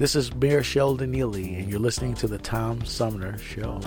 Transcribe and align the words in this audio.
This 0.00 0.16
is 0.16 0.34
Mayor 0.34 0.62
Sheldon 0.62 1.12
Neeley, 1.12 1.58
and 1.58 1.68
you're 1.68 1.78
listening 1.78 2.14
to 2.14 2.26
the 2.26 2.38
Tom 2.38 2.86
Sumner 2.86 3.36
Show. 3.36 3.82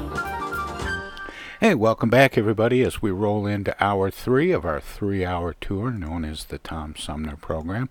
Hey, 1.60 1.74
welcome 1.74 2.12
back, 2.12 2.38
everybody, 2.38 2.84
as 2.84 3.02
we 3.02 3.10
roll 3.10 3.48
into 3.48 3.76
hour 3.84 4.12
three 4.12 4.52
of 4.52 4.64
our 4.64 4.80
three 4.80 5.26
hour 5.26 5.56
tour 5.60 5.90
known 5.90 6.24
as 6.24 6.46
the 6.46 6.60
Tom 6.60 6.94
Sumner 6.96 7.36
Program. 7.36 7.90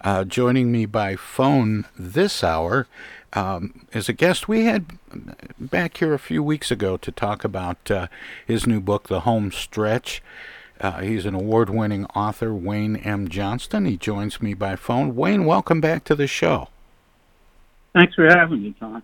Uh, 0.00 0.24
joining 0.24 0.72
me 0.72 0.86
by 0.86 1.14
phone 1.14 1.84
this 1.98 2.42
hour 2.42 2.86
um, 3.34 3.86
is 3.92 4.08
a 4.08 4.14
guest 4.14 4.48
we 4.48 4.64
had 4.64 4.86
back 5.58 5.98
here 5.98 6.14
a 6.14 6.18
few 6.18 6.42
weeks 6.42 6.70
ago 6.70 6.96
to 6.96 7.12
talk 7.12 7.44
about 7.44 7.90
uh, 7.90 8.06
his 8.46 8.66
new 8.66 8.80
book, 8.80 9.08
The 9.08 9.20
Home 9.20 9.52
Stretch. 9.52 10.22
Uh, 10.80 11.00
he's 11.02 11.26
an 11.26 11.34
award 11.34 11.68
winning 11.68 12.06
author, 12.14 12.54
Wayne 12.54 12.96
M. 12.96 13.28
Johnston. 13.28 13.84
He 13.84 13.98
joins 13.98 14.40
me 14.40 14.54
by 14.54 14.74
phone. 14.74 15.14
Wayne, 15.14 15.44
welcome 15.44 15.82
back 15.82 16.04
to 16.04 16.14
the 16.14 16.26
show. 16.26 16.68
Thanks 17.98 18.14
for 18.14 18.28
having 18.28 18.62
me, 18.62 18.74
Tom. 18.78 19.02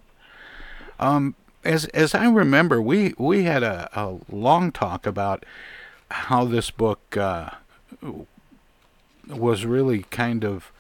Um, 1.00 1.34
as 1.64 1.86
as 1.86 2.14
I 2.14 2.26
remember, 2.28 2.80
we 2.80 3.12
we 3.18 3.42
had 3.42 3.64
a, 3.64 3.88
a 3.92 4.18
long 4.30 4.70
talk 4.70 5.04
about 5.04 5.44
how 6.12 6.44
this 6.44 6.70
book 6.70 7.16
uh, 7.16 7.50
was 9.28 9.66
really 9.66 10.04
kind 10.12 10.44
of 10.44 10.70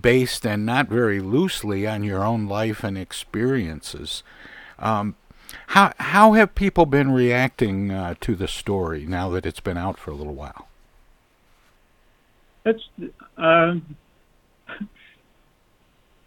based 0.00 0.46
and 0.46 0.64
not 0.64 0.88
very 0.88 1.20
loosely 1.20 1.86
on 1.86 2.04
your 2.04 2.24
own 2.24 2.48
life 2.48 2.82
and 2.82 2.96
experiences. 2.96 4.22
Um, 4.78 5.16
how 5.68 5.92
how 5.98 6.32
have 6.32 6.54
people 6.54 6.86
been 6.86 7.10
reacting 7.10 7.90
uh, 7.90 8.14
to 8.22 8.34
the 8.34 8.48
story 8.48 9.04
now 9.04 9.28
that 9.28 9.44
it's 9.44 9.60
been 9.60 9.76
out 9.76 9.98
for 9.98 10.10
a 10.10 10.14
little 10.14 10.34
while? 10.34 10.68
That's 12.64 12.88
uh, 13.36 13.74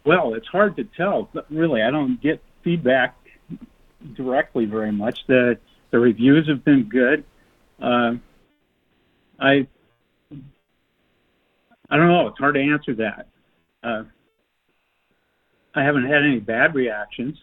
well, 0.06 0.34
it's 0.34 0.46
hard 0.46 0.76
to 0.76 0.84
tell. 0.84 1.28
Really, 1.50 1.82
I 1.82 1.90
don't 1.90 2.20
get 2.22 2.40
feedback 2.62 3.16
directly 4.14 4.64
very 4.64 4.92
much. 4.92 5.26
The 5.26 5.58
the 5.90 5.98
reviews 5.98 6.48
have 6.48 6.64
been 6.64 6.84
good. 6.84 7.24
Uh, 7.82 8.14
I 9.38 9.66
I 11.90 11.96
don't 11.96 12.08
know. 12.08 12.28
It's 12.28 12.38
hard 12.38 12.54
to 12.54 12.60
answer 12.60 12.94
that. 12.94 13.26
Uh, 13.82 14.04
I 15.74 15.82
haven't 15.82 16.06
had 16.06 16.22
any 16.22 16.38
bad 16.38 16.74
reactions. 16.74 17.36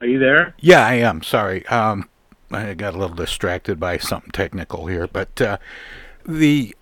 Are 0.00 0.06
you 0.06 0.18
there? 0.18 0.54
Yeah, 0.60 0.84
I 0.86 0.94
am. 0.94 1.22
Sorry. 1.22 1.64
Um, 1.66 2.08
I 2.50 2.74
got 2.74 2.94
a 2.94 2.98
little 2.98 3.16
distracted 3.16 3.80
by 3.80 3.98
something 3.98 4.30
technical 4.30 4.86
here, 4.86 5.06
but 5.06 5.40
uh, 5.40 5.56
the 6.26 6.76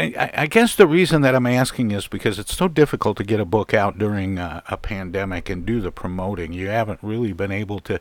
I, 0.00 0.30
I, 0.34 0.46
guess 0.46 0.74
the 0.74 0.86
reason 0.86 1.22
that 1.22 1.34
I'm 1.34 1.46
asking 1.46 1.90
is 1.90 2.08
because 2.08 2.38
it's 2.38 2.56
so 2.56 2.68
difficult 2.68 3.16
to 3.18 3.24
get 3.24 3.38
a 3.38 3.44
book 3.44 3.74
out 3.74 3.98
during 3.98 4.38
a, 4.38 4.62
a 4.68 4.76
pandemic 4.76 5.50
and 5.50 5.66
do 5.66 5.80
the 5.80 5.92
promoting. 5.92 6.52
You 6.52 6.68
haven't 6.68 7.00
really 7.02 7.32
been 7.32 7.52
able 7.52 7.80
to 7.80 8.00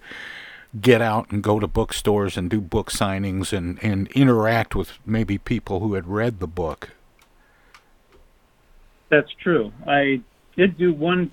get 0.80 1.02
out 1.02 1.30
and 1.32 1.44
go 1.44 1.60
to 1.60 1.68
bookstores 1.68 2.38
and 2.38 2.50
do 2.50 2.62
book 2.62 2.92
signings 2.92 3.52
and, 3.52 3.84
and 3.84 4.08
interact 4.10 4.76
with 4.76 4.94
maybe 5.06 5.38
people 5.38 5.80
who 5.80 5.96
had 5.96 6.08
read 6.08 6.40
the 6.40 6.48
book. 6.48 6.92
That's 9.10 9.32
true. 9.34 9.74
I 9.88 10.22
did 10.56 10.78
do 10.78 10.94
one 10.94 11.32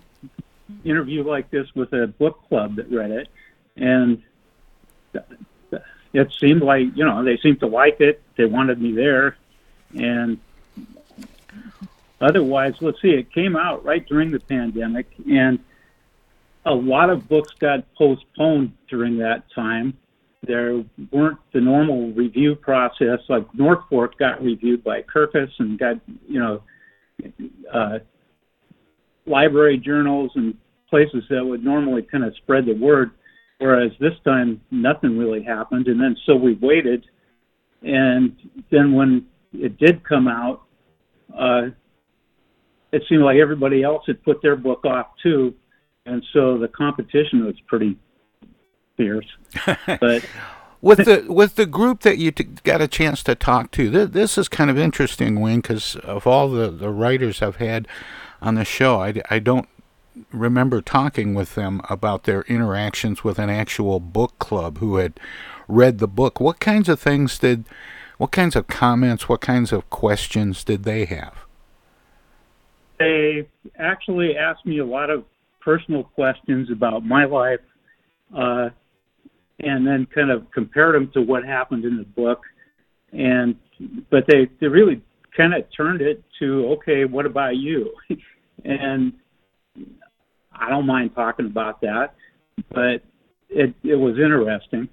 interview 0.84 1.22
like 1.22 1.50
this 1.50 1.72
with 1.74 1.92
a 1.92 2.06
book 2.06 2.40
club 2.48 2.76
that 2.76 2.90
read 2.90 3.10
it, 3.10 3.28
and 3.76 4.22
it 6.12 6.32
seemed 6.40 6.62
like 6.62 6.96
you 6.96 7.04
know 7.04 7.22
they 7.22 7.36
seemed 7.36 7.60
to 7.60 7.66
like 7.66 8.00
it. 8.00 8.22
They 8.36 8.46
wanted 8.46 8.80
me 8.80 8.92
there, 8.92 9.36
and 9.94 10.38
Otherwise, 12.20 12.74
let's 12.80 13.00
see, 13.02 13.10
it 13.10 13.32
came 13.32 13.56
out 13.56 13.84
right 13.84 14.06
during 14.06 14.30
the 14.30 14.40
pandemic, 14.40 15.06
and 15.30 15.58
a 16.64 16.74
lot 16.74 17.10
of 17.10 17.28
books 17.28 17.52
got 17.60 17.84
postponed 17.94 18.72
during 18.88 19.18
that 19.18 19.44
time. 19.54 19.96
There 20.42 20.82
weren't 21.10 21.38
the 21.52 21.60
normal 21.60 22.12
review 22.12 22.54
process. 22.54 23.20
Like 23.28 23.52
North 23.54 23.80
Fork 23.90 24.18
got 24.18 24.42
reviewed 24.42 24.82
by 24.82 25.02
Kirkus 25.02 25.50
and 25.58 25.78
got, 25.78 25.96
you 26.28 26.40
know, 26.40 26.62
uh, 27.72 27.98
library 29.26 29.78
journals 29.78 30.30
and 30.34 30.56
places 30.88 31.24
that 31.30 31.44
would 31.44 31.64
normally 31.64 32.02
kind 32.02 32.24
of 32.24 32.34
spread 32.36 32.66
the 32.66 32.74
word. 32.74 33.10
Whereas 33.58 33.92
this 33.98 34.12
time, 34.24 34.60
nothing 34.70 35.18
really 35.18 35.42
happened. 35.42 35.88
And 35.88 36.00
then 36.00 36.16
so 36.26 36.36
we 36.36 36.54
waited. 36.54 37.06
And 37.82 38.36
then 38.70 38.92
when 38.92 39.26
it 39.52 39.78
did 39.78 40.04
come 40.04 40.28
out, 40.28 40.62
uh, 41.36 41.68
it 42.92 43.02
seemed 43.08 43.22
like 43.22 43.36
everybody 43.36 43.82
else 43.82 44.04
had 44.06 44.22
put 44.22 44.42
their 44.42 44.56
book 44.56 44.84
off 44.84 45.08
too, 45.22 45.54
and 46.04 46.22
so 46.32 46.58
the 46.58 46.68
competition 46.68 47.44
was 47.44 47.54
pretty 47.66 47.96
fierce. 48.96 49.26
But 49.86 50.24
with 50.80 51.04
the 51.04 51.24
with 51.28 51.56
the 51.56 51.66
group 51.66 52.00
that 52.02 52.18
you 52.18 52.30
t- 52.30 52.44
got 52.64 52.80
a 52.80 52.88
chance 52.88 53.22
to 53.24 53.34
talk 53.34 53.70
to, 53.72 53.90
th- 53.90 54.10
this 54.10 54.38
is 54.38 54.48
kind 54.48 54.70
of 54.70 54.78
interesting, 54.78 55.40
Wayne, 55.40 55.60
because 55.60 55.96
of 55.96 56.26
all 56.26 56.48
the 56.48 56.70
the 56.70 56.90
writers 56.90 57.42
I've 57.42 57.56
had 57.56 57.88
on 58.40 58.54
the 58.54 58.64
show, 58.64 59.00
I, 59.00 59.14
I 59.30 59.38
don't 59.38 59.68
remember 60.32 60.80
talking 60.80 61.34
with 61.34 61.54
them 61.54 61.80
about 61.88 62.24
their 62.24 62.42
interactions 62.42 63.24
with 63.24 63.38
an 63.38 63.50
actual 63.50 64.00
book 64.00 64.38
club 64.38 64.78
who 64.78 64.96
had 64.96 65.18
read 65.68 65.98
the 65.98 66.08
book. 66.08 66.40
What 66.40 66.60
kinds 66.60 66.88
of 66.88 67.00
things 67.00 67.38
did, 67.38 67.64
what 68.18 68.32
kinds 68.32 68.56
of 68.56 68.66
comments, 68.66 69.28
what 69.28 69.40
kinds 69.40 69.72
of 69.72 69.88
questions 69.90 70.64
did 70.64 70.84
they 70.84 71.04
have? 71.06 71.45
They 72.98 73.48
actually 73.78 74.36
asked 74.36 74.66
me 74.66 74.78
a 74.78 74.84
lot 74.84 75.10
of 75.10 75.24
personal 75.60 76.04
questions 76.04 76.70
about 76.70 77.04
my 77.04 77.24
life, 77.24 77.60
uh, 78.36 78.70
and 79.60 79.86
then 79.86 80.06
kind 80.14 80.30
of 80.30 80.50
compared 80.52 80.94
them 80.94 81.10
to 81.14 81.22
what 81.22 81.44
happened 81.44 81.84
in 81.84 81.96
the 81.96 82.04
book. 82.04 82.42
And 83.12 83.56
but 84.10 84.24
they 84.26 84.48
they 84.60 84.68
really 84.68 85.02
kind 85.36 85.54
of 85.54 85.64
turned 85.76 86.00
it 86.00 86.22
to 86.38 86.66
okay, 86.78 87.04
what 87.04 87.26
about 87.26 87.56
you? 87.56 87.92
and 88.64 89.12
I 90.52 90.70
don't 90.70 90.86
mind 90.86 91.14
talking 91.14 91.46
about 91.46 91.80
that, 91.82 92.14
but 92.70 93.02
it 93.48 93.74
it 93.82 93.96
was 93.96 94.18
interesting. 94.18 94.88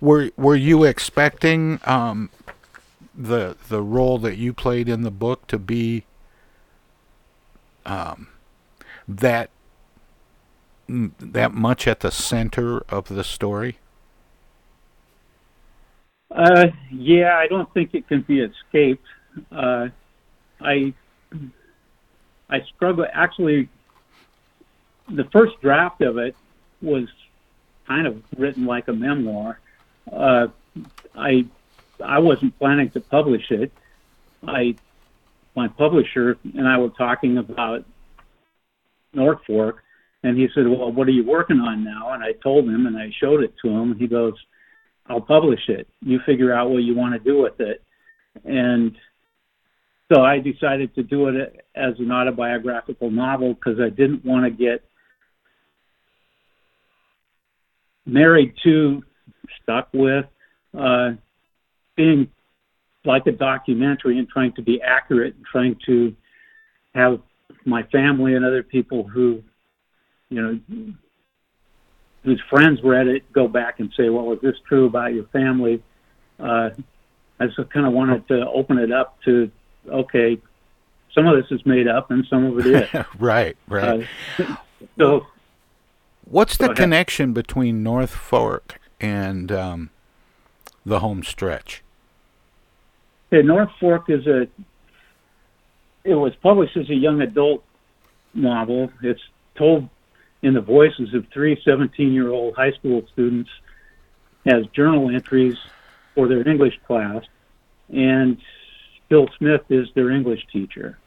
Were 0.00 0.30
Were 0.36 0.56
you 0.56 0.84
expecting 0.84 1.80
um, 1.84 2.30
the 3.18 3.56
the 3.68 3.82
role 3.82 4.18
that 4.18 4.36
you 4.36 4.52
played 4.52 4.88
in 4.88 5.02
the 5.02 5.10
book 5.10 5.46
to 5.48 5.58
be 5.58 6.04
um, 7.84 8.28
that 9.08 9.50
that 10.88 11.52
much 11.52 11.88
at 11.88 12.00
the 12.00 12.10
center 12.10 12.78
of 12.88 13.08
the 13.08 13.24
story? 13.24 13.78
Uh, 16.30 16.66
yeah, 16.90 17.36
I 17.36 17.48
don't 17.48 17.72
think 17.74 17.94
it 17.94 18.06
can 18.06 18.20
be 18.20 18.40
escaped. 18.40 19.06
Uh, 19.50 19.88
I 20.60 20.94
I 22.48 22.60
struggle. 22.76 23.06
Actually, 23.12 23.68
the 25.08 25.24
first 25.24 25.60
draft 25.60 26.00
of 26.02 26.18
it 26.18 26.36
was 26.80 27.08
kind 27.86 28.06
of 28.06 28.22
written 28.36 28.64
like 28.64 28.86
a 28.86 28.92
memoir. 28.92 29.58
Uh, 30.10 30.48
I 31.16 31.46
I 32.04 32.18
wasn't 32.18 32.58
planning 32.58 32.90
to 32.90 33.00
publish 33.00 33.50
it. 33.50 33.72
I 34.46 34.76
my 35.56 35.68
publisher 35.68 36.38
and 36.44 36.68
I 36.68 36.78
were 36.78 36.90
talking 36.90 37.38
about 37.38 37.84
North 39.12 39.40
Fork, 39.46 39.82
and 40.22 40.36
he 40.36 40.48
said, 40.54 40.68
"Well, 40.68 40.92
what 40.92 41.08
are 41.08 41.12
you 41.12 41.24
working 41.24 41.60
on 41.60 41.84
now?" 41.84 42.10
And 42.12 42.22
I 42.22 42.32
told 42.32 42.64
him, 42.66 42.86
and 42.86 42.96
I 42.96 43.10
showed 43.20 43.42
it 43.42 43.54
to 43.62 43.68
him. 43.68 43.92
And 43.92 44.00
he 44.00 44.06
goes, 44.06 44.34
"I'll 45.06 45.20
publish 45.20 45.68
it. 45.68 45.88
You 46.00 46.20
figure 46.20 46.52
out 46.52 46.70
what 46.70 46.82
you 46.84 46.94
want 46.94 47.14
to 47.14 47.18
do 47.18 47.38
with 47.42 47.60
it." 47.60 47.82
And 48.44 48.96
so 50.12 50.22
I 50.22 50.38
decided 50.38 50.94
to 50.94 51.02
do 51.02 51.28
it 51.28 51.64
as 51.74 51.98
an 51.98 52.10
autobiographical 52.10 53.10
novel 53.10 53.54
because 53.54 53.80
I 53.80 53.90
didn't 53.90 54.24
want 54.24 54.44
to 54.44 54.50
get 54.50 54.84
married 58.06 58.54
to, 58.62 59.02
stuck 59.62 59.88
with, 59.92 60.24
uh, 60.76 61.12
being 61.98 62.30
like 63.04 63.26
a 63.26 63.32
documentary 63.32 64.18
and 64.18 64.28
trying 64.28 64.52
to 64.52 64.62
be 64.62 64.80
accurate 64.80 65.34
and 65.34 65.44
trying 65.44 65.76
to 65.84 66.14
have 66.94 67.20
my 67.64 67.82
family 67.84 68.34
and 68.34 68.44
other 68.44 68.62
people 68.62 69.02
who, 69.02 69.42
you 70.30 70.40
know, 70.40 70.94
whose 72.22 72.40
friends 72.48 72.80
read 72.82 73.08
it 73.08 73.30
go 73.32 73.48
back 73.48 73.80
and 73.80 73.92
say, 73.96 74.08
well, 74.08 74.32
is 74.32 74.40
this 74.40 74.54
true 74.66 74.86
about 74.86 75.12
your 75.12 75.24
family? 75.24 75.82
Uh, 76.38 76.70
I 77.40 77.46
just 77.46 77.58
kind 77.70 77.86
of 77.86 77.92
wanted 77.92 78.28
to 78.28 78.48
open 78.48 78.78
it 78.78 78.92
up 78.92 79.20
to, 79.24 79.50
okay, 79.88 80.38
some 81.14 81.26
of 81.26 81.36
this 81.36 81.50
is 81.50 81.64
made 81.66 81.88
up 81.88 82.10
and 82.10 82.24
some 82.30 82.44
of 82.44 82.58
it 82.58 82.66
is. 82.66 83.04
right, 83.18 83.56
right. 83.66 84.06
Uh, 84.38 84.56
so, 84.96 85.26
what's 86.24 86.56
the 86.56 86.74
connection 86.74 87.32
between 87.32 87.82
North 87.82 88.10
Fork 88.14 88.80
and 89.00 89.50
um, 89.50 89.90
the 90.86 91.00
home 91.00 91.24
stretch? 91.24 91.82
Okay, 93.30 93.46
North 93.46 93.70
Fork 93.78 94.08
is 94.08 94.26
a. 94.26 94.48
It 96.04 96.14
was 96.14 96.34
published 96.36 96.76
as 96.76 96.88
a 96.88 96.94
young 96.94 97.20
adult 97.20 97.62
novel. 98.32 98.90
It's 99.02 99.20
told 99.54 99.88
in 100.42 100.54
the 100.54 100.60
voices 100.60 101.12
of 101.12 101.26
three 101.32 101.60
17 101.62 102.12
year 102.12 102.30
old 102.30 102.54
high 102.54 102.72
school 102.72 103.02
students 103.12 103.50
as 104.46 104.66
journal 104.68 105.10
entries 105.10 105.56
for 106.14 106.26
their 106.26 106.48
English 106.48 106.78
class, 106.86 107.22
and 107.90 108.38
Bill 109.08 109.28
Smith 109.36 109.62
is 109.68 109.88
their 109.94 110.10
English 110.10 110.46
teacher. 110.50 110.98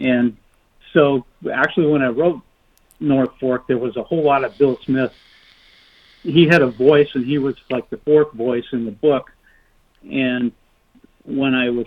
And 0.00 0.36
so, 0.92 1.26
actually, 1.52 1.86
when 1.86 2.02
I 2.02 2.08
wrote 2.08 2.42
North 2.98 3.30
Fork, 3.38 3.68
there 3.68 3.78
was 3.78 3.96
a 3.96 4.02
whole 4.02 4.24
lot 4.24 4.44
of 4.44 4.58
Bill 4.58 4.78
Smith. 4.84 5.12
He 6.22 6.48
had 6.48 6.62
a 6.62 6.66
voice, 6.66 7.08
and 7.14 7.24
he 7.24 7.38
was 7.38 7.54
like 7.70 7.88
the 7.88 7.98
fourth 7.98 8.32
voice 8.32 8.64
in 8.72 8.84
the 8.84 8.90
book. 8.90 9.30
And 10.10 10.52
when 11.26 11.54
I 11.54 11.70
was 11.70 11.86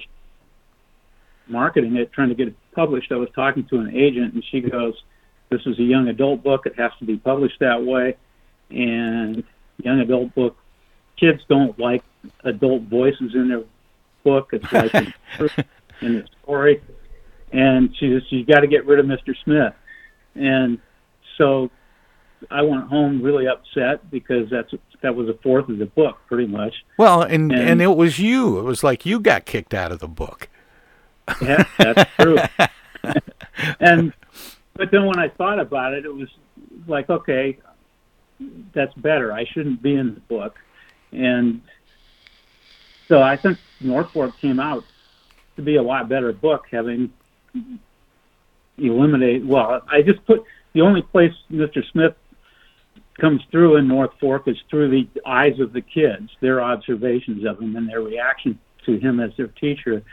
marketing 1.47 1.95
it, 1.95 2.12
trying 2.12 2.30
to 2.30 2.36
get 2.36 2.50
it 2.50 2.56
published, 2.74 3.12
I 3.12 3.15
was 3.15 3.30
talking 3.36 3.65
to 3.65 3.80
an 3.80 3.95
agent, 3.95 4.33
and 4.33 4.44
she 4.44 4.62
goes, 4.62 5.01
"This 5.50 5.62
is 5.65 5.80
a 5.80 5.83
young 5.83 6.07
adult 6.07 6.44
book. 6.44 6.65
It 6.65 6.75
has 6.77 6.91
to 7.00 7.06
be 7.06 7.18
published 7.18 7.59
that 7.59 7.83
way." 7.83 8.18
And 8.69 9.44
young 9.81 10.00
adult 10.00 10.36
book, 10.36 10.57
kids 11.18 11.41
don't 11.47 11.77
like 11.80 12.03
adult 12.44 12.83
voices 12.83 13.33
in 13.33 13.50
their 13.50 13.63
book. 14.24 14.50
It's 14.53 14.71
like 14.74 14.94
in, 14.94 15.13
the 16.01 16.25
story. 16.44 16.81
And 17.51 17.95
she 17.97 18.13
says, 18.13 18.24
"You 18.31 18.45
got 18.45 18.59
to 18.59 18.68
get 18.68 18.85
rid 18.85 19.00
of 19.00 19.06
Mr. 19.06 19.35
Smith." 19.44 19.74
And 20.35 20.80
so 21.38 21.71
I 22.51 22.62
went 22.62 22.88
home 22.88 23.21
really 23.21 23.47
upset 23.47 24.09
because 24.09 24.50
that's 24.50 24.74
that 25.01 25.16
was 25.16 25.30
a 25.30 25.34
fourth 25.42 25.69
of 25.69 25.78
the 25.78 25.86
book, 25.86 26.18
pretty 26.28 26.48
much. 26.48 26.74
Well, 26.98 27.22
and, 27.22 27.51
and 27.51 27.69
and, 27.69 27.81
it 27.81 27.96
was 27.96 28.19
you. 28.19 28.60
It 28.60 28.63
was 28.63 28.84
like 28.84 29.06
you 29.06 29.19
got 29.19 29.46
kicked 29.46 29.74
out 29.74 29.92
of 29.92 30.00
the 30.00 30.07
book. 30.07 30.50
Yeah, 31.42 31.63
that's 31.78 32.10
true. 32.19 32.38
and 33.80 34.13
but 34.74 34.92
then 34.92 35.06
when 35.06 35.19
I 35.19 35.30
thought 35.30 35.60
about 35.60 35.94
it, 35.94 36.06
it 36.06 36.13
was 36.13 36.30
like, 36.88 37.10
okay, 37.10 37.57
that's 38.74 38.94
better. 38.96 39.31
I 39.31 39.46
shouldn't 39.46 39.81
be 39.81 39.96
in 39.96 40.16
the 40.16 40.22
book, 40.22 40.57
and 41.12 41.62
so 43.07 43.22
I 43.22 43.38
think 43.38 43.57
North 43.80 44.12
Fork 44.12 44.38
came 44.40 44.60
out 44.60 44.84
to 45.56 45.62
be 45.62 45.75
a 45.75 45.84
lot 45.84 46.10
better 46.10 46.31
book, 46.34 46.66
having 46.72 47.12
eliminated. 48.78 49.48
Well, 49.48 49.81
I 49.92 50.02
just 50.02 50.25
put 50.25 50.44
the 50.74 50.81
only 50.81 51.02
place 51.02 51.34
Mr. 51.52 51.84
Smith 51.92 52.16
comes 53.19 53.42
through 53.51 53.77
in 53.77 53.88
North 53.88 54.12
Fork 54.19 54.48
is 54.48 54.57
through 54.69 54.89
the 54.89 55.07
eyes 55.25 55.60
of 55.60 55.74
the 55.74 55.81
kids, 55.81 56.30
their 56.42 56.62
observations 56.62 57.45
of 57.45 57.60
him 57.60 57.75
and 57.75 57.88
their 57.88 58.01
reaction 58.01 58.60
to 58.86 58.98
him 58.98 59.19
as 59.19 59.31
their 59.38 59.48
teacher, 59.48 60.04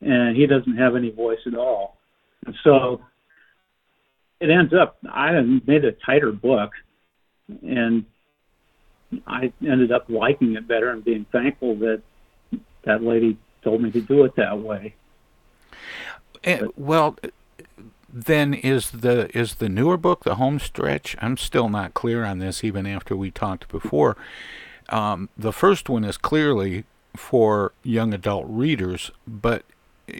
and 0.00 0.36
he 0.36 0.46
doesn't 0.46 0.76
have 0.76 0.96
any 0.96 1.10
voice 1.10 1.40
at 1.46 1.54
all. 1.54 1.96
And 2.46 2.54
so 2.64 3.00
it 4.40 4.50
ends 4.50 4.72
up 4.72 4.98
I 5.08 5.40
made 5.40 5.84
a 5.84 5.92
tighter 5.92 6.32
book, 6.32 6.72
and 7.62 8.04
I 9.26 9.52
ended 9.66 9.92
up 9.92 10.06
liking 10.08 10.54
it 10.54 10.66
better 10.66 10.90
and 10.90 11.04
being 11.04 11.26
thankful 11.32 11.76
that 11.76 12.02
that 12.84 13.02
lady 13.02 13.36
told 13.62 13.82
me 13.82 13.90
to 13.90 14.00
do 14.00 14.24
it 14.24 14.36
that 14.36 14.58
way. 14.58 14.94
And, 16.42 16.70
well, 16.76 17.16
then 18.12 18.54
is 18.54 18.90
the 18.90 19.36
is 19.36 19.56
the 19.56 19.68
newer 19.68 19.96
book 19.96 20.24
the 20.24 20.36
home 20.36 20.58
stretch? 20.58 21.16
I'm 21.20 21.36
still 21.36 21.68
not 21.68 21.94
clear 21.94 22.24
on 22.24 22.38
this 22.38 22.64
even 22.64 22.86
after 22.86 23.14
we 23.16 23.30
talked 23.30 23.68
before. 23.68 24.16
Um, 24.88 25.28
the 25.36 25.52
first 25.52 25.88
one 25.88 26.04
is 26.04 26.16
clearly 26.16 26.84
for 27.16 27.72
young 27.82 28.14
adult 28.14 28.46
readers 28.48 29.10
but 29.26 29.64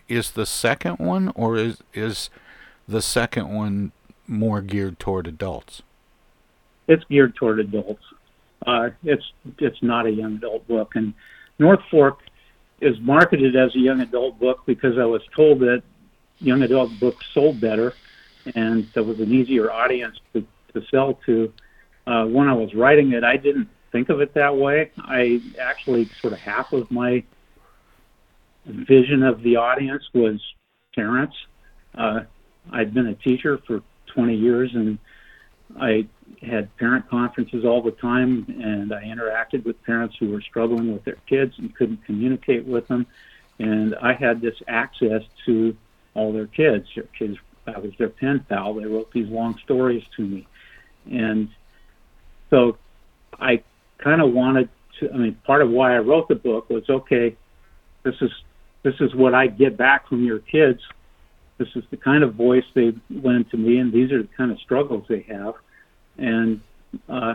is 0.08 0.32
the 0.32 0.46
second 0.46 0.96
one 0.98 1.32
or 1.34 1.56
is 1.56 1.82
is 1.92 2.30
the 2.86 3.02
second 3.02 3.54
one 3.54 3.92
more 4.26 4.60
geared 4.60 4.98
toward 4.98 5.26
adults? 5.26 5.82
It's 6.88 7.04
geared 7.04 7.34
toward 7.34 7.60
adults. 7.60 8.02
Uh, 8.66 8.90
it's 9.04 9.32
it's 9.58 9.82
not 9.82 10.06
a 10.06 10.10
young 10.10 10.36
adult 10.36 10.66
book. 10.68 10.92
And 10.94 11.14
north 11.58 11.80
fork 11.90 12.20
is 12.80 12.98
marketed 13.00 13.56
as 13.56 13.74
a 13.74 13.78
young 13.78 14.00
adult 14.00 14.38
book 14.38 14.62
because 14.64 14.96
i 14.98 15.04
was 15.04 15.20
told 15.36 15.60
that 15.60 15.82
young 16.40 16.62
adult 16.62 16.90
books 16.98 17.24
sold 17.32 17.60
better, 17.60 17.94
and 18.54 18.88
there 18.94 19.02
was 19.02 19.20
an 19.20 19.32
easier 19.32 19.70
audience 19.70 20.18
to, 20.32 20.46
to 20.74 20.82
sell 20.90 21.14
to. 21.26 21.52
Uh, 22.06 22.24
when 22.24 22.48
I 22.48 22.54
was 22.54 22.74
writing 22.74 23.12
it, 23.12 23.22
I 23.24 23.36
didn't 23.36 23.68
think 23.92 24.08
of 24.08 24.20
it 24.20 24.34
that 24.34 24.56
way. 24.56 24.90
I 24.98 25.40
actually 25.60 26.10
sort 26.20 26.32
of 26.32 26.38
half 26.38 26.72
of 26.72 26.90
my 26.90 27.22
vision 28.66 29.22
of 29.22 29.42
the 29.42 29.56
audience 29.56 30.02
was 30.14 30.40
parents. 30.94 31.36
Uh, 31.96 32.20
I'd 32.72 32.94
been 32.94 33.06
a 33.06 33.14
teacher 33.14 33.58
for 33.66 33.82
20 34.14 34.34
years, 34.34 34.70
and 34.74 34.98
I 35.78 36.06
had 36.42 36.74
parent 36.76 37.08
conferences 37.08 37.64
all 37.64 37.82
the 37.82 37.92
time, 37.92 38.46
and 38.48 38.92
I 38.92 39.02
interacted 39.04 39.64
with 39.64 39.82
parents 39.84 40.16
who 40.18 40.30
were 40.30 40.40
struggling 40.40 40.92
with 40.92 41.04
their 41.04 41.18
kids 41.28 41.54
and 41.58 41.74
couldn't 41.74 42.04
communicate 42.04 42.64
with 42.66 42.86
them. 42.88 43.06
And 43.58 43.94
I 43.96 44.14
had 44.14 44.40
this 44.40 44.54
access 44.68 45.22
to 45.46 45.76
all 46.20 46.32
their 46.32 46.46
kids. 46.46 46.86
Their 46.94 47.04
kids, 47.18 47.36
I 47.66 47.78
was 47.78 47.92
their 47.98 48.08
pen 48.08 48.44
pal. 48.48 48.74
They 48.74 48.84
wrote 48.84 49.12
these 49.12 49.28
long 49.28 49.58
stories 49.64 50.04
to 50.16 50.22
me, 50.22 50.46
and 51.10 51.48
so 52.50 52.76
I 53.40 53.62
kind 53.98 54.20
of 54.20 54.32
wanted 54.32 54.68
to. 55.00 55.12
I 55.12 55.16
mean, 55.16 55.34
part 55.44 55.62
of 55.62 55.70
why 55.70 55.94
I 55.94 55.98
wrote 55.98 56.28
the 56.28 56.34
book 56.34 56.70
was 56.70 56.88
okay. 56.88 57.36
This 58.02 58.14
is 58.20 58.30
this 58.82 58.94
is 59.00 59.14
what 59.14 59.34
I 59.34 59.46
get 59.46 59.76
back 59.76 60.08
from 60.08 60.24
your 60.24 60.38
kids 60.38 60.80
this 61.60 61.68
is 61.76 61.84
the 61.90 61.96
kind 61.98 62.24
of 62.24 62.34
voice 62.34 62.64
they 62.74 62.94
lend 63.10 63.50
to 63.50 63.58
me, 63.58 63.76
and 63.76 63.92
these 63.92 64.10
are 64.12 64.22
the 64.22 64.28
kind 64.34 64.50
of 64.50 64.58
struggles 64.60 65.04
they 65.08 65.20
have, 65.28 65.54
and 66.16 66.62
uh, 67.06 67.34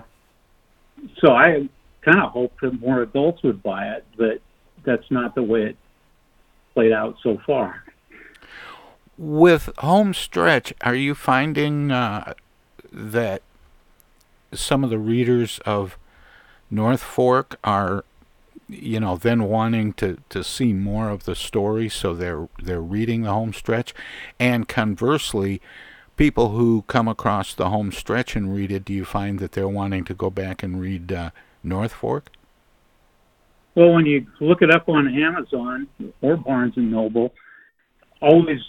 so 1.22 1.32
I 1.32 1.70
kind 2.02 2.20
of 2.20 2.32
hoped 2.32 2.60
that 2.62 2.80
more 2.82 3.04
adults 3.04 3.44
would 3.44 3.62
buy 3.62 3.90
it, 3.90 4.04
but 4.18 4.42
that's 4.84 5.10
not 5.12 5.36
the 5.36 5.44
way 5.44 5.68
it 5.68 5.78
played 6.74 6.92
out 6.92 7.18
so 7.22 7.40
far. 7.46 7.84
With 9.18 9.70
home 9.78 10.14
stretch, 10.14 10.74
are 10.82 10.96
you 10.96 11.16
finding 11.16 11.92
uh, 11.92 12.34
that 12.92 13.42
some 14.54 14.84
of 14.84 14.90
the 14.90 15.00
readers 15.00 15.60
of 15.66 15.98
North 16.70 17.02
Fork 17.02 17.58
are, 17.64 18.04
you 18.68 19.00
know, 19.00 19.16
then 19.16 19.44
wanting 19.44 19.94
to, 19.94 20.18
to 20.30 20.44
see 20.44 20.74
more 20.74 21.10
of 21.10 21.24
the 21.24 21.36
story, 21.36 21.88
so 21.88 22.14
they're 22.14 22.50
they're 22.62 22.82
reading 22.82 23.22
the 23.22 23.32
home 23.32 23.54
stretch, 23.54 23.94
and 24.40 24.68
conversely, 24.68 25.62
people 26.18 26.50
who 26.50 26.84
come 26.88 27.08
across 27.08 27.54
the 27.54 27.70
home 27.70 27.92
stretch 27.92 28.36
and 28.36 28.54
read 28.54 28.72
it, 28.72 28.86
do 28.86 28.94
you 28.94 29.06
find 29.06 29.40
that 29.40 29.54
they're 29.54 29.68
wanting 29.68 30.04
to 30.06 30.14
go 30.14 30.30
back 30.30 30.64
and 30.64 30.82
read 30.82 31.12
uh, 31.12 31.30
North 31.64 31.94
Fork? 31.94 32.32
Well, 33.76 33.94
when 33.94 34.06
you 34.06 34.26
look 34.40 34.62
it 34.62 34.72
up 34.72 34.88
on 34.88 35.08
Amazon 35.08 35.88
or 36.22 36.38
Barnes 36.38 36.78
and 36.78 36.92
Noble, 36.92 37.34
always 38.22 38.62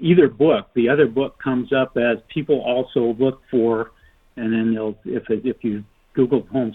either 0.00 0.28
book, 0.28 0.68
the 0.74 0.88
other 0.88 1.06
book 1.06 1.38
comes 1.42 1.72
up 1.72 1.96
as 1.96 2.18
people 2.28 2.60
also 2.60 3.14
look 3.18 3.42
for, 3.50 3.92
and 4.36 4.52
then 4.52 4.74
they'll 4.74 4.96
if 5.04 5.28
it, 5.30 5.44
if 5.44 5.62
you 5.62 5.84
Google 6.14 6.46
home 6.50 6.74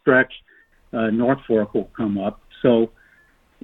stretch, 0.00 0.32
uh, 0.92 1.10
North 1.10 1.40
Fork 1.46 1.74
will 1.74 1.90
come 1.96 2.18
up. 2.18 2.40
So 2.62 2.90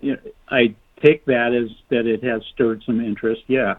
you 0.00 0.12
know, 0.12 0.19
I 0.49 0.75
take 1.02 1.25
that 1.26 1.55
as 1.55 1.71
that 1.88 2.07
it 2.07 2.23
has 2.25 2.43
stirred 2.52 2.83
some 2.85 3.00
interest. 3.00 3.43
Yeah. 3.47 3.76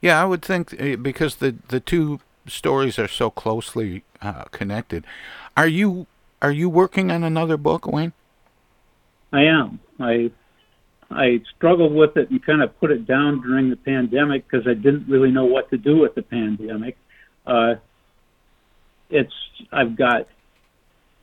Yeah, 0.00 0.20
I 0.20 0.24
would 0.24 0.42
think 0.42 0.80
uh, 0.80 0.96
because 0.96 1.36
the 1.36 1.56
the 1.68 1.80
two 1.80 2.20
stories 2.46 2.98
are 2.98 3.08
so 3.08 3.30
closely 3.30 4.04
uh, 4.20 4.44
connected. 4.44 5.04
Are 5.56 5.66
you 5.66 6.06
are 6.42 6.52
you 6.52 6.68
working 6.68 7.10
on 7.10 7.24
another 7.24 7.56
book, 7.56 7.86
Wayne? 7.86 8.12
I 9.32 9.44
am. 9.44 9.80
I 9.98 10.30
I 11.14 11.40
struggled 11.56 11.94
with 11.94 12.16
it 12.16 12.30
and 12.30 12.44
kind 12.44 12.62
of 12.62 12.78
put 12.80 12.90
it 12.90 13.06
down 13.06 13.40
during 13.40 13.70
the 13.70 13.76
pandemic 13.76 14.48
because 14.48 14.66
I 14.66 14.74
didn't 14.74 15.08
really 15.08 15.30
know 15.30 15.44
what 15.44 15.70
to 15.70 15.78
do 15.78 15.98
with 15.98 16.14
the 16.14 16.22
pandemic. 16.22 16.96
Uh, 17.46 17.76
it's 19.10 19.32
I've 19.70 19.96
got 19.96 20.26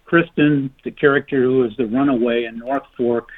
Kristen, 0.06 0.74
the 0.84 0.92
character 0.92 1.42
who 1.42 1.64
is 1.66 1.76
the 1.78 1.86
runaway 1.86 2.46
in 2.46 2.60
North 2.60 2.84
Fork, 2.96 3.30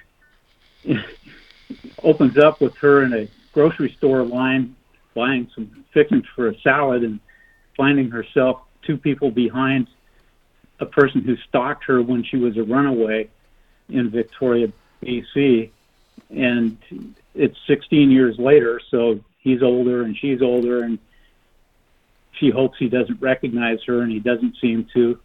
opens 2.04 2.38
up 2.38 2.62
with 2.62 2.76
her 2.78 3.04
in 3.04 3.14
a 3.14 3.28
grocery 3.54 3.94
store 3.98 4.24
line 4.24 4.76
buying 5.16 5.50
some 5.54 5.86
fixings 5.94 6.26
for 6.36 6.50
a 6.50 6.60
salad 6.62 7.04
and 7.04 7.20
finding 7.78 8.10
herself 8.10 8.62
two 8.86 8.98
people 8.98 9.32
behind 9.32 9.88
a 10.80 10.86
person 10.86 11.22
who 11.22 11.36
stalked 11.48 11.86
her 11.86 12.02
when 12.02 12.24
she 12.24 12.38
was 12.38 12.58
a 12.58 12.64
runaway 12.64 13.30
in 13.90 14.10
Victoria, 14.10 14.72
BC. 15.04 15.70
And 16.36 16.78
it's 17.36 17.58
16 17.68 18.12
years 18.12 18.38
later, 18.38 18.82
so 18.90 19.20
he's 19.38 19.62
older 19.62 20.04
and 20.04 20.18
she's 20.18 20.42
older, 20.42 20.84
and 20.84 20.98
she 22.40 22.50
hopes 22.50 22.78
he 22.80 22.90
doesn't 22.90 23.22
recognize 23.22 23.80
her, 23.86 24.02
and 24.02 24.12
he 24.12 24.20
doesn't 24.20 24.56
seem 24.60 24.88
to. 24.94 25.20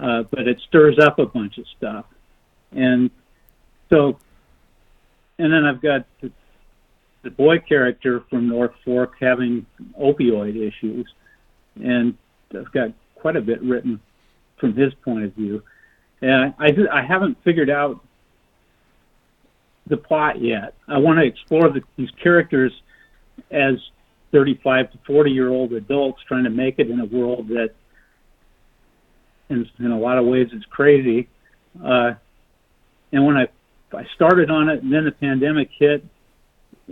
Uh, 0.00 0.22
but 0.30 0.48
it 0.48 0.60
stirs 0.68 0.98
up 0.98 1.18
a 1.18 1.26
bunch 1.26 1.58
of 1.58 1.66
stuff. 1.76 2.06
And 2.72 3.10
so, 3.90 4.18
and 5.38 5.52
then 5.52 5.64
I've 5.64 5.82
got 5.82 6.06
the, 6.20 6.30
the 7.22 7.30
boy 7.30 7.58
character 7.58 8.24
from 8.30 8.48
North 8.48 8.72
Fork 8.84 9.14
having 9.20 9.66
opioid 10.00 10.56
issues, 10.56 11.06
and 11.82 12.16
I've 12.54 12.72
got 12.72 12.92
quite 13.14 13.36
a 13.36 13.40
bit 13.40 13.62
written 13.62 14.00
from 14.58 14.74
his 14.74 14.92
point 14.94 15.24
of 15.24 15.34
view. 15.34 15.62
And 16.20 16.54
I, 16.58 16.70
I 16.90 17.02
haven't 17.02 17.42
figured 17.44 17.68
out 17.70 18.00
the 19.86 19.96
plot 19.96 20.40
yet. 20.40 20.74
I 20.88 20.98
want 20.98 21.18
to 21.18 21.24
explore 21.24 21.68
the, 21.70 21.82
these 21.96 22.10
characters 22.22 22.72
as 23.50 23.74
35 24.32 24.92
to 24.92 24.98
40 25.06 25.30
year 25.30 25.48
old 25.48 25.72
adults 25.72 26.20
trying 26.26 26.44
to 26.44 26.50
make 26.50 26.78
it 26.78 26.90
in 26.90 27.00
a 27.00 27.04
world 27.04 27.48
that, 27.48 27.70
in, 29.48 29.68
in 29.78 29.90
a 29.90 29.98
lot 29.98 30.18
of 30.18 30.24
ways, 30.24 30.48
is 30.52 30.64
crazy. 30.70 31.28
Uh, 31.82 32.12
and 33.12 33.26
when 33.26 33.36
I 33.36 33.48
I 33.94 34.06
started 34.14 34.50
on 34.50 34.68
it, 34.68 34.82
and 34.82 34.92
then 34.92 35.04
the 35.04 35.12
pandemic 35.12 35.68
hit, 35.78 36.04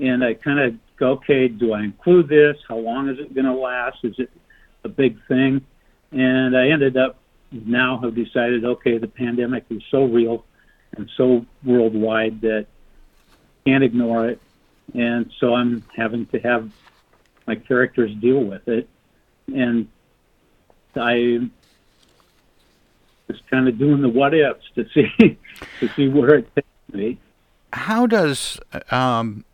and 0.00 0.22
I 0.22 0.34
kind 0.34 0.58
of 0.58 0.74
go, 0.98 1.12
okay, 1.12 1.48
do 1.48 1.72
I 1.72 1.82
include 1.82 2.28
this? 2.28 2.56
How 2.68 2.76
long 2.76 3.08
is 3.08 3.18
it 3.18 3.34
going 3.34 3.46
to 3.46 3.54
last? 3.54 3.98
Is 4.02 4.14
it 4.18 4.30
a 4.84 4.88
big 4.88 5.18
thing? 5.26 5.64
And 6.12 6.56
I 6.56 6.68
ended 6.68 6.96
up 6.96 7.18
now 7.52 7.98
have 8.02 8.14
decided, 8.14 8.64
okay, 8.64 8.98
the 8.98 9.08
pandemic 9.08 9.64
is 9.70 9.82
so 9.90 10.04
real 10.04 10.44
and 10.96 11.10
so 11.16 11.44
worldwide 11.64 12.40
that 12.42 12.66
can't 13.64 13.84
ignore 13.84 14.28
it, 14.28 14.40
and 14.94 15.30
so 15.38 15.54
I'm 15.54 15.84
having 15.94 16.26
to 16.26 16.38
have 16.40 16.70
my 17.46 17.56
characters 17.56 18.14
deal 18.14 18.42
with 18.42 18.68
it, 18.68 18.88
and 19.52 19.88
I 20.96 21.48
just 23.28 23.48
kind 23.48 23.68
of 23.68 23.78
doing 23.78 24.02
the 24.02 24.08
what 24.08 24.34
ifs 24.34 24.64
to 24.74 24.86
see 24.92 25.38
to 25.80 25.88
see 25.94 26.08
where 26.08 26.36
it 26.36 26.54
takes 26.54 26.68
me. 26.92 27.18
How 27.72 28.06
does 28.06 28.58
um, 28.90 29.44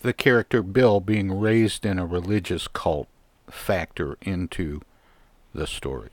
the 0.00 0.12
character 0.12 0.62
Bill 0.62 1.00
being 1.00 1.38
raised 1.38 1.86
in 1.86 1.98
a 1.98 2.06
religious 2.06 2.66
cult 2.66 3.08
factor 3.48 4.18
into 4.22 4.80
the 5.54 5.66
story? 5.66 6.10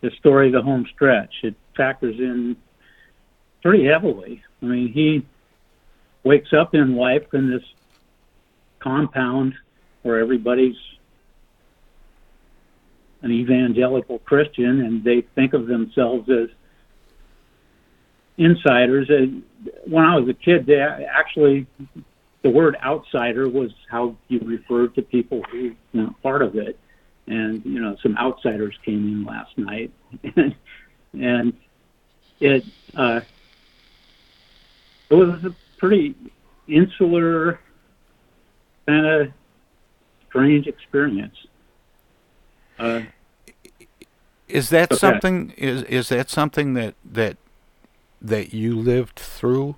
The 0.00 0.10
story, 0.12 0.50
the 0.52 0.62
home 0.62 0.86
stretch, 0.94 1.34
it 1.42 1.56
factors 1.76 2.18
in 2.18 2.56
pretty 3.68 3.84
heavily. 3.84 4.42
I 4.62 4.64
mean, 4.64 4.90
he 4.90 5.26
wakes 6.24 6.54
up 6.54 6.74
in 6.74 6.96
life 6.96 7.34
in 7.34 7.50
this 7.50 7.62
compound 8.78 9.52
where 10.00 10.18
everybody's 10.18 10.76
an 13.20 13.30
evangelical 13.30 14.20
Christian 14.20 14.80
and 14.80 15.04
they 15.04 15.20
think 15.34 15.52
of 15.52 15.66
themselves 15.66 16.30
as 16.30 16.48
insiders. 18.38 19.10
And 19.10 19.42
when 19.84 20.06
I 20.06 20.16
was 20.16 20.30
a 20.30 20.34
kid, 20.34 20.64
they 20.64 20.80
actually 20.80 21.66
the 22.40 22.48
word 22.48 22.74
outsider 22.82 23.50
was 23.50 23.70
how 23.90 24.16
you 24.28 24.38
referred 24.38 24.94
to 24.94 25.02
people 25.02 25.42
who 25.50 25.74
weren't 25.92 26.22
part 26.22 26.40
of 26.40 26.56
it. 26.56 26.78
And 27.26 27.62
you 27.66 27.82
know, 27.82 27.98
some 28.02 28.16
outsiders 28.16 28.74
came 28.82 29.06
in 29.08 29.24
last 29.26 29.58
night, 29.58 29.90
and 31.12 31.52
it 32.40 32.64
uh, 32.96 33.20
it 35.10 35.14
was 35.14 35.44
a 35.44 35.54
pretty 35.78 36.14
insular 36.66 37.60
kind 38.86 39.06
of 39.06 39.32
strange 40.28 40.66
experience. 40.66 41.36
Uh, 42.78 43.02
is 44.48 44.70
that 44.70 44.92
okay. 44.92 44.98
something? 44.98 45.50
Is 45.56 45.82
is 45.84 46.08
that 46.08 46.30
something 46.30 46.74
that 46.74 46.94
that 47.04 47.36
that 48.20 48.54
you 48.54 48.78
lived 48.78 49.18
through? 49.18 49.76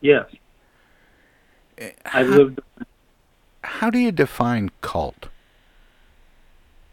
Yes, 0.00 0.26
I 2.04 2.22
lived. 2.22 2.60
How 3.62 3.90
do 3.90 3.98
you 3.98 4.12
define 4.12 4.70
cult? 4.80 5.28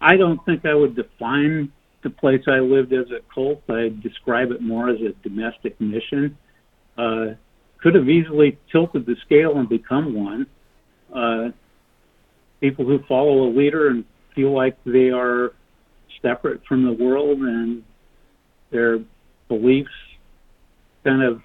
I 0.01 0.17
don't 0.17 0.43
think 0.45 0.65
I 0.65 0.73
would 0.73 0.95
define 0.95 1.71
the 2.01 2.09
place 2.09 2.43
I 2.47 2.59
lived 2.59 2.91
as 2.91 3.09
a 3.11 3.19
cult. 3.33 3.63
I 3.69 3.93
describe 4.01 4.51
it 4.51 4.61
more 4.61 4.89
as 4.89 4.99
a 5.01 5.13
domestic 5.27 5.79
mission. 5.79 6.37
Uh, 6.97 7.35
could 7.81 7.95
have 7.95 8.07
easily 8.07 8.57
tilted 8.71 9.05
the 9.05 9.15
scale 9.25 9.57
and 9.57 9.67
become 9.67 10.13
one. 10.13 10.47
Uh, 11.13 11.49
people 12.61 12.85
who 12.85 12.99
follow 13.07 13.43
a 13.43 13.51
leader 13.51 13.89
and 13.89 14.05
feel 14.33 14.53
like 14.53 14.77
they 14.85 15.09
are 15.09 15.53
separate 16.21 16.61
from 16.65 16.85
the 16.85 16.93
world 16.93 17.39
and 17.39 17.83
their 18.71 18.99
beliefs 19.49 19.91
kind 21.03 21.21
of 21.21 21.41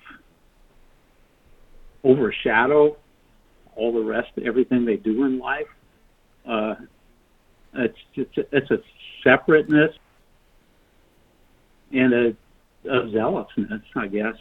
overshadow 2.05 2.97
all 3.75 3.93
the 3.93 4.01
rest, 4.01 4.31
everything 4.45 4.85
they 4.85 4.97
do 4.97 5.25
in 5.25 5.39
life. 5.39 5.67
Uh, 6.49 6.75
it's 7.75 7.99
just 8.15 8.31
it's 8.53 8.71
a 8.71 8.79
separateness 9.23 9.95
and 11.93 12.13
a, 12.13 12.37
a 12.91 13.11
zealousness, 13.11 13.83
I 13.95 14.07
guess. 14.07 14.35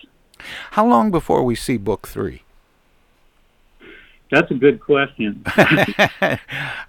How 0.71 0.85
long 0.85 1.11
before 1.11 1.43
we 1.43 1.55
see 1.55 1.77
book 1.77 2.07
three? 2.07 2.43
That's 4.31 4.51
a 4.51 4.55
good 4.55 4.81
question. 4.81 5.41
I, 5.45 6.39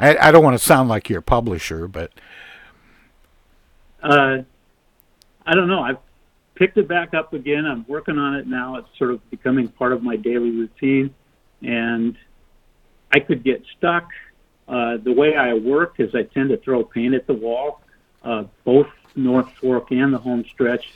I, 0.00 0.32
don't 0.32 0.42
want 0.42 0.58
to 0.58 0.64
sound 0.64 0.88
like 0.88 1.08
your 1.08 1.20
publisher, 1.20 1.86
but 1.86 2.10
uh, 4.02 4.38
I 5.46 5.54
don't 5.54 5.68
know. 5.68 5.80
I've 5.80 5.98
picked 6.56 6.76
it 6.78 6.88
back 6.88 7.14
up 7.14 7.32
again. 7.32 7.64
I'm 7.64 7.84
working 7.86 8.18
on 8.18 8.34
it 8.34 8.48
now. 8.48 8.76
It's 8.76 8.88
sort 8.98 9.12
of 9.12 9.30
becoming 9.30 9.68
part 9.68 9.92
of 9.92 10.02
my 10.02 10.16
daily 10.16 10.50
routine, 10.50 11.14
and 11.62 12.16
I 13.12 13.20
could 13.20 13.44
get 13.44 13.62
stuck. 13.76 14.08
Uh, 14.66 14.96
the 14.96 15.12
way 15.12 15.36
I 15.36 15.54
work 15.54 15.94
is 15.98 16.14
I 16.14 16.24
tend 16.24 16.50
to 16.50 16.56
throw 16.56 16.82
paint 16.82 17.14
at 17.14 17.26
the 17.26 17.34
wall. 17.34 17.80
Uh, 18.22 18.44
both 18.64 18.88
North 19.14 19.50
Fork 19.60 19.92
and 19.92 20.12
the 20.12 20.18
home 20.18 20.44
stretch, 20.52 20.92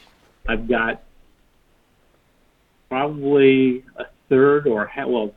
I've 0.47 0.69
got 0.69 1.03
probably 2.93 3.83
a 3.97 4.05
third 4.29 4.67
or 4.67 4.91
well, 5.07 5.33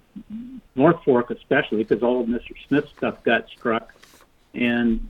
North 0.76 1.02
Fork 1.06 1.32
especially 1.32 1.86
because 1.86 2.04
all 2.04 2.20
of 2.20 2.28
Mr. 2.28 2.52
Smith's 2.68 2.92
stuff 2.98 3.24
got 3.24 3.48
struck, 3.48 3.94
and 4.54 5.08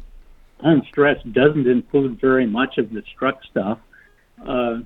home 0.62 0.84
stretch 0.88 1.18
doesn't 1.32 1.66
include 1.66 2.22
very 2.22 2.46
much 2.46 2.78
of 2.78 2.94
the 2.94 3.02
struck 3.12 3.44
stuff. 3.46 3.80
Uh, 4.46 4.82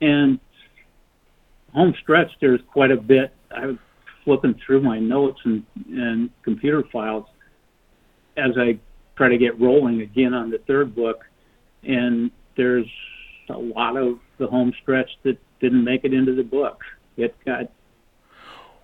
and 0.00 0.40
home 1.72 1.94
stretch, 2.02 2.32
there's 2.40 2.60
quite 2.72 2.90
a 2.90 2.96
bit. 2.96 3.32
I 3.54 3.66
was 3.66 3.76
flipping 4.24 4.54
through 4.54 4.80
my 4.80 4.98
notes 4.98 5.40
and, 5.44 5.64
and 5.86 6.30
computer 6.42 6.82
files 6.82 7.26
as 8.36 8.58
I 8.58 8.80
try 9.14 9.28
to 9.28 9.38
get 9.38 9.60
rolling 9.60 10.00
again 10.00 10.34
on 10.34 10.50
the 10.50 10.58
third 10.58 10.96
book, 10.96 11.24
and 11.84 12.32
there's 12.56 12.90
a 13.48 13.56
lot 13.56 13.96
of 13.96 14.18
the 14.38 14.48
home 14.48 14.72
stretch 14.82 15.10
that 15.22 15.38
didn't 15.60 15.84
make 15.84 16.04
it 16.04 16.12
into 16.14 16.34
the 16.34 16.42
book. 16.42 16.82
It 17.16 17.34
got 17.44 17.70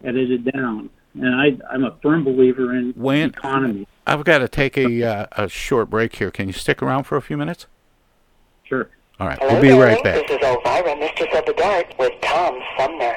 edited 0.04 0.50
down, 0.52 0.90
and 1.14 1.35
I, 1.35 1.56
I'm 1.73 1.85
a 1.85 1.97
firm 2.02 2.25
believer 2.25 2.75
in 2.76 2.92
When- 2.92 3.30
economy. 3.30 3.87
I've 4.06 4.23
got 4.25 4.38
to 4.38 4.49
take 4.49 4.76
a 4.78 5.02
uh, 5.02 5.26
a 5.33 5.49
short 5.49 5.90
break 5.90 6.14
here. 6.16 6.30
Can 6.30 6.47
you 6.47 6.52
stick 6.52 6.80
around 6.80 7.04
for 7.04 7.16
a 7.16 7.23
few 7.23 7.37
minutes? 7.37 7.66
Sure. 8.62 8.88
All 9.18 9.26
right, 9.26 9.38
Hello, 9.40 9.54
we'll 9.54 9.62
be 9.62 9.71
right 9.71 10.02
back. 10.04 10.26
This 10.28 10.37
is 10.38 10.42
Elvira, 10.47 10.95
Mistress 10.97 11.28
of 11.35 11.45
the 11.47 11.54
Dark, 11.54 11.99
with 11.99 12.12
Tom 12.21 12.61
Sumner. 12.78 13.16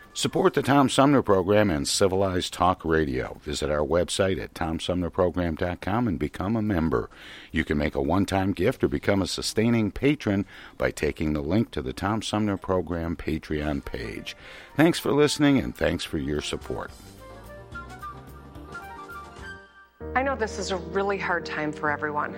Support 0.13 0.55
the 0.55 0.61
Tom 0.61 0.89
Sumner 0.89 1.21
Program 1.21 1.69
and 1.69 1.87
Civilized 1.87 2.51
Talk 2.51 2.83
Radio. 2.83 3.39
Visit 3.43 3.69
our 3.69 3.85
website 3.85 4.43
at 4.43 4.53
tomsumnerprogram.com 4.53 6.05
and 6.05 6.19
become 6.19 6.57
a 6.57 6.61
member. 6.61 7.09
You 7.53 7.63
can 7.63 7.77
make 7.77 7.95
a 7.95 8.01
one 8.01 8.25
time 8.25 8.51
gift 8.51 8.83
or 8.83 8.89
become 8.89 9.21
a 9.21 9.27
sustaining 9.27 9.89
patron 9.89 10.45
by 10.77 10.91
taking 10.91 11.31
the 11.31 11.39
link 11.39 11.71
to 11.71 11.81
the 11.81 11.93
Tom 11.93 12.21
Sumner 12.21 12.57
Program 12.57 13.15
Patreon 13.15 13.85
page. 13.85 14.35
Thanks 14.75 14.99
for 14.99 15.13
listening 15.13 15.57
and 15.59 15.73
thanks 15.73 16.03
for 16.03 16.17
your 16.17 16.41
support. 16.41 16.91
I 20.13 20.23
know 20.23 20.35
this 20.35 20.59
is 20.59 20.71
a 20.71 20.77
really 20.77 21.17
hard 21.17 21.45
time 21.45 21.71
for 21.71 21.89
everyone. 21.89 22.35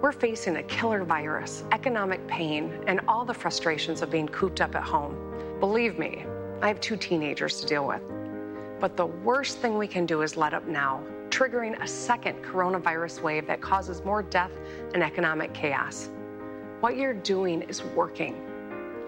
We're 0.00 0.12
facing 0.12 0.56
a 0.56 0.62
killer 0.62 1.04
virus, 1.04 1.62
economic 1.72 2.26
pain, 2.26 2.82
and 2.86 3.00
all 3.06 3.26
the 3.26 3.34
frustrations 3.34 4.00
of 4.00 4.10
being 4.10 4.28
cooped 4.28 4.62
up 4.62 4.74
at 4.74 4.82
home. 4.82 5.14
Believe 5.60 5.98
me, 5.98 6.24
I 6.62 6.68
have 6.68 6.80
two 6.80 6.96
teenagers 6.96 7.60
to 7.60 7.66
deal 7.66 7.84
with. 7.84 8.02
But 8.78 8.96
the 8.96 9.06
worst 9.06 9.58
thing 9.58 9.76
we 9.76 9.88
can 9.88 10.06
do 10.06 10.22
is 10.22 10.36
let 10.36 10.54
up 10.54 10.64
now, 10.68 11.02
triggering 11.28 11.82
a 11.82 11.88
second 11.88 12.40
coronavirus 12.40 13.20
wave 13.20 13.48
that 13.48 13.60
causes 13.60 14.04
more 14.04 14.22
death 14.22 14.52
and 14.94 15.02
economic 15.02 15.52
chaos. 15.54 16.08
What 16.78 16.96
you're 16.96 17.14
doing 17.14 17.62
is 17.62 17.82
working. 17.82 18.36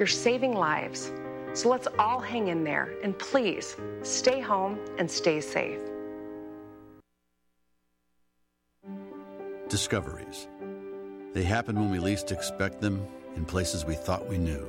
You're 0.01 0.09
saving 0.09 0.55
lives. 0.55 1.13
So 1.53 1.69
let's 1.69 1.87
all 1.97 2.19
hang 2.19 2.49
in 2.49 2.65
there 2.65 2.93
and 3.05 3.17
please 3.17 3.77
stay 4.03 4.41
home 4.41 4.81
and 4.99 5.09
stay 5.09 5.41
safe. 5.41 5.79
Discoveries. 9.69 10.49
They 11.35 11.45
happen 11.45 11.77
when 11.77 11.93
we 11.93 12.01
least 12.01 12.33
expect 12.33 12.81
them 12.81 13.07
in 13.37 13.45
places 13.45 13.85
we 13.85 13.95
thought 13.95 14.29
we 14.29 14.39
knew. 14.39 14.69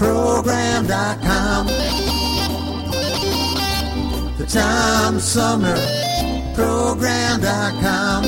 Program.com. 0.00 1.66
The 4.38 4.46
Tom 4.48 5.20
Sumner 5.20 5.76
Program.com. 6.54 8.24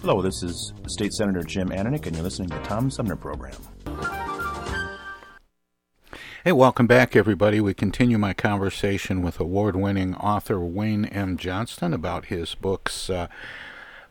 Hello, 0.00 0.22
this 0.22 0.42
is 0.42 0.72
State 0.88 1.12
Senator 1.12 1.44
Jim 1.44 1.68
Ananich, 1.68 2.06
and 2.06 2.16
you're 2.16 2.24
listening 2.24 2.48
to 2.48 2.56
the 2.56 2.64
Tom 2.64 2.90
Sumner 2.90 3.14
Program. 3.14 3.54
Hey, 6.42 6.50
welcome 6.50 6.88
back, 6.88 7.14
everybody. 7.14 7.60
We 7.60 7.74
continue 7.74 8.18
my 8.18 8.34
conversation 8.34 9.22
with 9.22 9.38
award 9.38 9.76
winning 9.76 10.16
author 10.16 10.58
Wayne 10.58 11.04
M. 11.04 11.36
Johnston 11.36 11.94
about 11.94 12.24
his 12.24 12.56
books. 12.56 13.08
Uh, 13.08 13.28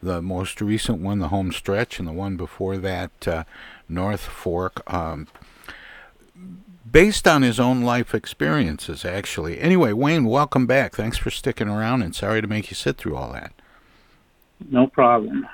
the 0.02 0.21
most 0.21 0.62
recent 0.62 1.00
one, 1.00 1.19
The 1.19 1.28
Home 1.28 1.52
Stretch, 1.52 2.00
and 2.00 2.08
the 2.08 2.13
one 2.13 2.36
before 2.36 2.78
that, 2.78 3.28
uh, 3.28 3.43
North 3.91 4.21
Fork. 4.21 4.82
Um, 4.91 5.27
based 6.89 7.27
on 7.27 7.41
his 7.41 7.60
own 7.60 7.82
life 7.82 8.13
experiences, 8.13 9.06
actually. 9.06 9.60
Anyway, 9.60 9.93
Wayne, 9.93 10.25
welcome 10.25 10.65
back. 10.65 10.95
Thanks 10.95 11.17
for 11.17 11.30
sticking 11.30 11.69
around, 11.69 12.01
and 12.01 12.15
sorry 12.15 12.41
to 12.41 12.47
make 12.47 12.69
you 12.69 12.75
sit 12.75 12.97
through 12.97 13.15
all 13.15 13.32
that. 13.34 13.54
No 14.69 14.88
problem. 14.88 15.47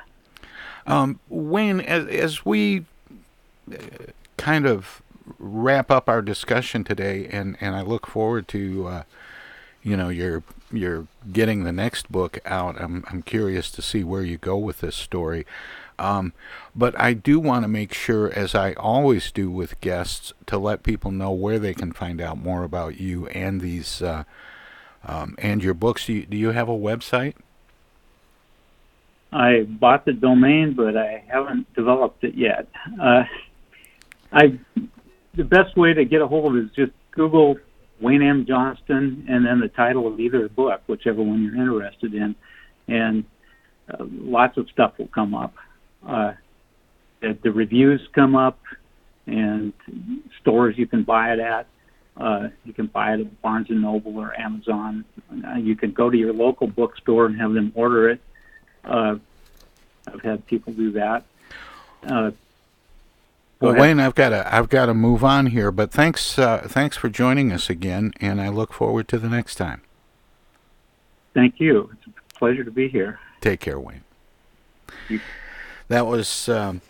Um, 0.86 1.20
Wayne, 1.30 1.82
as, 1.82 2.08
as 2.08 2.46
we 2.46 2.86
uh, 3.72 3.78
kind 4.38 4.66
of 4.66 5.02
wrap 5.38 5.92
up 5.92 6.08
our 6.08 6.22
discussion 6.22 6.84
today, 6.84 7.28
and, 7.28 7.58
and 7.60 7.76
I 7.76 7.82
look 7.82 8.08
forward 8.08 8.48
to, 8.50 8.88
uh, 8.88 9.04
you 9.84 9.98
know, 9.98 10.10
your 10.10 10.44
you're 10.72 11.08
getting 11.32 11.64
the 11.64 11.72
next 11.72 12.12
book 12.12 12.40
out. 12.46 12.80
I'm 12.80 13.06
I'm 13.10 13.22
curious 13.22 13.72
to 13.72 13.82
see 13.82 14.04
where 14.04 14.24
you 14.24 14.38
go 14.38 14.58
with 14.58 14.82
this 14.82 14.96
story. 14.96 15.46
Um, 16.00 16.34
but 16.76 17.00
I 17.00 17.14
do 17.14 17.40
want 17.40 17.64
to 17.64 17.68
make 17.68 17.94
sure, 17.94 18.32
as 18.32 18.54
I 18.54 18.74
always 18.74 19.32
do 19.32 19.50
with 19.50 19.82
guests, 19.82 20.34
to 20.46 20.58
let 20.58 20.84
people 20.84 21.12
know 21.12 21.32
where 21.32 21.60
they 21.60 21.74
can 21.74 21.92
find 21.92 22.22
out 22.22 22.38
more 22.38 22.64
about 22.64 23.00
you 23.00 23.28
and 23.28 23.62
these 23.62 24.02
uh, 24.02 24.24
um, 25.04 25.36
and 25.40 25.64
your 25.64 25.74
books. 25.74 26.06
Do 26.06 26.14
you, 26.14 26.26
do 26.26 26.38
you 26.38 26.52
have 26.52 26.70
a 26.70 26.74
website? 26.74 27.34
I 29.32 29.64
bought 29.64 30.06
the 30.06 30.14
domain, 30.14 30.74
but 30.74 30.96
I 30.96 31.24
haven't 31.28 31.74
developed 31.74 32.24
it 32.24 32.36
yet. 32.36 32.68
Uh, 33.02 33.24
I 34.32 34.60
the 35.36 35.44
best 35.44 35.78
way 35.78 35.94
to 35.94 36.04
get 36.06 36.22
a 36.22 36.28
hold 36.28 36.56
of 36.56 36.64
is 36.64 36.72
just 36.76 36.92
Google 37.12 37.58
Wayne 38.02 38.22
M. 38.22 38.46
Johnston 38.48 39.26
and 39.30 39.46
then 39.46 39.60
the 39.60 39.68
title 39.68 40.08
of 40.08 40.20
either 40.20 40.50
book, 40.50 40.82
whichever 40.88 41.22
one 41.22 41.44
you're 41.44 41.56
interested 41.56 42.14
in, 42.14 42.36
and 42.88 43.26
uh, 43.92 44.04
lots 44.10 44.58
of 44.58 44.70
stuff 44.70 44.94
will 44.98 45.08
come 45.08 45.36
up. 45.36 45.54
Uh, 46.06 46.34
the 47.22 47.52
reviews 47.52 48.08
come 48.14 48.36
up, 48.36 48.60
and 49.26 49.74
stores 50.40 50.78
you 50.78 50.88
can 50.88 51.04
buy 51.04 51.34
it 51.34 51.40
at. 51.40 51.68
Uh, 52.16 52.50
you 52.66 52.74
can 52.74 52.88
buy 52.88 53.14
it 53.14 53.22
at 53.22 53.42
Barnes 53.42 53.70
and 53.70 53.82
Noble 53.82 54.18
or 54.18 54.38
Amazon. 54.40 55.06
Uh, 55.46 55.56
you 55.56 55.76
can 55.76 55.92
go 55.92 56.10
to 56.10 56.18
your 56.18 56.34
local 56.34 56.68
bookstore 56.68 57.28
and 57.28 57.40
have 57.40 57.54
them 57.54 57.72
order 57.76 58.10
it. 58.10 58.22
Uh, 58.84 59.18
I've 60.08 60.22
had 60.22 60.46
people 60.48 60.74
do 60.74 60.92
that. 60.94 61.26
Uh, 62.04 62.32
well, 63.60 63.76
Wayne, 63.76 64.00
I've 64.00 64.16
got 64.16 64.30
to 64.30 64.56
I've 64.56 64.70
got 64.70 64.86
to 64.86 64.94
move 64.94 65.24
on 65.24 65.48
here, 65.48 65.72
but 65.72 65.92
thanks 65.92 66.38
uh, 66.38 66.68
thanks 66.68 66.96
for 66.96 67.10
joining 67.10 67.52
us 67.52 67.70
again, 67.70 68.14
and 68.22 68.40
I 68.40 68.50
look 68.50 68.72
forward 68.72 69.08
to 69.10 69.18
the 69.18 69.30
next 69.30 69.56
time. 69.56 69.82
Thank 71.34 71.60
you. 71.60 71.90
It's 71.94 72.08
a 72.08 72.34
pleasure 72.38 72.64
to 72.64 72.72
be 72.72 72.88
here. 72.88 73.20
Take 73.42 73.60
care, 73.60 73.80
Wayne. 73.80 74.04
You. 75.10 75.20
That 75.90 76.06
was 76.06 76.50
um, 76.50 76.82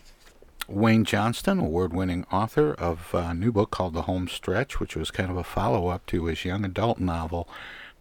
Wayne 0.66 1.04
Johnston, 1.04 1.60
award-winning 1.60 2.24
author 2.32 2.74
of 2.74 3.14
a 3.14 3.32
new 3.32 3.52
book 3.52 3.70
called 3.70 3.94
The 3.94 4.02
Home 4.02 4.26
Stretch, 4.26 4.80
which 4.80 4.96
was 4.96 5.12
kind 5.12 5.30
of 5.30 5.36
a 5.36 5.44
follow-up 5.44 6.04
to 6.06 6.24
his 6.24 6.44
young 6.44 6.64
adult 6.64 6.98
novel 6.98 7.48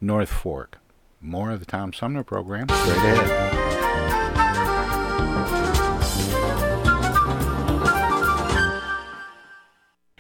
North 0.02 0.30
Fork. 0.30 0.80
More 1.22 1.52
of 1.52 1.60
the 1.60 1.68
Tom 1.68 1.94
Sumner 1.94 2.24
program 2.24 2.68
straight 2.70 2.98
ahead. 2.98 3.54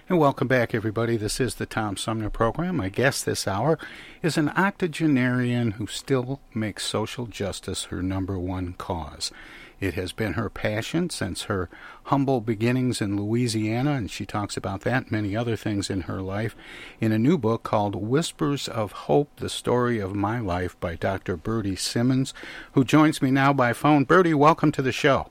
And 0.07 0.19
welcome 0.19 0.47
back, 0.47 0.75
everybody. 0.75 1.17
This 1.17 1.39
is 1.39 1.55
the 1.55 1.65
Tom 1.65 1.97
Sumner 1.97 2.29
program. 2.29 2.77
My 2.77 2.89
guest 2.89 3.25
this 3.25 3.47
hour 3.47 3.79
is 4.21 4.37
an 4.37 4.49
octogenarian 4.49 5.71
who 5.71 5.87
still 5.87 6.39
makes 6.53 6.85
social 6.85 7.25
justice 7.25 7.85
her 7.85 8.03
number 8.03 8.37
one 8.37 8.73
cause. 8.77 9.31
It 9.79 9.93
has 9.93 10.11
been 10.11 10.33
her 10.33 10.49
passion 10.49 11.09
since 11.11 11.43
her 11.43 11.69
humble 12.05 12.41
beginnings 12.41 12.99
in 12.99 13.15
Louisiana, 13.15 13.91
and 13.91 14.09
she 14.09 14.25
talks 14.25 14.57
about 14.57 14.81
that 14.81 15.03
and 15.03 15.11
many 15.11 15.35
other 15.35 15.55
things 15.55 15.89
in 15.89 16.01
her 16.01 16.21
life 16.21 16.55
in 16.99 17.11
a 17.11 17.19
new 17.19 17.37
book 17.37 17.61
called 17.61 17.95
Whispers 17.95 18.67
of 18.67 18.91
Hope 18.91 19.29
The 19.37 19.49
Story 19.49 19.99
of 19.99 20.15
My 20.15 20.39
Life 20.39 20.79
by 20.79 20.95
Dr. 20.95 21.37
Bertie 21.37 21.75
Simmons, 21.75 22.33
who 22.71 22.83
joins 22.83 23.21
me 23.21 23.29
now 23.29 23.53
by 23.53 23.73
phone. 23.73 24.03
Bertie, 24.03 24.33
welcome 24.33 24.71
to 24.71 24.81
the 24.81 24.91
show. 24.91 25.29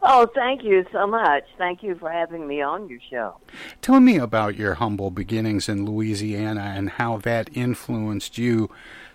Oh, 0.00 0.26
thank 0.34 0.62
you 0.62 0.86
so 0.92 1.06
much. 1.06 1.44
Thank 1.58 1.82
you 1.82 1.94
for 1.96 2.10
having 2.10 2.46
me 2.46 2.62
on 2.62 2.88
your 2.88 3.00
show. 3.10 3.36
Tell 3.82 4.00
me 4.00 4.16
about 4.16 4.56
your 4.56 4.74
humble 4.74 5.10
beginnings 5.10 5.68
in 5.68 5.84
Louisiana 5.84 6.72
and 6.76 6.90
how 6.90 7.18
that 7.18 7.50
influenced 7.52 8.38
you 8.38 8.70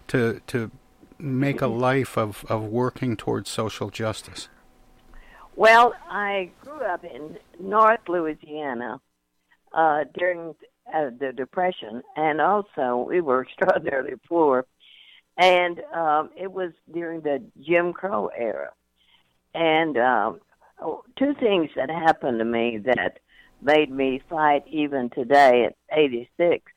to 0.07 0.41
to 0.47 0.71
make 1.19 1.61
a 1.61 1.67
life 1.67 2.17
of, 2.17 2.45
of 2.49 2.63
working 2.65 3.15
towards 3.15 3.49
social 3.49 3.89
justice. 3.89 4.49
Well, 5.55 5.93
I 6.09 6.51
grew 6.61 6.81
up 6.81 7.03
in 7.03 7.37
North 7.59 7.99
Louisiana 8.07 8.99
uh, 9.71 10.05
during 10.17 10.55
uh, 10.93 11.09
the 11.19 11.31
Depression, 11.35 12.01
and 12.15 12.41
also 12.41 13.05
we 13.07 13.21
were 13.21 13.43
extraordinarily 13.47 14.15
poor. 14.27 14.65
And 15.37 15.81
um, 15.93 16.29
it 16.35 16.51
was 16.51 16.73
during 16.91 17.21
the 17.21 17.43
Jim 17.59 17.93
Crow 17.93 18.27
era. 18.27 18.71
And 19.55 19.97
um, 19.97 20.39
oh, 20.79 21.03
two 21.17 21.33
things 21.39 21.69
that 21.75 21.89
happened 21.89 22.39
to 22.39 22.45
me 22.45 22.79
that 22.85 23.19
made 23.61 23.89
me 23.89 24.21
fight 24.29 24.63
even 24.67 25.09
today 25.09 25.65
at 25.65 25.75
86 25.91 26.71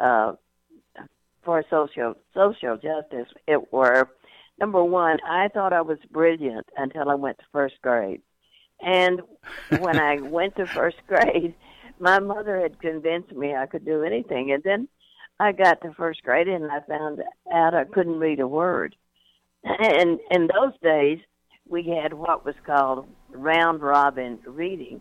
uh, 0.00 0.32
for 1.44 1.64
social 1.70 2.14
social 2.34 2.76
justice. 2.76 3.28
It 3.46 3.72
were 3.72 4.08
number 4.58 4.82
one, 4.84 5.18
I 5.28 5.48
thought 5.48 5.72
I 5.72 5.82
was 5.82 5.98
brilliant 6.10 6.66
until 6.76 7.08
I 7.08 7.14
went 7.14 7.38
to 7.38 7.44
first 7.52 7.76
grade, 7.82 8.22
and 8.80 9.20
when 9.78 9.98
I 9.98 10.20
went 10.20 10.56
to 10.56 10.66
first 10.66 10.98
grade, 11.06 11.54
my 11.98 12.18
mother 12.18 12.60
had 12.60 12.80
convinced 12.80 13.32
me 13.32 13.54
I 13.54 13.66
could 13.66 13.84
do 13.84 14.02
anything, 14.02 14.52
and 14.52 14.62
then 14.62 14.88
I 15.42 15.50
got 15.50 15.80
to 15.82 15.92
first 15.94 16.22
grade 16.22 16.46
and 16.46 16.70
I 16.70 16.80
found 16.80 17.20
out 17.52 17.74
I 17.74 17.84
couldn't 17.84 18.20
read 18.20 18.38
a 18.40 18.46
word. 18.46 18.94
And 19.64 20.20
in 20.30 20.48
those 20.48 20.72
days, 20.82 21.18
we 21.68 21.84
had 21.88 22.12
what 22.12 22.44
was 22.44 22.54
called 22.64 23.06
round 23.30 23.80
robin 23.80 24.38
reading. 24.46 25.00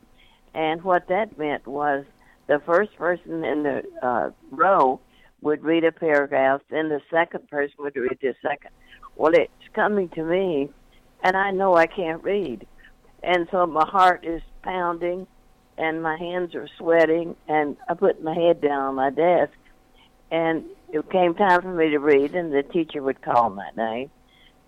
And 0.53 0.83
what 0.83 1.07
that 1.09 1.37
meant 1.37 1.67
was 1.67 2.05
the 2.47 2.59
first 2.65 2.95
person 2.95 3.43
in 3.43 3.63
the 3.63 3.83
uh, 4.01 4.29
row 4.51 4.99
would 5.41 5.63
read 5.63 5.83
a 5.83 5.91
paragraph, 5.91 6.61
then 6.69 6.89
the 6.89 7.01
second 7.09 7.49
person 7.49 7.75
would 7.79 7.95
read 7.95 8.17
the 8.21 8.35
second. 8.41 8.71
Well, 9.15 9.33
it's 9.33 9.51
coming 9.73 10.09
to 10.09 10.23
me, 10.23 10.69
and 11.23 11.35
I 11.35 11.51
know 11.51 11.75
I 11.75 11.87
can't 11.87 12.23
read. 12.23 12.65
And 13.23 13.47
so 13.51 13.65
my 13.65 13.85
heart 13.85 14.25
is 14.25 14.41
pounding, 14.63 15.27
and 15.77 16.01
my 16.01 16.17
hands 16.17 16.55
are 16.55 16.67
sweating, 16.77 17.35
and 17.47 17.77
I 17.89 17.93
put 17.93 18.23
my 18.23 18.33
head 18.33 18.61
down 18.61 18.81
on 18.81 18.95
my 18.95 19.09
desk. 19.09 19.53
And 20.31 20.65
it 20.93 21.09
came 21.09 21.35
time 21.35 21.61
for 21.61 21.73
me 21.73 21.89
to 21.89 21.99
read, 21.99 22.35
and 22.35 22.53
the 22.53 22.63
teacher 22.63 23.01
would 23.01 23.21
call 23.21 23.49
my 23.49 23.69
name. 23.75 24.09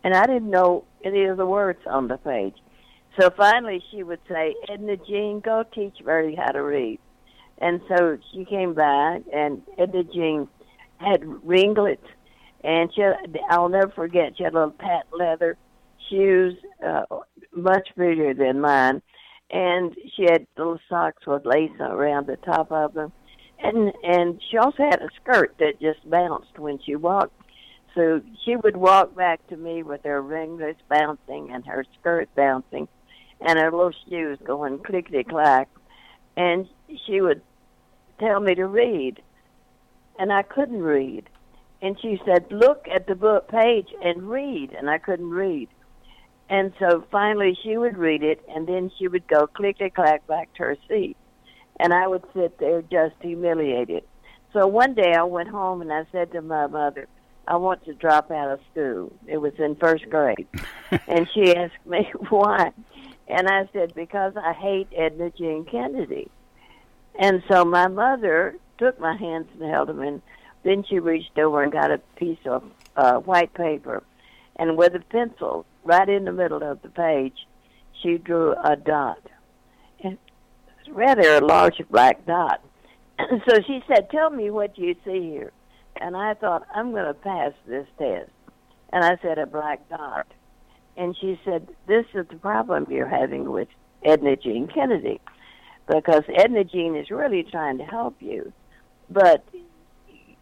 And 0.03 0.13
I 0.13 0.25
didn't 0.25 0.49
know 0.49 0.83
any 1.03 1.23
of 1.25 1.37
the 1.37 1.45
words 1.45 1.79
on 1.85 2.07
the 2.07 2.17
page. 2.17 2.55
So 3.19 3.29
finally, 3.29 3.81
she 3.91 4.03
would 4.03 4.19
say, 4.27 4.55
Edna 4.67 4.97
Jean, 4.97 5.39
go 5.39 5.63
teach 5.63 5.97
Bertie 6.03 6.35
how 6.35 6.51
to 6.51 6.63
read. 6.63 6.99
And 7.59 7.79
so 7.87 8.17
she 8.31 8.43
came 8.43 8.73
back, 8.73 9.21
and 9.31 9.61
Edna 9.77 10.03
Jean 10.03 10.47
had 11.03 11.23
ringlets, 11.43 12.05
and 12.63 12.93
she, 12.93 13.03
I'll 13.49 13.69
never 13.69 13.91
forget, 13.91 14.37
she 14.37 14.43
had 14.43 14.53
little 14.53 14.71
patent 14.71 15.17
leather 15.17 15.57
shoes, 16.09 16.55
uh, 16.85 17.03
much 17.55 17.89
bigger 17.95 18.33
than 18.33 18.61
mine, 18.61 19.01
and 19.49 19.95
she 20.15 20.23
had 20.23 20.47
little 20.57 20.79
socks 20.89 21.25
with 21.27 21.45
lace 21.45 21.71
around 21.79 22.27
the 22.27 22.37
top 22.37 22.71
of 22.71 22.93
them, 22.93 23.11
and 23.59 23.93
and 24.03 24.41
she 24.49 24.57
also 24.57 24.83
had 24.83 25.01
a 25.01 25.09
skirt 25.21 25.55
that 25.59 25.79
just 25.79 26.09
bounced 26.09 26.57
when 26.57 26.79
she 26.85 26.95
walked. 26.95 27.33
So 27.95 28.21
she 28.43 28.55
would 28.55 28.75
walk 28.75 29.15
back 29.15 29.45
to 29.49 29.55
me 29.55 29.83
with 29.83 30.03
her 30.03 30.19
ringlets 30.21 30.81
bouncing 30.89 31.51
and 31.51 31.63
her 31.67 31.85
skirt 31.99 32.27
bouncing, 32.35 32.87
and 33.39 33.59
her 33.59 33.71
little 33.71 33.93
shoes 34.09 34.39
going 34.43 34.79
clickety 34.79 35.23
clack, 35.23 35.69
and 36.35 36.67
she 37.05 37.21
would 37.21 37.41
tell 38.19 38.39
me 38.39 38.55
to 38.55 38.65
read, 38.65 39.21
and 40.19 40.31
I 40.31 40.43
couldn't 40.43 40.81
read. 40.81 41.29
And 41.81 41.99
she 41.99 42.21
said, 42.25 42.51
"Look 42.51 42.87
at 42.87 43.07
the 43.07 43.15
book 43.15 43.47
page 43.49 43.87
and 44.01 44.29
read," 44.29 44.73
and 44.73 44.89
I 44.89 44.97
couldn't 44.97 45.29
read. 45.29 45.69
And 46.49 46.73
so 46.79 47.03
finally, 47.11 47.57
she 47.63 47.77
would 47.77 47.97
read 47.97 48.23
it, 48.23 48.41
and 48.47 48.67
then 48.67 48.91
she 48.97 49.07
would 49.07 49.27
go 49.27 49.47
clickety 49.47 49.89
clack 49.89 50.25
back 50.27 50.53
to 50.55 50.63
her 50.63 50.77
seat, 50.87 51.17
and 51.79 51.93
I 51.93 52.07
would 52.07 52.23
sit 52.33 52.57
there 52.59 52.81
just 52.81 53.15
humiliated. 53.21 54.03
So 54.53 54.67
one 54.67 54.93
day 54.93 55.13
I 55.17 55.23
went 55.23 55.49
home 55.49 55.81
and 55.81 55.91
I 55.91 56.05
said 56.11 56.31
to 56.33 56.41
my 56.41 56.67
mother, 56.67 57.07
I 57.47 57.55
want 57.57 57.83
to 57.85 57.93
drop 57.93 58.29
out 58.31 58.51
of 58.51 58.59
school. 58.71 59.11
It 59.27 59.37
was 59.37 59.53
in 59.57 59.75
first 59.75 60.07
grade. 60.09 60.47
and 61.07 61.27
she 61.33 61.55
asked 61.55 61.85
me 61.85 62.09
why. 62.29 62.71
And 63.27 63.47
I 63.47 63.67
said, 63.73 63.95
because 63.95 64.33
I 64.37 64.53
hate 64.53 64.87
Edna 64.95 65.31
Jean 65.31 65.65
Kennedy. 65.65 66.29
And 67.19 67.41
so 67.49 67.65
my 67.65 67.87
mother 67.87 68.55
took 68.77 68.99
my 68.99 69.15
hands 69.15 69.47
and 69.53 69.69
held 69.69 69.89
them, 69.89 70.01
and 70.01 70.21
then 70.63 70.83
she 70.87 70.99
reached 70.99 71.37
over 71.37 71.61
and 71.61 71.71
got 71.71 71.91
a 71.91 71.99
piece 72.15 72.39
of 72.45 72.63
uh, 72.95 73.15
white 73.15 73.53
paper, 73.53 74.03
and 74.55 74.77
with 74.77 74.95
a 74.95 74.99
pencil 74.99 75.65
right 75.83 76.07
in 76.07 76.25
the 76.25 76.31
middle 76.31 76.63
of 76.63 76.81
the 76.81 76.89
page, 76.89 77.47
she 78.01 78.17
drew 78.17 78.53
a 78.63 78.75
dot, 78.75 79.21
and 80.03 80.17
rather 80.89 81.35
a 81.35 81.45
large 81.45 81.81
black 81.89 82.25
dot. 82.25 82.61
so 83.19 83.61
she 83.65 83.83
said, 83.87 84.09
"Tell 84.09 84.29
me 84.29 84.49
what 84.49 84.77
you 84.77 84.95
see 85.05 85.21
here." 85.21 85.51
And 85.97 86.15
I 86.17 86.33
thought, 86.33 86.65
"I'm 86.73 86.91
going 86.91 87.05
to 87.05 87.13
pass 87.13 87.53
this 87.67 87.87
test." 87.97 88.31
And 88.91 89.03
I 89.03 89.17
said, 89.21 89.37
"A 89.37 89.45
black 89.45 89.87
dot." 89.89 90.27
And 90.97 91.15
she 91.19 91.39
said, 91.45 91.67
"This 91.87 92.05
is 92.13 92.27
the 92.27 92.35
problem 92.35 92.87
you're 92.89 93.07
having 93.07 93.49
with 93.51 93.67
Edna 94.03 94.35
Jean 94.35 94.67
Kennedy." 94.67 95.19
because 95.87 96.23
Edna 96.33 96.63
Jean 96.63 96.95
is 96.95 97.09
really 97.09 97.43
trying 97.43 97.77
to 97.77 97.83
help 97.83 98.15
you, 98.19 98.51
but 99.13 99.45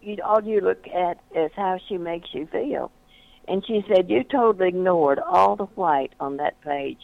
you, 0.01 0.17
all 0.23 0.43
you 0.43 0.61
look 0.61 0.87
at 0.87 1.19
is 1.35 1.51
how 1.55 1.79
she 1.87 1.97
makes 1.97 2.29
you 2.33 2.47
feel. 2.47 2.91
And 3.47 3.65
she 3.65 3.83
said 3.87 4.09
you 4.09 4.23
totally 4.23 4.69
ignored 4.69 5.19
all 5.19 5.55
the 5.55 5.65
white 5.65 6.13
on 6.19 6.37
that 6.37 6.59
page, 6.61 6.99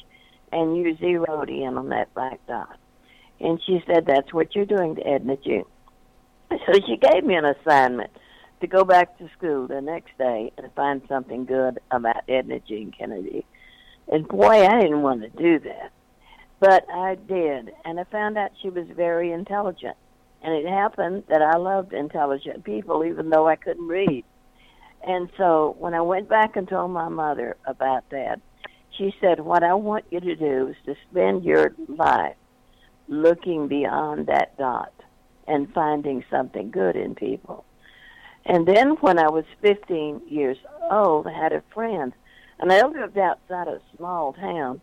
and 0.51 0.77
you 0.77 0.95
zeroed 0.97 1.49
in 1.49 1.77
on 1.77 1.89
that 1.89 2.13
black 2.13 2.39
dot. 2.47 2.77
And 3.39 3.61
she 3.65 3.83
said 3.85 4.05
that's 4.05 4.33
what 4.33 4.55
you're 4.55 4.65
doing 4.65 4.95
to 4.95 5.07
Edna 5.07 5.37
Jean. 5.37 5.65
So 6.65 6.79
she 6.87 6.95
gave 6.95 7.25
me 7.25 7.35
an 7.35 7.43
assignment 7.43 8.09
to 8.61 8.67
go 8.67 8.85
back 8.85 9.17
to 9.17 9.29
school 9.37 9.67
the 9.67 9.81
next 9.81 10.17
day 10.17 10.51
and 10.57 10.71
find 10.75 11.01
something 11.09 11.45
good 11.45 11.79
about 11.91 12.23
Edna 12.29 12.59
Jean 12.59 12.93
Kennedy. 12.97 13.45
And 14.07 14.27
boy, 14.27 14.65
I 14.65 14.79
didn't 14.79 15.01
want 15.01 15.21
to 15.21 15.29
do 15.29 15.59
that. 15.59 15.91
But 16.59 16.85
I 16.89 17.15
did, 17.15 17.71
and 17.85 17.99
I 17.99 18.05
found 18.05 18.37
out 18.37 18.51
she 18.61 18.69
was 18.69 18.87
very 18.95 19.31
intelligent. 19.31 19.97
And 20.47 20.55
it 20.55 20.65
happened 20.65 21.25
that 21.27 21.41
I 21.41 21.57
loved 21.57 21.91
intelligent 21.91 22.63
people, 22.63 23.03
even 23.03 23.29
though 23.29 23.49
I 23.49 23.57
couldn't 23.57 23.85
read. 23.85 24.23
And 25.05 25.29
so 25.35 25.75
when 25.77 25.93
I 25.93 25.99
went 25.99 26.29
back 26.29 26.55
and 26.55 26.65
told 26.65 26.91
my 26.91 27.09
mother 27.09 27.57
about 27.65 28.09
that, 28.11 28.39
she 28.97 29.13
said, 29.19 29.41
What 29.41 29.61
I 29.61 29.73
want 29.73 30.05
you 30.09 30.21
to 30.21 30.35
do 30.37 30.67
is 30.69 30.77
to 30.85 30.95
spend 31.11 31.43
your 31.43 31.75
life 31.89 32.37
looking 33.09 33.67
beyond 33.67 34.27
that 34.27 34.57
dot 34.57 34.93
and 35.49 35.73
finding 35.73 36.23
something 36.31 36.71
good 36.71 36.95
in 36.95 37.13
people. 37.13 37.65
And 38.45 38.65
then 38.65 38.91
when 39.01 39.19
I 39.19 39.29
was 39.29 39.43
15 39.61 40.21
years 40.29 40.57
old, 40.89 41.27
I 41.27 41.33
had 41.33 41.51
a 41.51 41.61
friend, 41.73 42.13
and 42.57 42.71
I 42.71 42.87
lived 42.87 43.17
outside 43.17 43.67
a 43.67 43.81
small 43.97 44.31
town 44.31 44.79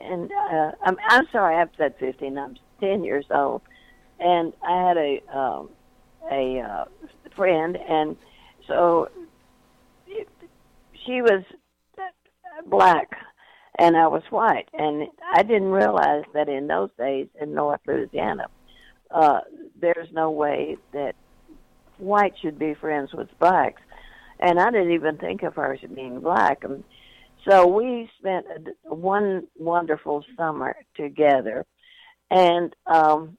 and 0.00 0.30
uh, 0.32 0.70
I'm 0.84 0.96
I'm 1.08 1.26
sorry, 1.32 1.56
I've 1.56 1.70
said 1.76 1.96
15. 1.98 2.38
I'm 2.38 2.56
10 2.80 3.04
years 3.04 3.26
old, 3.30 3.62
and 4.20 4.52
I 4.62 4.88
had 4.88 4.96
a 4.96 5.22
um, 5.36 5.70
a 6.30 6.60
uh, 6.60 6.84
friend, 7.34 7.76
and 7.76 8.16
so 8.68 9.08
it, 10.06 10.28
she 11.06 11.22
was 11.22 11.42
black, 12.66 13.10
and 13.78 13.96
I 13.96 14.06
was 14.06 14.22
white, 14.30 14.68
and 14.72 15.08
I 15.34 15.42
didn't 15.42 15.70
realize 15.70 16.24
that 16.34 16.48
in 16.48 16.66
those 16.66 16.90
days 16.98 17.28
in 17.40 17.54
North 17.54 17.80
Louisiana, 17.86 18.46
uh, 19.10 19.40
there's 19.80 20.08
no 20.12 20.30
way 20.30 20.76
that 20.92 21.14
white 21.98 22.34
should 22.40 22.58
be 22.58 22.74
friends 22.74 23.12
with 23.12 23.28
blacks, 23.38 23.82
and 24.38 24.60
I 24.60 24.70
didn't 24.70 24.92
even 24.92 25.16
think 25.16 25.42
of 25.42 25.54
her 25.54 25.74
as 25.74 25.80
being 25.94 26.20
black. 26.20 26.64
And, 26.64 26.84
so 27.48 27.66
we 27.66 28.10
spent 28.18 28.46
one 28.82 29.46
wonderful 29.56 30.24
summer 30.36 30.76
together, 30.94 31.64
and 32.30 32.74
um, 32.86 33.38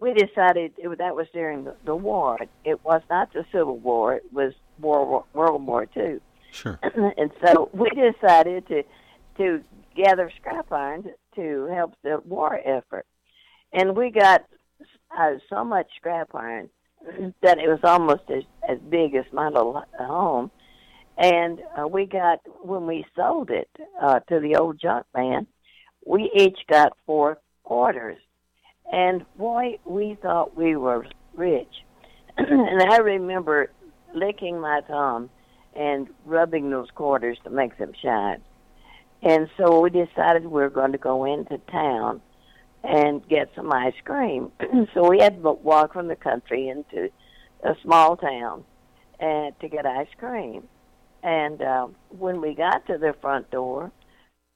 we 0.00 0.12
decided 0.12 0.72
it, 0.76 0.98
that 0.98 1.16
was 1.16 1.26
during 1.32 1.64
the, 1.64 1.76
the 1.84 1.96
war. 1.96 2.38
It 2.64 2.84
was 2.84 3.02
not 3.10 3.32
the 3.32 3.44
Civil 3.52 3.78
War; 3.78 4.14
it 4.14 4.32
was 4.32 4.52
World 4.80 5.24
World 5.32 5.66
War 5.66 5.86
Two. 5.86 6.20
Sure. 6.50 6.78
and 7.16 7.30
so 7.44 7.70
we 7.72 7.90
decided 7.90 8.66
to 8.68 8.82
to 9.38 9.62
gather 9.94 10.30
scrap 10.38 10.70
iron 10.72 11.10
to 11.34 11.66
help 11.66 11.94
the 12.02 12.20
war 12.24 12.60
effort, 12.64 13.06
and 13.72 13.96
we 13.96 14.10
got 14.10 14.44
uh, 15.16 15.32
so 15.48 15.64
much 15.64 15.88
scrap 15.96 16.34
iron 16.34 16.68
that 17.42 17.58
it 17.58 17.68
was 17.68 17.80
almost 17.82 18.22
as 18.28 18.44
as 18.68 18.78
big 18.88 19.14
as 19.14 19.24
my 19.32 19.48
little 19.48 19.82
home 19.98 20.50
and 21.18 21.60
uh, 21.78 21.86
we 21.86 22.06
got 22.06 22.40
when 22.62 22.86
we 22.86 23.04
sold 23.14 23.50
it 23.50 23.70
uh, 24.00 24.20
to 24.28 24.40
the 24.40 24.56
old 24.56 24.78
junk 24.78 25.06
man, 25.14 25.46
we 26.04 26.30
each 26.34 26.58
got 26.68 26.96
four 27.06 27.38
quarters, 27.62 28.18
and 28.92 29.24
boy, 29.36 29.78
we 29.84 30.16
thought 30.20 30.56
we 30.56 30.76
were 30.76 31.06
rich. 31.34 31.72
and 32.36 32.82
I 32.82 32.98
remember 32.98 33.70
licking 34.14 34.60
my 34.60 34.80
thumb 34.86 35.30
and 35.74 36.08
rubbing 36.24 36.70
those 36.70 36.90
quarters 36.94 37.38
to 37.44 37.50
make 37.50 37.76
them 37.78 37.92
shine. 38.02 38.42
And 39.22 39.48
so 39.56 39.80
we 39.80 39.90
decided 39.90 40.44
we 40.44 40.62
were 40.62 40.70
going 40.70 40.92
to 40.92 40.98
go 40.98 41.24
into 41.24 41.58
town 41.70 42.20
and 42.84 43.26
get 43.28 43.50
some 43.54 43.72
ice 43.72 43.94
cream. 44.04 44.52
so 44.94 45.08
we 45.08 45.18
had 45.18 45.42
to 45.42 45.52
walk 45.52 45.92
from 45.92 46.08
the 46.08 46.16
country 46.16 46.68
into 46.68 47.10
a 47.62 47.74
small 47.82 48.16
town 48.16 48.64
and 49.18 49.58
to 49.60 49.68
get 49.68 49.86
ice 49.86 50.08
cream. 50.18 50.64
And 51.22 51.60
uh, 51.60 51.88
when 52.10 52.40
we 52.40 52.54
got 52.54 52.86
to 52.86 52.98
the 52.98 53.14
front 53.20 53.50
door, 53.50 53.90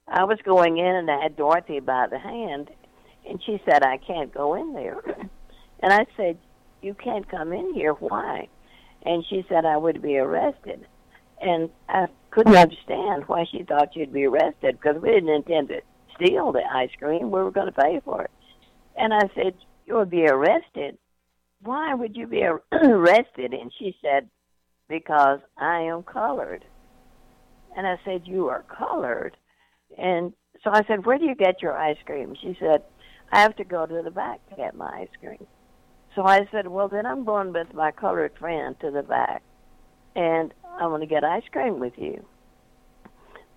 I 0.07 0.23
was 0.23 0.39
going 0.43 0.77
in 0.77 0.95
and 0.95 1.09
I 1.09 1.21
had 1.21 1.35
Dorothy 1.35 1.79
by 1.79 2.07
the 2.07 2.19
hand, 2.19 2.69
and 3.27 3.41
she 3.45 3.61
said, 3.65 3.83
I 3.83 3.97
can't 3.97 4.33
go 4.33 4.55
in 4.55 4.73
there. 4.73 4.99
and 5.81 5.93
I 5.93 6.05
said, 6.17 6.37
You 6.81 6.93
can't 6.93 7.29
come 7.29 7.53
in 7.53 7.73
here. 7.73 7.93
Why? 7.93 8.47
And 9.03 9.25
she 9.29 9.45
said, 9.49 9.65
I 9.65 9.77
would 9.77 10.01
be 10.01 10.17
arrested. 10.17 10.85
And 11.41 11.69
I 11.89 12.07
couldn't 12.29 12.55
understand 12.55 13.23
why 13.27 13.45
she 13.51 13.63
thought 13.63 13.95
you'd 13.95 14.13
be 14.13 14.25
arrested 14.25 14.79
because 14.79 15.01
we 15.01 15.09
didn't 15.09 15.29
intend 15.29 15.69
to 15.69 15.81
steal 16.15 16.51
the 16.51 16.61
ice 16.71 16.91
cream. 16.99 17.31
We 17.31 17.41
were 17.41 17.51
going 17.51 17.71
to 17.71 17.71
pay 17.71 17.99
for 18.05 18.23
it. 18.23 18.31
And 18.95 19.13
I 19.13 19.29
said, 19.35 19.55
You 19.85 19.95
would 19.95 20.09
be 20.09 20.27
arrested. 20.27 20.97
Why 21.63 21.93
would 21.93 22.15
you 22.15 22.27
be 22.27 22.43
arrested? 22.71 23.53
And 23.53 23.71
she 23.77 23.95
said, 24.01 24.29
because 24.91 25.39
I 25.57 25.79
am 25.79 26.03
colored. 26.03 26.65
And 27.75 27.87
I 27.87 27.97
said, 28.05 28.23
You 28.25 28.49
are 28.49 28.63
colored? 28.63 29.37
And 29.97 30.33
so 30.63 30.69
I 30.71 30.83
said, 30.85 31.05
Where 31.05 31.17
do 31.17 31.25
you 31.25 31.33
get 31.33 31.61
your 31.61 31.75
ice 31.75 31.97
cream? 32.05 32.35
She 32.39 32.55
said, 32.59 32.83
I 33.31 33.41
have 33.41 33.55
to 33.57 33.63
go 33.63 33.85
to 33.85 34.01
the 34.03 34.11
back 34.11 34.39
to 34.49 34.55
get 34.55 34.75
my 34.75 34.89
ice 35.01 35.09
cream. 35.19 35.47
So 36.15 36.23
I 36.23 36.47
said, 36.51 36.67
Well, 36.67 36.89
then 36.89 37.05
I'm 37.05 37.23
going 37.23 37.53
with 37.53 37.73
my 37.73 37.91
colored 37.91 38.33
friend 38.37 38.75
to 38.81 38.91
the 38.91 39.03
back, 39.03 39.43
and 40.15 40.53
I'm 40.79 40.89
going 40.89 41.01
to 41.01 41.07
get 41.07 41.23
ice 41.23 41.43
cream 41.51 41.79
with 41.79 41.93
you. 41.97 42.25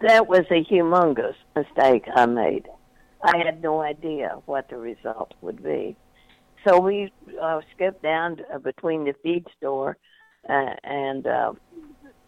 That 0.01 0.29
was 0.29 0.45
a 0.51 0.65
humongous 0.65 1.35
mistake 1.57 2.05
I 2.15 2.27
made. 2.27 2.67
I 3.23 3.39
had 3.39 3.63
no 3.63 3.81
idea 3.81 4.37
what 4.45 4.69
the 4.69 4.77
result 4.77 5.33
would 5.41 5.63
be. 5.63 5.97
So 6.67 6.79
we 6.79 7.13
uh, 7.41 7.61
skipped 7.75 8.03
down 8.03 8.37
to, 8.37 8.55
uh, 8.55 8.59
between 8.59 9.05
the 9.05 9.15
feed 9.23 9.47
store 9.57 9.97
uh, 10.49 10.75
and 10.83 11.27
uh, 11.27 11.53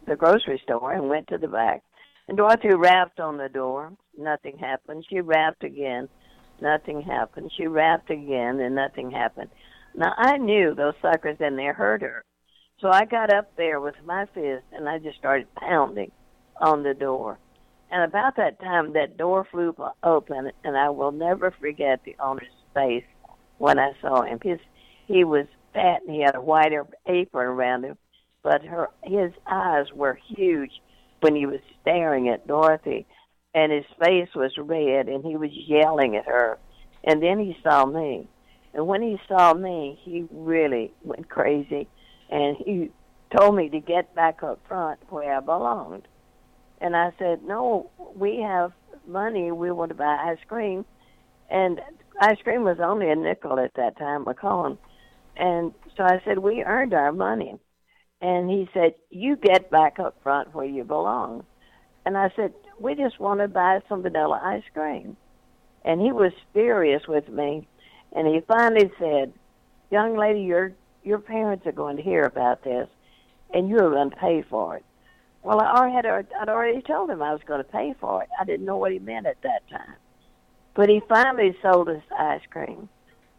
the 0.06 0.16
grocery 0.16 0.60
store 0.64 0.92
and 0.92 1.08
went 1.08 1.28
to 1.28 1.38
the 1.38 1.48
back. 1.48 1.82
And 2.28 2.36
Dorothy 2.36 2.74
rapped 2.74 3.20
on 3.20 3.36
the 3.36 3.48
door. 3.48 3.92
Nothing 4.18 4.58
happened. 4.58 5.04
She 5.08 5.20
rapped 5.20 5.64
again. 5.64 6.08
Nothing 6.60 7.02
happened. 7.02 7.50
She 7.56 7.66
rapped 7.66 8.10
again, 8.10 8.60
and 8.60 8.74
nothing 8.74 9.10
happened. 9.10 9.50
Now 9.94 10.14
I 10.16 10.36
knew 10.36 10.74
those 10.74 10.94
suckers 11.00 11.38
in 11.40 11.56
there 11.56 11.72
heard 11.72 12.02
her, 12.02 12.24
so 12.80 12.88
I 12.88 13.04
got 13.04 13.32
up 13.32 13.56
there 13.56 13.80
with 13.80 13.94
my 14.04 14.26
fist 14.26 14.64
and 14.72 14.88
I 14.88 14.98
just 14.98 15.18
started 15.18 15.54
pounding 15.54 16.12
on 16.60 16.82
the 16.82 16.92
door. 16.92 17.38
And 17.90 18.02
about 18.02 18.36
that 18.36 18.60
time, 18.60 18.92
that 18.92 19.16
door 19.16 19.46
flew 19.50 19.74
open, 20.02 20.50
and 20.64 20.76
I 20.76 20.90
will 20.90 21.12
never 21.12 21.50
forget 21.52 22.00
the 22.04 22.16
owner's 22.20 22.48
face 22.74 23.04
when 23.58 23.78
I 23.78 23.92
saw 24.00 24.22
him. 24.22 24.38
His 24.42 24.58
he 25.06 25.24
was 25.24 25.46
fat 25.72 26.02
and 26.06 26.14
he 26.14 26.20
had 26.20 26.34
a 26.34 26.40
white 26.40 26.72
apron 27.06 27.46
around 27.46 27.84
him, 27.84 27.96
but 28.42 28.64
her 28.64 28.90
his 29.02 29.32
eyes 29.46 29.86
were 29.94 30.18
huge 30.36 30.72
when 31.20 31.34
he 31.34 31.46
was 31.46 31.60
staring 31.80 32.28
at 32.28 32.46
Dorothy, 32.46 33.06
and 33.56 33.72
his 33.72 33.86
face 33.98 34.28
was 34.34 34.52
red, 34.58 35.08
and 35.08 35.24
he 35.24 35.36
was 35.36 35.50
yelling 35.50 36.14
at 36.14 36.26
her. 36.26 36.58
And 37.02 37.22
then 37.22 37.38
he 37.38 37.56
saw 37.62 37.86
me, 37.86 38.28
and 38.74 38.86
when 38.86 39.00
he 39.00 39.18
saw 39.26 39.54
me, 39.54 39.98
he 40.02 40.26
really 40.30 40.92
went 41.02 41.30
crazy, 41.30 41.88
and 42.30 42.56
he 42.58 42.90
told 43.34 43.56
me 43.56 43.70
to 43.70 43.80
get 43.80 44.14
back 44.14 44.42
up 44.42 44.60
front 44.68 45.00
where 45.08 45.34
I 45.34 45.40
belonged. 45.40 46.06
And 46.80 46.94
I 46.94 47.12
said, 47.18 47.42
"No, 47.42 47.90
we 48.14 48.42
have 48.42 48.72
money. 49.06 49.50
We 49.50 49.70
want 49.72 49.88
to 49.88 49.94
buy 49.94 50.16
ice 50.30 50.44
cream." 50.46 50.84
And 51.48 51.80
ice 52.20 52.38
cream 52.42 52.64
was 52.64 52.78
only 52.80 53.08
a 53.10 53.16
nickel 53.16 53.58
at 53.58 53.74
that 53.74 53.96
time, 53.96 54.26
a 54.28 54.34
cone. 54.34 54.76
And 55.36 55.72
so 55.96 56.02
I 56.02 56.20
said, 56.24 56.38
We 56.38 56.62
earned 56.62 56.94
our 56.94 57.12
money. 57.12 57.58
And 58.20 58.50
he 58.50 58.68
said, 58.74 58.94
You 59.10 59.36
get 59.36 59.70
back 59.70 59.98
up 59.98 60.16
front 60.22 60.54
where 60.54 60.66
you 60.66 60.84
belong. 60.84 61.44
And 62.04 62.16
I 62.16 62.30
said, 62.36 62.52
We 62.78 62.94
just 62.94 63.18
want 63.18 63.40
to 63.40 63.48
buy 63.48 63.80
some 63.88 64.02
vanilla 64.02 64.40
ice 64.42 64.64
cream. 64.72 65.16
And 65.84 66.00
he 66.00 66.12
was 66.12 66.32
furious 66.52 67.06
with 67.06 67.28
me. 67.28 67.66
And 68.12 68.26
he 68.26 68.40
finally 68.46 68.90
said, 68.98 69.32
Young 69.90 70.16
lady, 70.16 70.40
your 70.40 70.72
your 71.04 71.18
parents 71.18 71.66
are 71.66 71.72
going 71.72 71.96
to 71.96 72.02
hear 72.02 72.24
about 72.24 72.64
this 72.64 72.88
and 73.54 73.68
you're 73.68 73.90
going 73.90 74.10
to 74.10 74.16
pay 74.16 74.42
for 74.42 74.76
it. 74.76 74.84
Well, 75.42 75.60
I 75.60 75.72
already 75.76 75.94
had 75.94 76.06
I'd 76.06 76.48
already 76.48 76.82
told 76.82 77.10
him 77.10 77.22
I 77.22 77.32
was 77.32 77.42
going 77.46 77.62
to 77.62 77.70
pay 77.70 77.94
for 78.00 78.24
it. 78.24 78.28
I 78.40 78.44
didn't 78.44 78.66
know 78.66 78.76
what 78.76 78.92
he 78.92 78.98
meant 78.98 79.26
at 79.26 79.40
that 79.42 79.68
time. 79.70 79.94
But 80.74 80.88
he 80.88 81.00
finally 81.08 81.56
sold 81.62 81.88
us 81.88 82.02
ice 82.18 82.42
cream 82.50 82.88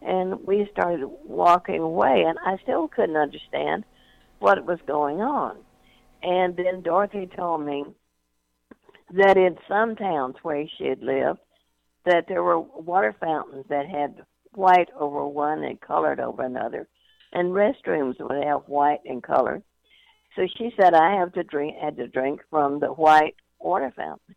and 0.00 0.46
we 0.46 0.68
started 0.72 1.06
walking 1.24 1.80
away 1.80 2.24
and 2.26 2.38
I 2.44 2.56
still 2.62 2.88
couldn't 2.88 3.16
understand 3.16 3.84
what 4.38 4.64
was 4.64 4.78
going 4.86 5.20
on. 5.20 5.56
And 6.22 6.56
then 6.56 6.80
Dorothy 6.80 7.28
told 7.36 7.64
me 7.64 7.84
that 9.10 9.36
in 9.36 9.56
some 9.68 9.96
towns 9.96 10.36
where 10.42 10.64
she 10.76 10.86
had 10.86 11.02
lived, 11.02 11.40
that 12.04 12.26
there 12.28 12.42
were 12.42 12.60
water 12.60 13.14
fountains 13.20 13.64
that 13.68 13.86
had 13.86 14.22
white 14.54 14.88
over 14.98 15.26
one 15.26 15.62
and 15.62 15.80
colored 15.80 16.20
over 16.20 16.42
another, 16.42 16.88
and 17.32 17.52
restrooms 17.52 18.16
would 18.20 18.44
have 18.44 18.62
white 18.66 19.00
and 19.04 19.22
colored. 19.22 19.62
So 20.36 20.46
she 20.56 20.72
said 20.78 20.94
I 20.94 21.16
have 21.16 21.32
to 21.34 21.42
drink 21.42 21.76
had 21.80 21.96
to 21.96 22.06
drink 22.06 22.40
from 22.50 22.80
the 22.80 22.88
white 22.88 23.34
water 23.58 23.92
fountain, 23.96 24.36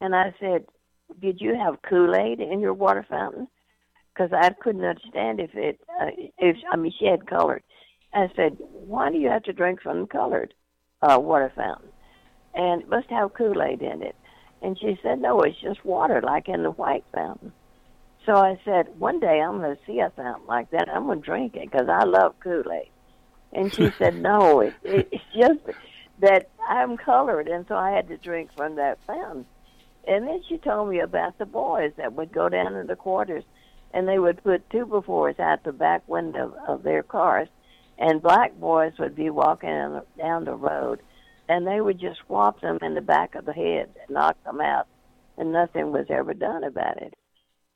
and 0.00 0.14
I 0.14 0.34
said, 0.38 0.66
"Did 1.20 1.40
you 1.40 1.54
have 1.56 1.82
Kool 1.82 2.14
Aid 2.14 2.40
in 2.40 2.60
your 2.60 2.74
water 2.74 3.04
fountain?" 3.08 3.48
Because 4.12 4.32
I 4.32 4.50
couldn't 4.50 4.84
understand 4.84 5.40
if 5.40 5.54
it 5.54 5.80
uh, 6.00 6.10
if 6.38 6.56
I 6.70 6.76
mean 6.76 6.92
she 6.98 7.06
had 7.06 7.26
colored. 7.26 7.62
I 8.12 8.30
said, 8.36 8.56
"Why 8.58 9.10
do 9.10 9.18
you 9.18 9.28
have 9.28 9.42
to 9.44 9.52
drink 9.52 9.82
from 9.82 10.02
the 10.02 10.06
colored 10.06 10.54
uh, 11.02 11.18
water 11.18 11.52
fountain?" 11.56 11.90
And 12.54 12.82
it 12.82 12.88
must 12.88 13.10
have 13.10 13.34
Kool 13.34 13.62
Aid 13.62 13.82
in 13.82 14.02
it. 14.02 14.14
And 14.62 14.78
she 14.78 14.98
said, 15.02 15.20
"No, 15.20 15.40
it's 15.40 15.60
just 15.60 15.84
water, 15.84 16.22
like 16.22 16.48
in 16.48 16.62
the 16.62 16.70
white 16.70 17.04
fountain." 17.12 17.52
So 18.24 18.36
I 18.36 18.58
said, 18.64 18.98
"One 18.98 19.20
day 19.20 19.40
I'm 19.40 19.58
going 19.58 19.76
to 19.76 19.82
see 19.86 20.00
a 20.00 20.10
fountain 20.10 20.46
like 20.46 20.70
that. 20.70 20.88
I'm 20.88 21.06
going 21.06 21.20
to 21.20 21.24
drink 21.24 21.56
it 21.56 21.70
because 21.70 21.88
I 21.88 22.04
love 22.04 22.34
Kool 22.40 22.70
Aid." 22.72 22.88
And 23.52 23.72
she 23.74 23.90
said, 23.98 24.14
"No, 24.16 24.60
it, 24.60 24.74
it, 24.82 25.08
it's 25.12 25.24
just 25.34 25.60
that 26.20 26.48
I'm 26.66 26.96
colored, 26.96 27.48
and 27.48 27.66
so 27.66 27.76
I 27.76 27.90
had 27.90 28.08
to 28.08 28.16
drink 28.16 28.50
from 28.56 28.76
that 28.76 28.98
fountain." 29.06 29.46
And 30.06 30.26
then 30.26 30.42
she 30.48 30.58
told 30.58 30.90
me 30.90 31.00
about 31.00 31.38
the 31.38 31.46
boys 31.46 31.92
that 31.96 32.12
would 32.12 32.32
go 32.32 32.48
down 32.48 32.76
in 32.76 32.86
the 32.86 32.96
quarters, 32.96 33.44
and 33.92 34.06
they 34.06 34.18
would 34.18 34.42
put 34.42 34.68
two 34.70 34.86
befores 34.86 35.38
out 35.40 35.62
the 35.64 35.72
back 35.72 36.06
window 36.08 36.54
of 36.68 36.82
their 36.82 37.02
cars, 37.02 37.48
and 37.98 38.22
black 38.22 38.58
boys 38.58 38.92
would 38.98 39.14
be 39.14 39.30
walking 39.30 40.00
down 40.18 40.44
the 40.44 40.54
road, 40.54 41.00
and 41.48 41.66
they 41.66 41.80
would 41.80 42.00
just 42.00 42.20
whop 42.28 42.60
them 42.60 42.78
in 42.82 42.94
the 42.94 43.00
back 43.00 43.34
of 43.34 43.44
the 43.44 43.52
head 43.52 43.90
and 44.00 44.14
knock 44.14 44.42
them 44.44 44.60
out, 44.60 44.86
and 45.36 45.52
nothing 45.52 45.92
was 45.92 46.06
ever 46.08 46.34
done 46.34 46.64
about 46.64 47.00
it. 47.02 47.14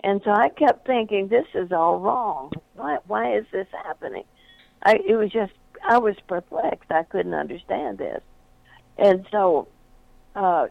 And 0.02 0.20
so 0.24 0.31
I 0.31 0.48
kept 0.48 0.87
thinking, 0.87 1.28
this 1.28 1.46
is 1.54 1.72
all 1.72 1.98
wrong. 1.98 2.52
Why, 2.74 2.98
why 3.07 3.37
is 3.37 3.46
this 3.52 3.66
happening? 3.85 4.24
I, 4.83 4.94
it 5.07 5.16
was 5.16 5.33
just, 5.33 5.52
I 5.87 5.98
was 5.98 6.14
perplexed. 6.28 6.90
I 6.90 7.02
couldn't 7.02 7.35
understand 7.35 7.98
this. 7.98 8.22
And 8.96 9.26
so 9.31 9.68
uh, 10.37 10.68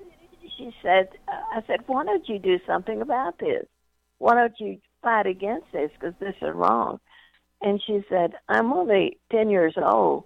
she 0.58 0.74
said, 0.82 1.10
I 1.28 1.62
said, 1.68 1.82
why 1.88 2.06
don't 2.06 2.28
you 2.28 2.40
do 2.40 2.60
something 2.66 3.02
about 3.02 3.38
this? 3.40 3.66
Why 4.20 4.36
don't 4.36 4.60
you 4.60 4.80
fight 5.02 5.28
against 5.28 5.72
this? 5.74 5.92
Because 5.94 6.14
this 6.20 6.36
is 6.42 6.56
wrong. 6.56 7.00
And 7.62 7.82
she 7.86 8.02
said, 8.10 8.34
I'm 8.48 8.72
only 8.72 9.20
10 9.32 9.50
years 9.50 9.74
old, 9.78 10.24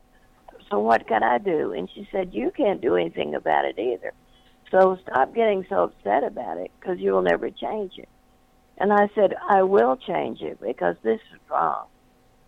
so 0.71 0.79
what 0.79 1.07
can 1.07 1.21
I 1.21 1.37
do? 1.37 1.73
And 1.73 1.89
she 1.93 2.07
said, 2.11 2.33
You 2.33 2.51
can't 2.55 2.81
do 2.81 2.95
anything 2.95 3.35
about 3.35 3.65
it 3.65 3.77
either. 3.77 4.13
So 4.71 4.97
stop 5.03 5.35
getting 5.35 5.65
so 5.69 5.83
upset 5.83 6.23
about 6.23 6.57
it 6.57 6.71
because 6.79 6.97
you 6.99 7.11
will 7.11 7.21
never 7.21 7.49
change 7.49 7.93
it. 7.97 8.09
And 8.77 8.91
I 8.93 9.09
said, 9.13 9.35
I 9.49 9.63
will 9.63 9.97
change 9.97 10.41
it 10.41 10.59
because 10.61 10.95
this 11.03 11.19
is 11.33 11.39
wrong. 11.51 11.87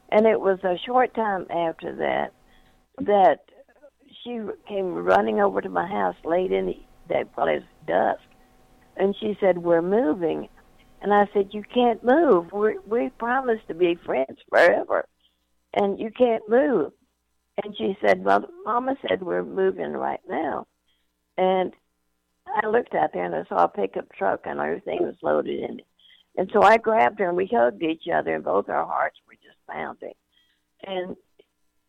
And 0.09 0.25
it 0.25 0.39
was 0.39 0.59
a 0.63 0.79
short 0.85 1.13
time 1.13 1.45
after 1.49 1.95
that 1.97 2.33
that 3.05 3.39
she 4.23 4.39
came 4.67 4.93
running 4.93 5.41
over 5.41 5.59
to 5.59 5.69
my 5.69 5.85
house 5.87 6.15
late 6.23 6.51
in 6.51 6.67
the 6.67 6.77
day, 7.09 7.23
well, 7.35 7.47
it 7.47 7.63
was 7.63 7.63
dusk. 7.87 8.23
And 8.95 9.15
she 9.19 9.37
said, 9.41 9.57
We're 9.57 9.81
moving. 9.81 10.47
And 11.01 11.13
I 11.13 11.27
said, 11.33 11.49
You 11.51 11.63
can't 11.63 12.03
move. 12.03 12.51
we 12.53 12.77
we 12.87 13.09
promised 13.17 13.67
to 13.67 13.73
be 13.73 13.95
friends 14.05 14.39
forever. 14.49 15.05
And 15.73 15.99
you 15.99 16.11
can't 16.15 16.47
move. 16.47 16.93
And 17.61 17.75
she 17.77 17.97
said, 18.01 18.23
Well, 18.23 18.47
Mama 18.65 18.95
said 19.07 19.21
we're 19.21 19.43
moving 19.43 19.93
right 19.93 20.21
now. 20.27 20.65
And 21.37 21.73
I 22.47 22.67
looked 22.67 22.95
out 22.95 23.11
there 23.13 23.25
and 23.25 23.35
I 23.35 23.43
saw 23.47 23.65
a 23.65 23.67
pickup 23.67 24.11
truck 24.13 24.41
and 24.45 24.59
everything 24.59 24.99
was 25.01 25.15
loaded 25.21 25.59
in 25.59 25.79
it. 25.79 25.85
And 26.35 26.49
so 26.51 26.63
I 26.63 26.77
grabbed 26.77 27.19
her 27.19 27.27
and 27.27 27.37
we 27.37 27.47
hugged 27.51 27.83
each 27.83 28.03
other 28.13 28.35
and 28.35 28.43
both 28.43 28.69
our 28.69 28.85
hearts 28.85 29.17
were 29.27 29.35
just 29.35 29.57
pounding. 29.69 30.13
And 30.83 31.15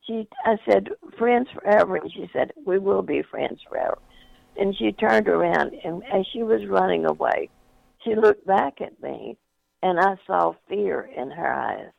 she, 0.06 0.28
I 0.44 0.56
said, 0.68 0.90
friends 1.18 1.48
forever. 1.54 1.96
And 1.96 2.12
she 2.12 2.28
said, 2.32 2.52
we 2.66 2.78
will 2.78 3.02
be 3.02 3.22
friends 3.22 3.60
forever. 3.68 3.98
And 4.56 4.76
she 4.76 4.92
turned 4.92 5.28
around 5.28 5.74
and 5.84 6.02
as 6.12 6.26
she 6.32 6.42
was 6.42 6.66
running 6.68 7.06
away, 7.06 7.48
she 8.04 8.14
looked 8.14 8.46
back 8.46 8.80
at 8.80 9.02
me 9.02 9.36
and 9.82 9.98
I 9.98 10.16
saw 10.26 10.54
fear 10.68 11.10
in 11.16 11.30
her 11.30 11.52
eyes. 11.52 11.90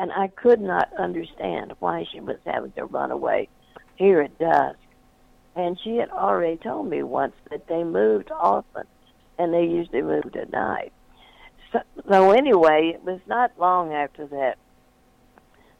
And 0.00 0.10
I 0.12 0.28
could 0.28 0.62
not 0.62 0.88
understand 0.98 1.74
why 1.78 2.06
she 2.10 2.20
was 2.20 2.38
having 2.46 2.72
to 2.72 2.86
run 2.86 3.10
away 3.10 3.50
here 3.96 4.22
at 4.22 4.38
dusk. 4.38 4.78
And 5.54 5.78
she 5.78 5.96
had 5.96 6.08
already 6.08 6.56
told 6.56 6.88
me 6.88 7.02
once 7.02 7.34
that 7.50 7.68
they 7.68 7.84
moved 7.84 8.30
often 8.32 8.84
and 9.38 9.52
they 9.52 9.64
usually 9.64 10.00
moved 10.00 10.36
at 10.36 10.50
night. 10.50 10.94
So, 11.70 11.80
so 12.08 12.30
anyway, 12.30 12.92
it 12.94 13.04
was 13.04 13.20
not 13.26 13.52
long 13.58 13.92
after 13.92 14.26
that 14.28 14.56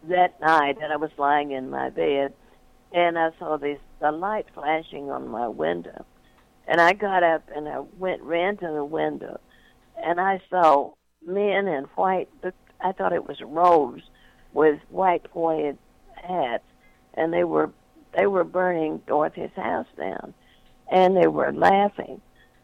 that 0.04 0.38
night 0.38 0.78
that 0.80 0.90
I 0.90 0.96
was 0.96 1.10
lying 1.16 1.52
in 1.52 1.70
my 1.70 1.88
bed 1.88 2.34
and 2.92 3.18
I 3.18 3.30
saw 3.38 3.56
this 3.56 3.78
the 4.00 4.12
light 4.12 4.48
flashing 4.52 5.10
on 5.10 5.28
my 5.28 5.48
window. 5.48 6.04
And 6.68 6.78
I 6.78 6.92
got 6.92 7.22
up 7.22 7.48
and 7.56 7.66
I 7.66 7.80
went 7.96 8.20
ran 8.20 8.58
to 8.58 8.68
the 8.68 8.84
window 8.84 9.40
and 9.96 10.20
I 10.20 10.42
saw 10.50 10.92
men 11.24 11.66
in 11.68 11.84
white 11.94 12.28
I 12.82 12.92
thought 12.92 13.12
it 13.12 13.26
was 13.26 13.40
robes 13.40 14.02
with 14.52 14.80
white 14.88 15.24
pointed 15.24 15.78
hats 16.14 16.64
and 17.14 17.32
they 17.32 17.44
were 17.44 17.70
they 18.16 18.26
were 18.26 18.44
burning 18.44 19.00
Dorothy's 19.06 19.50
house 19.54 19.86
down 19.96 20.34
and 20.90 21.16
they 21.16 21.28
were 21.28 21.52
laughing 21.52 22.20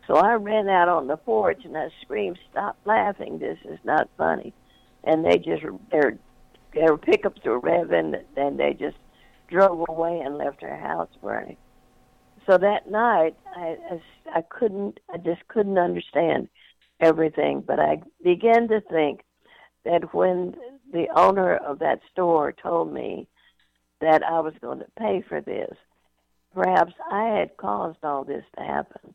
so 0.07 0.15
I 0.15 0.35
ran 0.35 0.69
out 0.69 0.89
on 0.89 1.09
the 1.09 1.17
porch 1.17 1.65
and 1.65 1.77
I 1.77 1.89
screamed, 2.03 2.39
"Stop 2.51 2.77
laughing! 2.85 3.39
This 3.39 3.59
is 3.65 3.79
not 3.85 4.09
funny!" 4.17 4.53
And 5.03 5.25
they 5.25 5.39
just 5.39 5.65
their 5.91 6.19
their 6.73 6.97
pickups 6.97 7.43
were 7.45 7.61
revving, 7.61 8.23
and 8.37 8.59
they 8.59 8.75
just 8.75 8.97
drove 9.49 9.85
away 9.89 10.21
and 10.21 10.39
left 10.39 10.63
her 10.63 10.77
house 10.77 11.09
burning. 11.21 11.57
So 12.47 12.57
that 12.59 12.89
night, 12.89 13.35
I, 13.57 13.77
I 13.91 14.39
I 14.39 14.43
couldn't, 14.43 15.01
I 15.13 15.17
just 15.17 15.47
couldn't 15.49 15.79
understand 15.79 16.49
everything. 17.01 17.61
But 17.61 17.81
I 17.81 18.03
began 18.23 18.69
to 18.69 18.81
think 18.83 19.25
that 19.87 20.13
when 20.13 20.55
the 20.93 21.07
owner 21.15 21.57
of 21.57 21.79
that 21.79 22.01
store 22.13 22.53
told 22.53 22.93
me 22.93 23.27
that 24.01 24.23
I 24.23 24.41
was 24.41 24.53
going 24.61 24.81
to 24.81 24.87
pay 24.99 25.25
for 25.27 25.41
this, 25.41 25.75
perhaps 26.55 26.93
I 27.11 27.39
had 27.39 27.57
caused 27.57 27.99
all 28.03 28.25
this 28.25 28.45
to 28.59 28.65
happen. 28.65 29.15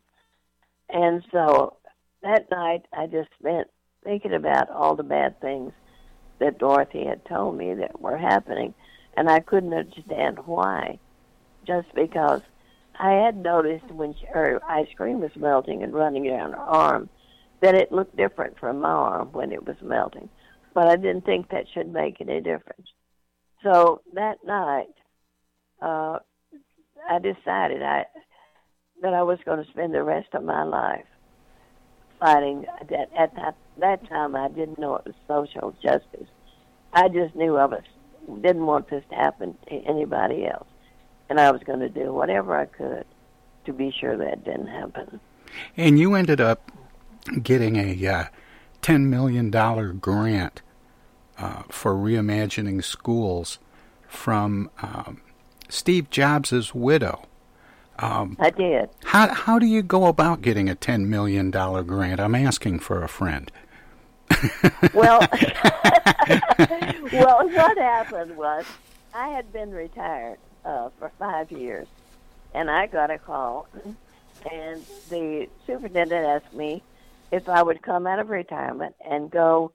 And 0.89 1.23
so 1.31 1.77
that 2.23 2.49
night, 2.49 2.85
I 2.93 3.05
just 3.07 3.29
spent 3.39 3.67
thinking 4.03 4.33
about 4.33 4.69
all 4.69 4.95
the 4.95 5.03
bad 5.03 5.39
things 5.41 5.73
that 6.39 6.57
Dorothy 6.57 7.05
had 7.05 7.23
told 7.25 7.57
me 7.57 7.73
that 7.75 8.01
were 8.01 8.17
happening, 8.17 8.73
and 9.15 9.29
I 9.29 9.39
couldn't 9.41 9.73
understand 9.73 10.39
why. 10.45 10.97
Just 11.67 11.93
because 11.93 12.41
I 12.99 13.11
had 13.11 13.37
noticed 13.37 13.91
when 13.91 14.15
she, 14.15 14.25
her 14.27 14.59
ice 14.67 14.89
cream 14.95 15.19
was 15.19 15.35
melting 15.35 15.83
and 15.83 15.93
running 15.93 16.23
down 16.23 16.53
her 16.53 16.57
arm 16.57 17.09
that 17.59 17.75
it 17.75 17.91
looked 17.91 18.15
different 18.17 18.57
from 18.57 18.79
my 18.79 18.89
arm 18.89 19.29
when 19.33 19.51
it 19.51 19.67
was 19.67 19.77
melting, 19.81 20.29
but 20.73 20.87
I 20.87 20.95
didn't 20.95 21.25
think 21.25 21.49
that 21.49 21.65
should 21.73 21.91
make 21.91 22.21
any 22.21 22.41
difference. 22.41 22.87
So 23.63 24.01
that 24.13 24.37
night, 24.45 24.93
uh, 25.81 26.19
I 27.09 27.19
decided 27.19 27.81
I 27.81 28.05
that 29.01 29.13
I 29.13 29.23
was 29.23 29.39
going 29.45 29.63
to 29.63 29.71
spend 29.71 29.93
the 29.93 30.03
rest 30.03 30.29
of 30.33 30.43
my 30.43 30.63
life 30.63 31.05
fighting. 32.19 32.65
That 32.89 33.09
at 33.17 33.35
that 33.35 33.55
that 33.79 34.07
time, 34.09 34.35
I 34.35 34.47
didn't 34.47 34.79
know 34.79 34.95
it 34.95 35.05
was 35.05 35.15
social 35.27 35.75
justice. 35.81 36.27
I 36.93 37.07
just 37.07 37.35
knew 37.35 37.57
I 37.57 37.65
was 37.65 37.83
didn't 38.41 38.65
want 38.65 38.89
this 38.89 39.03
to 39.09 39.15
happen 39.15 39.57
to 39.67 39.73
anybody 39.73 40.45
else, 40.45 40.67
and 41.29 41.39
I 41.39 41.51
was 41.51 41.61
going 41.63 41.79
to 41.79 41.89
do 41.89 42.13
whatever 42.13 42.55
I 42.55 42.65
could 42.65 43.05
to 43.65 43.73
be 43.73 43.91
sure 43.91 44.17
that 44.17 44.43
didn't 44.43 44.67
happen. 44.67 45.19
And 45.77 45.99
you 45.99 46.15
ended 46.15 46.41
up 46.41 46.71
getting 47.43 47.75
a 47.75 48.07
uh, 48.07 48.25
ten 48.81 49.09
million 49.09 49.49
dollar 49.49 49.93
grant 49.93 50.61
uh, 51.37 51.63
for 51.69 51.95
reimagining 51.95 52.83
schools 52.83 53.59
from 54.07 54.69
um, 54.81 55.21
Steve 55.69 56.09
Jobs' 56.09 56.73
widow. 56.75 57.23
Um, 57.99 58.35
I 58.39 58.49
did. 58.49 58.89
How 59.05 59.33
how 59.33 59.59
do 59.59 59.65
you 59.65 59.81
go 59.81 60.05
about 60.05 60.41
getting 60.41 60.69
a 60.69 60.75
ten 60.75 61.09
million 61.09 61.51
dollar 61.51 61.83
grant? 61.83 62.19
I'm 62.19 62.35
asking 62.35 62.79
for 62.79 63.03
a 63.03 63.09
friend. 63.09 63.51
well, 64.93 65.19
well, 67.11 67.47
what 67.49 67.77
happened 67.77 68.35
was 68.37 68.65
I 69.13 69.29
had 69.29 69.51
been 69.51 69.71
retired 69.71 70.39
uh, 70.65 70.89
for 70.97 71.11
five 71.19 71.51
years, 71.51 71.87
and 72.53 72.71
I 72.71 72.87
got 72.87 73.11
a 73.11 73.17
call, 73.17 73.67
and 74.49 74.83
the 75.09 75.49
superintendent 75.67 76.25
asked 76.25 76.53
me 76.53 76.81
if 77.31 77.47
I 77.47 77.63
would 77.63 77.81
come 77.81 78.05
out 78.05 78.19
of 78.19 78.29
retirement 78.29 78.95
and 79.03 79.31
go 79.31 79.71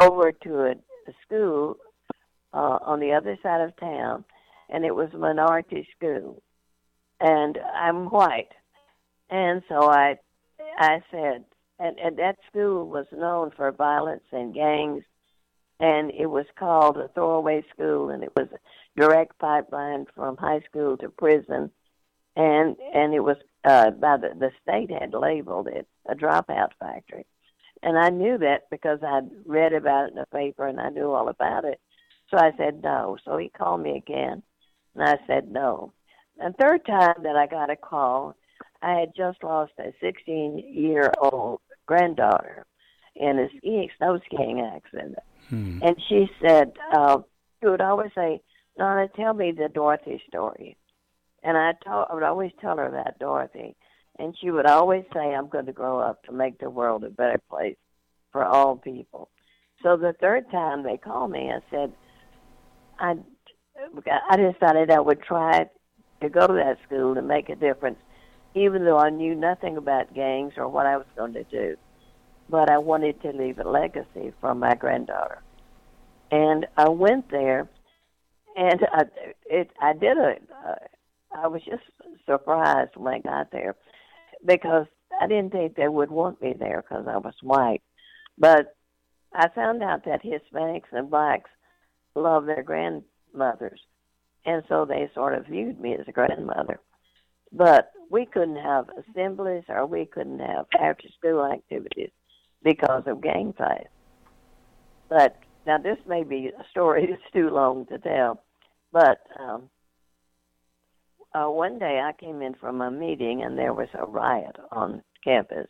over 0.00 0.32
to 0.32 0.60
a, 0.60 0.70
a 0.70 1.12
school 1.26 1.76
uh, 2.52 2.78
on 2.82 3.00
the 3.00 3.12
other 3.12 3.36
side 3.42 3.60
of 3.60 3.76
town, 3.76 4.24
and 4.68 4.84
it 4.84 4.94
was 4.94 5.10
a 5.12 5.18
minority 5.18 5.86
school, 5.96 6.42
and 7.20 7.58
I'm 7.74 8.06
white, 8.06 8.52
and 9.28 9.62
so 9.68 9.90
I, 9.90 10.18
I 10.78 11.02
said, 11.10 11.44
and, 11.78 11.98
and 11.98 12.18
that 12.18 12.36
school 12.48 12.86
was 12.86 13.06
known 13.12 13.50
for 13.56 13.70
violence 13.72 14.24
and 14.32 14.54
gangs, 14.54 15.02
and 15.80 16.10
it 16.12 16.26
was 16.26 16.46
called 16.58 16.96
a 16.98 17.08
throwaway 17.08 17.64
school, 17.72 18.10
and 18.10 18.22
it 18.22 18.32
was 18.36 18.48
a 18.52 19.00
direct 19.00 19.38
pipeline 19.38 20.06
from 20.14 20.36
high 20.36 20.60
school 20.68 20.96
to 20.98 21.08
prison, 21.08 21.70
and 22.36 22.76
and 22.94 23.14
it 23.14 23.20
was 23.20 23.36
uh, 23.64 23.90
by 23.90 24.16
the 24.16 24.30
the 24.38 24.50
state 24.62 24.90
had 24.90 25.12
labeled 25.14 25.68
it 25.68 25.86
a 26.08 26.14
dropout 26.14 26.70
factory, 26.78 27.26
and 27.82 27.98
I 27.98 28.10
knew 28.10 28.38
that 28.38 28.70
because 28.70 29.00
I'd 29.02 29.30
read 29.46 29.72
about 29.72 30.06
it 30.06 30.10
in 30.12 30.16
the 30.16 30.26
paper 30.32 30.66
and 30.66 30.80
I 30.80 30.90
knew 30.90 31.10
all 31.10 31.28
about 31.28 31.64
it. 31.64 31.80
So 32.30 32.38
I 32.38 32.52
said 32.56 32.82
no. 32.82 33.16
So 33.24 33.36
he 33.36 33.48
called 33.48 33.82
me 33.82 33.96
again, 33.96 34.42
and 34.94 35.08
I 35.08 35.16
said 35.26 35.50
no. 35.50 35.92
And 36.38 36.56
third 36.56 36.86
time 36.86 37.16
that 37.22 37.36
I 37.36 37.46
got 37.46 37.70
a 37.70 37.76
call, 37.76 38.34
I 38.82 38.92
had 39.00 39.14
just 39.16 39.42
lost 39.42 39.72
a 39.78 39.92
16 40.00 40.64
year 40.72 41.12
old 41.20 41.60
granddaughter 41.86 42.66
in 43.16 43.38
a 43.38 43.48
skiing, 43.58 43.88
snow 43.98 44.18
skiing 44.26 44.60
accident. 44.60 45.16
Hmm. 45.48 45.80
And 45.82 45.96
she 46.08 46.30
said, 46.40 46.72
uh, 46.92 47.18
she 47.60 47.68
would 47.68 47.80
always 47.80 48.10
say, 48.14 48.40
Donna, 48.78 49.08
tell 49.16 49.34
me 49.34 49.52
the 49.52 49.68
Dorothy 49.68 50.22
story. 50.28 50.76
And 51.42 51.56
I, 51.56 51.72
told, 51.84 52.06
I 52.10 52.14
would 52.14 52.22
always 52.22 52.52
tell 52.60 52.76
her 52.76 52.90
that, 52.90 53.18
Dorothy. 53.18 53.76
And 54.18 54.36
she 54.38 54.50
would 54.50 54.66
always 54.66 55.04
say, 55.14 55.34
I'm 55.34 55.48
going 55.48 55.66
to 55.66 55.72
grow 55.72 55.98
up 55.98 56.22
to 56.24 56.32
make 56.32 56.58
the 56.58 56.68
world 56.68 57.04
a 57.04 57.10
better 57.10 57.40
place 57.48 57.76
for 58.32 58.44
all 58.44 58.76
people. 58.76 59.30
So 59.82 59.96
the 59.96 60.14
third 60.20 60.50
time 60.50 60.82
they 60.82 60.98
called 60.98 61.30
me, 61.30 61.50
I 61.50 61.60
said, 61.70 61.92
I, 62.98 63.14
I 64.30 64.36
decided 64.36 64.90
I 64.90 65.00
would 65.00 65.22
try 65.22 65.70
to 66.20 66.28
go 66.28 66.46
to 66.46 66.52
that 66.52 66.78
school 66.86 67.14
to 67.14 67.22
make 67.22 67.48
a 67.48 67.56
difference, 67.56 67.98
even 68.54 68.84
though 68.84 68.98
I 68.98 69.08
knew 69.08 69.34
nothing 69.34 69.78
about 69.78 70.14
gangs 70.14 70.54
or 70.58 70.68
what 70.68 70.84
I 70.84 70.98
was 70.98 71.06
going 71.16 71.32
to 71.32 71.44
do. 71.44 71.76
But 72.50 72.70
I 72.70 72.76
wanted 72.76 73.22
to 73.22 73.32
leave 73.32 73.58
a 73.58 73.68
legacy 73.68 74.34
for 74.40 74.54
my 74.54 74.74
granddaughter. 74.74 75.40
And 76.30 76.66
I 76.76 76.90
went 76.90 77.30
there, 77.30 77.68
and 78.54 78.86
I, 78.92 79.04
it, 79.46 79.70
I 79.80 79.94
did 79.94 80.18
a, 80.18 80.34
I 81.36 81.46
was 81.48 81.62
just 81.64 81.82
surprised 82.26 82.96
when 82.96 83.14
I 83.14 83.18
got 83.18 83.50
there 83.52 83.76
because 84.44 84.86
I 85.20 85.26
didn't 85.26 85.52
think 85.52 85.74
they 85.74 85.88
would 85.88 86.10
want 86.10 86.40
me 86.42 86.54
there 86.58 86.82
because 86.82 87.06
I 87.08 87.18
was 87.18 87.34
white. 87.42 87.82
But 88.38 88.74
I 89.32 89.48
found 89.48 89.82
out 89.82 90.04
that 90.04 90.22
Hispanics 90.22 90.92
and 90.92 91.10
blacks 91.10 91.50
love 92.14 92.46
their 92.46 92.62
grandmothers, 92.62 93.80
and 94.44 94.62
so 94.68 94.84
they 94.84 95.10
sort 95.14 95.34
of 95.34 95.46
viewed 95.46 95.80
me 95.80 95.94
as 95.94 96.08
a 96.08 96.12
grandmother. 96.12 96.80
But 97.52 97.92
we 98.10 98.26
couldn't 98.26 98.56
have 98.56 98.88
assemblies 98.88 99.64
or 99.68 99.86
we 99.86 100.06
couldn't 100.06 100.40
have 100.40 100.66
after 100.80 101.08
school 101.18 101.44
activities 101.44 102.10
because 102.62 103.04
of 103.06 103.22
gang 103.22 103.54
fights. 103.56 103.88
But 105.08 105.38
now 105.66 105.78
this 105.78 105.98
may 106.06 106.24
be 106.24 106.48
a 106.48 106.64
story 106.70 107.06
that's 107.10 107.32
too 107.32 107.50
long 107.50 107.86
to 107.86 107.98
tell, 107.98 108.42
but 108.92 109.18
um, 109.38 109.70
uh, 111.34 111.46
one 111.46 111.78
day 111.78 112.00
I 112.02 112.12
came 112.12 112.42
in 112.42 112.54
from 112.54 112.80
a 112.80 112.90
meeting 112.90 113.42
and 113.42 113.56
there 113.56 113.72
was 113.72 113.88
a 113.94 114.04
riot 114.04 114.56
on 114.72 115.02
campus, 115.24 115.68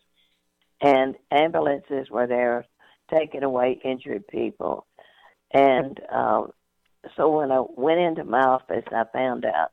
and 0.81 1.17
ambulances 1.31 2.11
were 2.11 2.27
there 2.27 2.67
taking 3.13 3.43
away 3.43 3.81
injured 3.85 4.27
people. 4.29 4.87
And 5.53 6.01
uh, 6.13 6.45
so 7.17 7.31
when 7.31 7.51
I 7.53 7.63
went 7.77 8.01
into 8.01 8.25
my 8.25 8.43
office, 8.43 8.85
I 8.91 9.05
found 9.13 9.45
out 9.45 9.71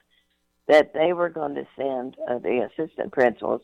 that 0.67 0.93
they 0.93 1.13
were 1.13 1.29
going 1.29 1.55
to 1.55 1.67
send 1.77 2.17
uh, 2.29 2.39
the 2.39 2.67
assistant 2.67 3.13
principals 3.13 3.61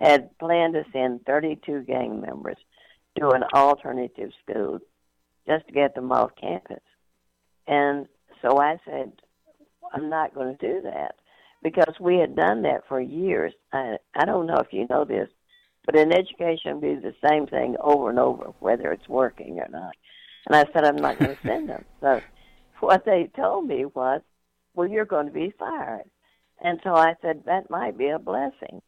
had 0.00 0.36
planned 0.38 0.74
to 0.74 0.84
send 0.92 1.24
32 1.26 1.82
gang 1.82 2.20
members 2.20 2.56
to 3.18 3.30
an 3.30 3.42
alternative 3.52 4.30
school 4.42 4.78
just 5.46 5.66
to 5.66 5.72
get 5.72 5.94
them 5.94 6.12
off 6.12 6.30
campus. 6.40 6.82
And 7.66 8.06
so 8.40 8.58
I 8.58 8.76
said, 8.86 9.12
I'm 9.92 10.08
not 10.08 10.34
going 10.34 10.56
to 10.56 10.66
do 10.66 10.82
that 10.82 11.16
because 11.62 11.94
we 12.00 12.16
had 12.16 12.36
done 12.36 12.62
that 12.62 12.82
for 12.88 13.00
years. 13.00 13.52
I, 13.72 13.96
I 14.14 14.24
don't 14.24 14.46
know 14.46 14.58
if 14.58 14.72
you 14.72 14.86
know 14.88 15.04
this, 15.04 15.28
but 15.84 15.96
in 15.96 16.12
education, 16.12 16.80
we 16.80 16.94
do 16.94 17.00
the 17.00 17.28
same 17.28 17.46
thing 17.46 17.76
over 17.80 18.10
and 18.10 18.18
over, 18.18 18.52
whether 18.60 18.92
it's 18.92 19.08
working 19.08 19.58
or 19.58 19.68
not. 19.70 19.94
And 20.46 20.56
I 20.56 20.64
said, 20.72 20.84
I'm 20.84 20.96
not 20.96 21.18
going 21.18 21.36
to 21.42 21.42
send 21.42 21.68
them. 21.68 21.84
So 22.00 22.20
what 22.80 23.04
they 23.04 23.30
told 23.36 23.66
me 23.66 23.84
was, 23.86 24.20
well, 24.74 24.88
you're 24.88 25.04
going 25.04 25.26
to 25.26 25.32
be 25.32 25.52
fired. 25.58 26.04
And 26.60 26.80
so 26.82 26.94
I 26.94 27.14
said, 27.22 27.42
that 27.46 27.70
might 27.70 27.96
be 27.96 28.08
a 28.08 28.18
blessing. 28.18 28.82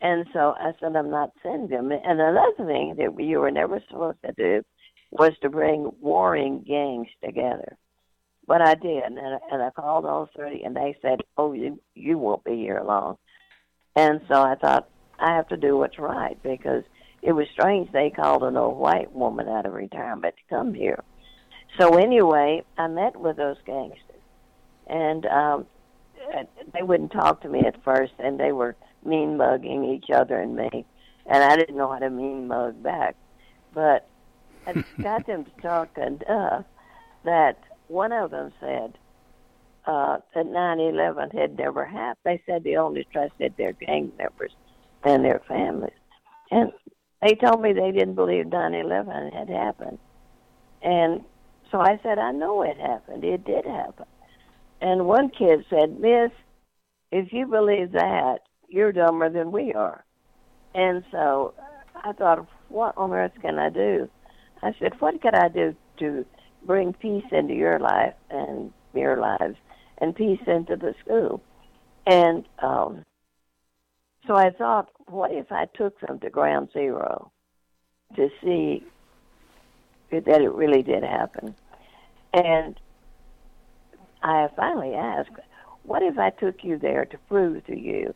And 0.00 0.26
so 0.32 0.54
I 0.58 0.72
said, 0.78 0.94
I'm 0.94 1.10
not 1.10 1.30
sending 1.42 1.68
them. 1.68 1.90
And 1.90 2.20
another 2.20 2.52
thing 2.56 2.94
that 2.98 3.22
you 3.22 3.40
were 3.40 3.50
never 3.50 3.80
supposed 3.88 4.18
to 4.24 4.32
do 4.32 4.62
was 5.10 5.32
to 5.42 5.48
bring 5.48 5.90
warring 6.00 6.64
gangs 6.66 7.08
together. 7.24 7.76
But 8.48 8.62
I 8.62 8.74
did, 8.74 9.04
and 9.04 9.18
I, 9.18 9.38
and 9.52 9.62
I 9.62 9.68
called 9.70 10.06
all 10.06 10.30
30, 10.34 10.62
and 10.64 10.74
they 10.74 10.96
said, 11.02 11.20
oh, 11.36 11.52
you, 11.52 11.78
you 11.94 12.16
won't 12.16 12.42
be 12.44 12.56
here 12.56 12.82
long. 12.82 13.18
And 13.94 14.22
so 14.26 14.40
I 14.42 14.54
thought, 14.54 14.88
I 15.18 15.34
have 15.34 15.48
to 15.48 15.56
do 15.58 15.76
what's 15.76 15.98
right 15.98 16.42
because 16.42 16.82
it 17.20 17.32
was 17.32 17.46
strange 17.52 17.92
they 17.92 18.08
called 18.08 18.42
an 18.44 18.56
old 18.56 18.78
white 18.78 19.12
woman 19.12 19.48
out 19.48 19.66
of 19.66 19.74
retirement 19.74 20.34
to 20.36 20.54
come 20.56 20.72
here. 20.72 21.04
So 21.78 21.98
anyway, 21.98 22.64
I 22.78 22.86
met 22.88 23.20
with 23.20 23.36
those 23.36 23.58
gangsters, 23.66 24.22
and 24.86 25.26
um, 25.26 25.66
they 26.72 26.82
wouldn't 26.82 27.12
talk 27.12 27.42
to 27.42 27.50
me 27.50 27.60
at 27.66 27.84
first, 27.84 28.14
and 28.18 28.40
they 28.40 28.52
were 28.52 28.76
mean 29.04 29.36
mugging 29.36 29.84
each 29.84 30.10
other 30.10 30.38
and 30.38 30.56
me, 30.56 30.86
and 31.26 31.44
I 31.44 31.54
didn't 31.56 31.76
know 31.76 31.92
how 31.92 31.98
to 31.98 32.08
mean 32.08 32.48
mug 32.48 32.82
back, 32.82 33.14
but 33.74 34.08
I 34.66 34.82
got 35.02 35.26
them 35.26 35.44
to 35.44 35.50
talk 35.60 35.98
enough 35.98 36.64
that 37.24 37.58
one 37.88 38.12
of 38.12 38.30
them 38.30 38.52
said 38.60 38.96
uh, 39.86 40.18
that 40.34 40.46
9/11 40.46 41.38
had 41.38 41.58
never 41.58 41.84
happened. 41.84 42.16
They 42.24 42.42
said 42.46 42.64
they 42.64 42.76
only 42.76 43.06
trusted 43.12 43.54
their 43.56 43.72
gang 43.72 44.12
members 44.18 44.52
and 45.04 45.24
their 45.24 45.40
families, 45.48 45.92
and 46.50 46.72
they 47.22 47.34
told 47.34 47.62
me 47.62 47.72
they 47.72 47.92
didn't 47.92 48.14
believe 48.14 48.46
9/11 48.46 49.32
had 49.32 49.48
happened, 49.48 49.98
and 50.82 51.24
so 51.70 51.80
I 51.80 51.98
said, 52.02 52.18
I 52.18 52.32
know 52.32 52.62
it 52.62 52.78
happened. 52.78 53.24
It 53.24 53.44
did 53.44 53.66
happen. 53.66 54.06
And 54.80 55.06
one 55.06 55.30
kid 55.30 55.64
said, 55.68 56.00
Miss, 56.00 56.30
if 57.10 57.32
you 57.32 57.46
believe 57.46 57.92
that, 57.92 58.38
you're 58.68 58.92
dumber 58.92 59.28
than 59.28 59.52
we 59.52 59.72
are. 59.72 60.04
And 60.74 61.04
so 61.10 61.54
I 61.94 62.12
thought, 62.12 62.46
what 62.68 62.96
on 62.96 63.12
earth 63.12 63.32
can 63.42 63.58
I 63.58 63.70
do? 63.70 64.08
I 64.62 64.74
said, 64.78 64.92
what 65.00 65.20
can 65.20 65.34
I 65.34 65.48
do 65.48 65.74
to 65.98 66.24
bring 66.64 66.92
peace 66.92 67.24
into 67.32 67.54
your 67.54 67.78
life 67.78 68.14
and 68.30 68.72
your 68.94 69.18
lives 69.18 69.56
and 69.98 70.14
peace 70.14 70.40
into 70.46 70.76
the 70.76 70.94
school? 71.04 71.42
And 72.06 72.44
um, 72.60 73.04
so 74.26 74.34
I 74.34 74.50
thought, 74.50 74.90
what 75.06 75.32
if 75.32 75.50
I 75.52 75.66
took 75.74 76.00
them 76.00 76.18
to 76.20 76.30
ground 76.30 76.70
zero 76.72 77.30
to 78.16 78.28
see 78.42 78.84
that 80.10 80.40
it 80.40 80.52
really 80.52 80.82
did 80.82 81.02
happen? 81.02 81.54
And 82.32 82.78
I 84.22 84.48
finally 84.56 84.94
asked, 84.94 85.30
what 85.82 86.02
if 86.02 86.18
I 86.18 86.30
took 86.30 86.64
you 86.64 86.78
there 86.78 87.04
to 87.06 87.18
prove 87.28 87.64
to 87.66 87.78
you 87.78 88.14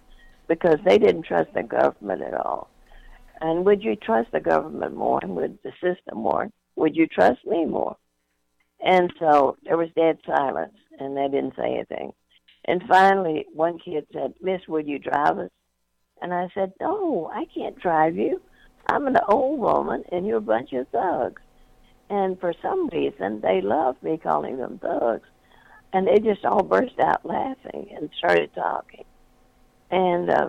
because 0.49 0.78
they 0.84 0.99
didn't 0.99 1.22
trust 1.22 1.53
the 1.55 1.62
government 1.62 2.20
at 2.20 2.34
all. 2.34 2.68
And 3.40 3.64
would 3.64 3.82
you 3.82 3.97
trust 3.97 4.32
the 4.32 4.40
government 4.40 4.95
more 4.95 5.18
and 5.22 5.34
would 5.36 5.59
the 5.64 5.72
system 5.82 6.18
more? 6.18 6.51
Would 6.76 6.95
you 6.95 7.07
trust 7.07 7.45
me 7.47 7.64
more? 7.64 7.97
And 8.83 9.12
so 9.18 9.57
there 9.62 9.76
was 9.76 9.89
dead 9.95 10.18
silence, 10.26 10.74
and 10.99 11.16
they 11.16 11.28
didn't 11.28 11.55
say 11.57 11.74
anything. 11.74 12.12
And 12.64 12.83
finally, 12.89 13.47
one 13.53 13.78
kid 13.78 14.07
said, 14.12 14.35
Miss, 14.41 14.61
would 14.68 14.89
you 14.89 14.99
drive 14.99 15.39
us? 15.39 15.51
And 16.20 16.35
I 16.35 16.49
said, 16.55 16.72
No, 16.80 17.30
I 17.33 17.45
can't 17.55 17.78
drive 17.78 18.16
you. 18.16 18.41
I'm 18.89 19.07
an 19.07 19.18
old 19.28 19.61
woman, 19.61 20.05
and 20.11 20.26
you're 20.26 20.39
a 20.39 20.41
bunch 20.41 20.72
of 20.72 20.89
thugs. 20.89 21.43
And 22.11 22.39
for 22.41 22.53
some 22.61 22.89
reason, 22.89 23.41
they 23.41 23.61
loved 23.61 24.03
me 24.03 24.18
calling 24.18 24.59
them 24.59 24.78
thugs. 24.78 25.28
And 25.93 26.07
they 26.07 26.18
just 26.18 26.45
all 26.45 26.62
burst 26.62 26.99
out 26.99 27.24
laughing 27.24 27.89
and 27.95 28.11
started 28.18 28.55
talking. 28.55 29.05
And 29.91 30.30
uh, 30.30 30.49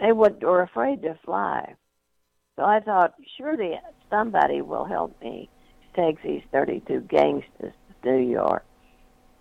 they 0.00 0.12
would, 0.12 0.42
were 0.42 0.62
afraid 0.62 1.02
to 1.02 1.18
fly. 1.24 1.74
So 2.56 2.64
I 2.64 2.80
thought, 2.80 3.14
surely 3.36 3.78
somebody 4.10 4.62
will 4.62 4.84
help 4.84 5.20
me 5.20 5.50
take 5.96 6.22
these 6.22 6.42
32 6.52 7.00
gangsters 7.00 7.72
to 8.02 8.10
New 8.10 8.30
York. 8.30 8.64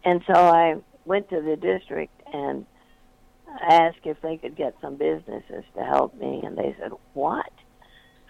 And 0.03 0.21
so 0.27 0.33
I 0.33 0.75
went 1.05 1.29
to 1.29 1.41
the 1.41 1.55
district 1.55 2.13
and 2.33 2.65
asked 3.69 3.99
if 4.03 4.21
they 4.21 4.37
could 4.37 4.55
get 4.55 4.75
some 4.81 4.95
businesses 4.95 5.63
to 5.75 5.83
help 5.83 6.15
me. 6.15 6.41
And 6.43 6.57
they 6.57 6.75
said, 6.79 6.91
What? 7.13 7.51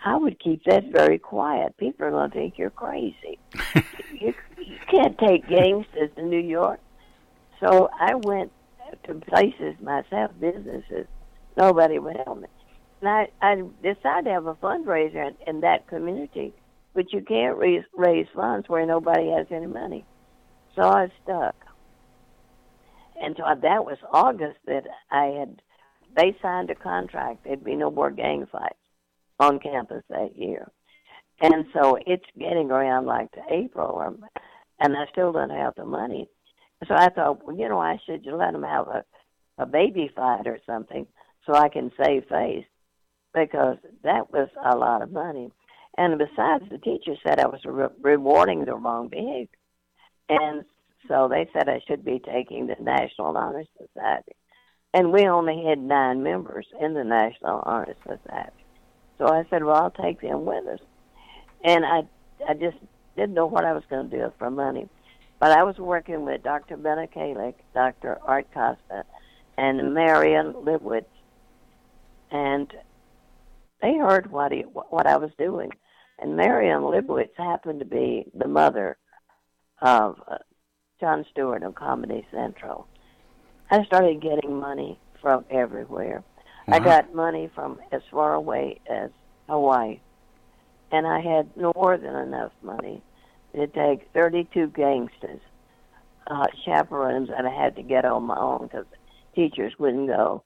I 0.04 0.18
would 0.18 0.40
keep 0.40 0.64
that 0.66 0.92
very 0.92 1.18
quiet. 1.18 1.78
People 1.78 2.06
are 2.06 2.12
going 2.12 2.30
to 2.30 2.36
think 2.36 2.58
you're 2.60 2.70
crazy. 2.70 3.40
you, 4.14 4.36
you 4.58 4.78
can't 4.90 5.18
take 5.18 5.48
gangsters 5.48 6.12
to 6.16 6.22
New 6.22 6.40
York. 6.40 6.80
So 7.60 7.90
I 8.00 8.14
went 8.14 8.52
to 9.06 9.16
places 9.16 9.76
myself, 9.82 10.32
businesses. 10.40 11.08
Nobody 11.58 11.98
would 11.98 12.18
help 12.18 12.42
me. 12.42 12.48
And 13.02 13.10
I, 13.10 13.30
I 13.42 13.56
decided 13.82 14.26
to 14.26 14.32
have 14.32 14.46
a 14.46 14.54
fundraiser 14.56 15.28
in, 15.28 15.36
in 15.48 15.62
that 15.62 15.88
community, 15.88 16.54
but 16.96 17.12
you 17.12 17.22
can't 17.22 17.58
raise, 17.58 17.84
raise 17.96 18.28
funds 18.34 18.68
where 18.70 18.86
nobody 18.86 19.30
has 19.30 19.46
any 19.52 19.68
money. 19.68 20.06
So 20.76 20.82
I 20.82 21.12
stuck. 21.24 21.56
And 23.22 23.36
so 23.38 23.44
that 23.62 23.86
was 23.86 23.98
August 24.12 24.58
that 24.66 24.84
I 25.12 25.26
had, 25.40 25.62
they 26.16 26.36
signed 26.42 26.70
a 26.70 26.76
contract. 26.76 27.44
There'd 27.44 27.64
be 27.64 27.76
no 27.76 27.92
more 27.92 28.12
gang 28.12 28.48
fights 28.52 28.76
on 29.40 29.60
campus 29.60 30.04
that 30.10 30.38
year. 30.38 30.72
And 31.42 31.66
so 31.74 31.98
it's 32.08 32.26
getting 32.40 32.72
around 32.72 33.06
like 33.06 33.32
to 33.34 33.42
April, 33.52 33.90
or, 33.90 34.16
and 34.80 34.96
I 34.96 35.06
still 35.12 35.34
don't 35.34 35.50
have 35.50 35.76
the 35.76 35.86
money. 35.86 36.30
So 36.88 36.94
I 36.94 37.10
thought, 37.10 37.46
well, 37.46 37.58
you 37.58 37.68
know, 37.68 37.80
I 37.80 38.00
should 38.06 38.26
let 38.26 38.54
them 38.54 38.64
have 38.64 38.88
a, 38.88 39.04
a 39.58 39.66
baby 39.66 40.10
fight 40.16 40.48
or 40.48 40.60
something 40.66 41.08
so 41.46 41.54
I 41.54 41.70
can 41.70 41.92
save 42.02 42.26
face 42.30 42.66
because 43.34 43.78
that 44.04 44.32
was 44.32 44.50
a 44.64 44.76
lot 44.78 45.02
of 45.02 45.12
money. 45.12 45.52
And 45.98 46.18
besides, 46.18 46.66
the 46.70 46.78
teacher 46.78 47.16
said 47.26 47.40
I 47.40 47.48
was 47.48 47.62
re- 47.64 47.88
rewarding 48.02 48.66
the 48.66 48.76
wrong 48.76 49.08
behavior. 49.08 49.48
And 50.30 50.66
so 51.08 51.28
they 51.30 51.50
said 51.54 51.70
I 51.70 51.82
should 51.88 52.04
be 52.04 52.20
taking 52.20 52.68
the 52.68 52.76
National 52.82 53.38
Honor 53.38 53.64
Society. 53.78 54.34
And 54.94 55.12
we 55.12 55.28
only 55.28 55.64
had 55.68 55.80
nine 55.80 56.24
members 56.24 56.68
in 56.80 56.94
the 56.94 57.04
National 57.04 57.60
Honor 57.66 57.96
Society. 58.04 58.66
So 59.18 59.28
I 59.28 59.46
said, 59.50 59.64
well, 59.64 59.76
I'll 59.76 59.92
take 59.92 60.22
them 60.22 60.46
with 60.46 60.66
us. 60.68 60.80
And 61.64 61.86
I, 61.86 62.04
I 62.48 62.54
just 62.54 62.78
didn't 63.16 63.34
know 63.34 63.46
what 63.46 63.66
I 63.66 63.74
was 63.74 63.84
going 63.90 64.10
to 64.10 64.18
do 64.18 64.34
for 64.38 64.50
money. 64.50 64.90
But 65.40 65.52
I 65.52 65.64
was 65.64 65.78
working 65.78 66.26
with 66.26 66.44
Dr. 66.44 66.78
Bena 66.78 67.08
Kallick, 67.08 67.56
Dr. 67.74 68.18
Art 68.24 68.48
Costa, 68.54 69.06
and 69.58 69.94
Marian 69.94 70.54
Leibowitz. 70.54 71.06
And 72.32 72.72
they 73.82 73.98
heard 73.98 74.32
what 74.32 74.52
he, 74.52 74.62
what 74.62 75.08
I 75.08 75.18
was 75.18 75.32
doing. 75.38 75.72
And 76.20 76.36
Marian 76.38 76.84
Leibowitz 76.84 77.36
happened 77.38 77.80
to 77.80 77.86
be 77.86 78.26
the 78.34 78.48
mother 78.48 78.98
of 79.82 80.22
uh, 80.30 80.38
Jon 81.00 81.26
Stewart 81.32 81.64
of 81.64 81.76
Comedy 81.76 82.26
Central. 82.32 82.88
I 83.70 83.84
started 83.86 84.22
getting 84.22 84.60
money 84.60 85.00
from 85.22 85.44
everywhere. 85.50 86.24
I 86.68 86.80
got 86.80 87.14
money 87.14 87.50
from 87.54 87.80
as 87.92 88.02
far 88.12 88.34
away 88.34 88.80
as 88.90 89.12
Hawaii. 89.48 90.00
And 90.92 91.06
I 91.06 91.20
had 91.20 91.56
more 91.58 91.98
than 91.98 92.16
enough 92.16 92.52
money 92.64 93.04
to 93.56 93.68
take 93.68 94.10
32 94.14 94.68
gangsters, 94.68 95.42
uh, 96.28 96.48
chaperones 96.64 97.30
that 97.30 97.46
I 97.46 97.50
had 97.50 97.76
to 97.76 97.84
get 97.84 98.06
on 98.06 98.24
my 98.24 98.38
own 98.38 98.68
because 98.68 98.86
teachers 99.36 99.74
wouldn't 99.78 100.08
go. 100.08 100.44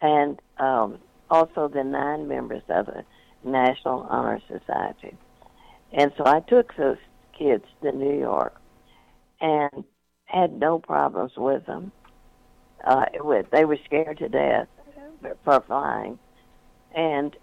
And 0.00 0.40
um, 0.58 0.98
also 1.30 1.68
the 1.68 1.84
nine 1.84 2.28
members 2.28 2.62
of 2.68 2.86
the 2.86 3.04
National 3.44 4.06
Honor 4.10 4.40
Society. 4.48 5.16
And 5.92 6.12
so 6.16 6.24
I 6.26 6.40
took 6.40 6.74
those 6.76 6.98
kids 7.38 7.64
to 7.82 7.92
New 7.92 8.18
York 8.18 8.60
and 9.40 9.84
had 10.24 10.58
no 10.58 10.78
problems 10.78 11.32
with 11.36 11.64
them. 11.66 11.92
Uh, 12.84 13.06
was, 13.20 13.44
they 13.50 13.64
were 13.64 13.78
scared 13.84 14.18
to 14.18 14.28
death 14.28 14.68
for 15.44 15.60
flying, 15.66 16.18
and 16.94 17.36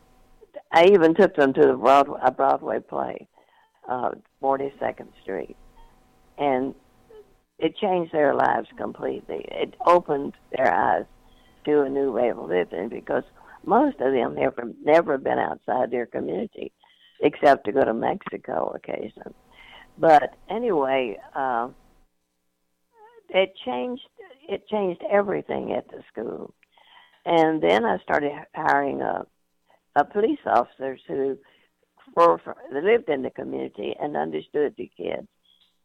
I 0.72 0.86
even 0.86 1.14
took 1.14 1.36
them 1.36 1.54
to 1.54 1.62
the 1.62 1.74
Broadway, 1.74 2.20
a 2.24 2.32
Broadway 2.32 2.80
play, 2.80 3.28
uh, 3.90 4.12
42nd 4.42 5.08
Street, 5.22 5.58
and 6.38 6.74
it 7.60 7.76
changed 7.78 8.14
their 8.14 8.34
lives 8.34 8.68
completely. 8.78 9.46
It 9.50 9.76
opened 9.86 10.34
their 10.56 10.74
eyes 10.74 11.06
to 11.66 11.82
a 11.82 11.90
new 11.90 12.12
way 12.12 12.30
of 12.30 12.38
living 12.38 12.90
because 12.90 13.24
most 13.66 14.00
of 14.00 14.14
them 14.14 14.36
never 14.36 14.72
never 14.84 15.18
been 15.18 15.40
outside 15.40 15.92
their 15.92 16.06
community, 16.06 16.72
except 17.22 17.66
to 17.66 17.72
go 17.72 17.84
to 17.84 17.94
Mexico 17.94 18.76
occasionally. 18.76 19.34
But 19.98 20.36
anyway, 20.50 21.18
uh, 21.36 21.70
it 23.30 23.54
changed. 23.66 24.04
It 24.48 24.68
changed 24.68 25.02
everything 25.10 25.74
at 25.74 25.88
the 25.90 26.04
school. 26.12 26.54
And 27.26 27.62
then 27.62 27.84
I 27.86 27.98
started 28.00 28.32
hiring 28.54 29.02
a, 29.02 29.26
a 29.96 30.06
police 30.06 30.40
officers 30.46 31.02
who 31.08 31.38
were 32.16 32.40
they 32.72 32.82
lived 32.82 33.10
in 33.10 33.24
the 33.24 33.32
community 33.32 33.96
and 34.00 34.16
understood 34.16 34.76
the 34.78 34.92
kids, 34.96 35.28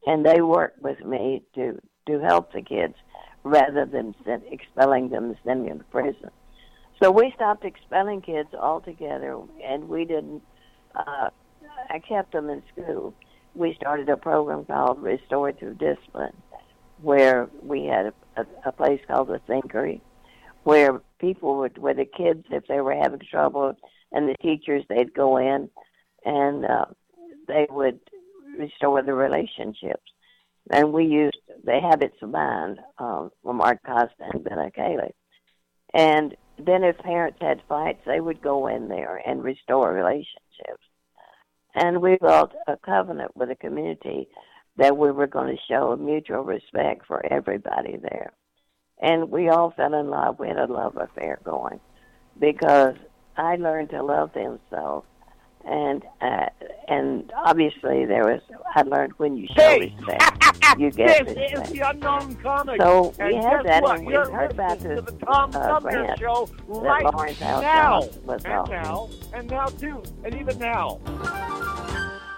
and 0.07 0.25
they 0.25 0.43
worked 0.43 0.83
with 0.83 1.01
me 1.05 1.43
to 1.55 1.81
to 2.07 2.21
help 2.21 2.53
the 2.53 2.63
kids 2.63 2.95
rather 3.43 3.87
than 3.87 4.15
send, 4.25 4.43
expelling 4.51 5.09
them 5.09 5.25
and 5.25 5.37
sending 5.45 5.69
them 5.69 5.79
to 5.79 5.85
prison. 5.85 6.31
So 7.03 7.11
we 7.11 7.33
stopped 7.35 7.65
expelling 7.65 8.21
kids 8.21 8.51
altogether, 8.55 9.39
and 9.65 9.89
we 9.89 10.05
didn't. 10.05 10.43
Uh, 10.95 11.31
I 11.89 11.99
kept 11.99 12.33
them 12.33 12.51
in 12.51 12.63
school. 12.73 13.15
We 13.55 13.75
started 13.75 14.09
a 14.09 14.17
program 14.17 14.65
called 14.67 15.03
Restorative 15.03 15.79
Discipline, 15.79 16.37
where 17.01 17.49
we 17.63 17.87
had 17.87 18.07
a, 18.07 18.43
a, 18.43 18.47
a 18.67 18.73
place 18.73 19.01
called 19.07 19.29
the 19.29 19.41
Thinkery, 19.49 20.01
where 20.65 21.01
people 21.19 21.59
would, 21.59 21.79
where 21.79 21.95
the 21.95 22.05
kids, 22.05 22.45
if 22.51 22.67
they 22.69 22.81
were 22.81 22.95
having 22.95 23.21
trouble, 23.31 23.75
and 24.13 24.29
the 24.29 24.37
teachers, 24.43 24.85
they'd 24.89 25.15
go 25.15 25.39
in 25.39 25.71
and 26.25 26.65
uh, 26.65 26.85
they 27.49 27.67
would 27.71 28.01
restore 28.59 29.03
the 29.03 29.15
relationships. 29.15 30.03
And 30.71 30.93
we 30.93 31.07
used 31.07 31.39
the 31.65 31.81
habits 31.81 32.17
of 32.23 32.31
mind 32.31 32.79
um, 32.99 33.31
from 33.43 33.61
Art 33.61 33.81
Costa 33.85 34.31
and 34.33 34.45
Ben. 34.45 34.71
And 35.95 36.37
then 36.67 36.85
if 36.85 36.99
parents 36.99 37.39
had 37.41 37.63
fights, 37.69 38.01
they 38.07 38.21
would 38.21 38.43
go 38.43 38.67
in 38.67 38.89
there 38.89 39.21
and 39.27 39.43
restore 39.43 39.93
relationships. 39.93 40.85
And 41.75 42.03
we 42.03 42.19
built 42.21 42.53
a 42.67 42.77
covenant 42.77 43.37
with 43.37 43.49
the 43.49 43.57
community 43.57 44.29
that 44.77 44.97
we 44.97 45.11
were 45.11 45.27
going 45.27 45.55
to 45.55 45.63
show 45.69 45.97
mutual 45.97 46.43
respect 46.43 47.07
for 47.07 47.25
everybody 47.33 47.97
there 47.97 48.33
and 49.01 49.31
we 49.31 49.49
all 49.49 49.73
fell 49.77 49.95
in 49.95 50.11
love. 50.11 50.39
We 50.39 50.49
had 50.49 50.59
a 50.59 50.73
love 50.73 50.97
affair 50.97 51.39
going 51.45 51.81
because 52.39 52.97
I 53.37 53.57
learned 53.57 53.91
to 53.91 54.03
love 54.03 54.33
them 54.35 54.61
so, 54.71 55.05
and 55.65 56.03
uh, 56.21 56.47
and 56.89 57.33
obviously 57.37 58.05
there 58.07 58.25
was 58.25 58.41
I 58.75 58.83
learned 58.83 59.13
when 59.19 59.37
you 59.37 59.47
show 59.49 59.55
Hey! 59.63 59.95
respect, 59.97 60.79
you 60.79 60.91
get 60.93 61.27
this 61.27 61.37
respect. 61.37 61.69
is 61.69 61.73
the 61.73 61.89
unknown 61.91 62.37
comic. 62.37 62.81
So 62.81 63.15
and 63.19 63.29
we 63.29 63.35
had 63.37 63.65
that, 63.65 63.83
what? 63.83 63.99
and 63.99 64.07
we 64.07 64.13
You're 64.13 64.31
heard 64.31 64.53
about 64.53 64.79
this 64.81 64.97
to 64.97 65.03
the 65.03 65.13
Tom 65.27 65.51
uh, 65.55 65.81
grant 65.81 66.19
show 66.19 66.47
that 66.47 66.69
right 66.69 67.05
Lawrence 67.05 67.39
House 67.41 67.63
now, 67.63 68.01
was 68.25 68.45
and 68.45 68.55
offering. 68.55 68.83
now, 68.83 69.09
and 69.35 69.51
now 69.51 69.67
too, 69.67 70.03
and 70.25 70.35
even 70.35 70.59
now. 70.59 70.99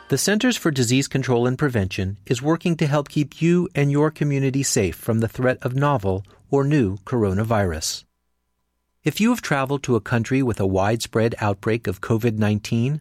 The 0.08 0.18
Centers 0.18 0.58
for 0.58 0.70
Disease 0.70 1.08
Control 1.08 1.46
and 1.46 1.56
Prevention 1.58 2.18
is 2.26 2.42
working 2.42 2.76
to 2.76 2.86
help 2.86 3.08
keep 3.08 3.40
you 3.40 3.68
and 3.74 3.90
your 3.90 4.10
community 4.10 4.62
safe 4.62 4.94
from 4.94 5.20
the 5.20 5.28
threat 5.28 5.56
of 5.62 5.74
novel 5.74 6.24
or 6.50 6.64
new 6.64 6.98
coronavirus. 6.98 8.04
If 9.04 9.20
you 9.20 9.30
have 9.30 9.40
traveled 9.40 9.82
to 9.84 9.96
a 9.96 10.00
country 10.02 10.42
with 10.42 10.60
a 10.60 10.66
widespread 10.66 11.34
outbreak 11.40 11.86
of 11.86 12.02
COVID 12.02 12.36
19, 12.36 13.00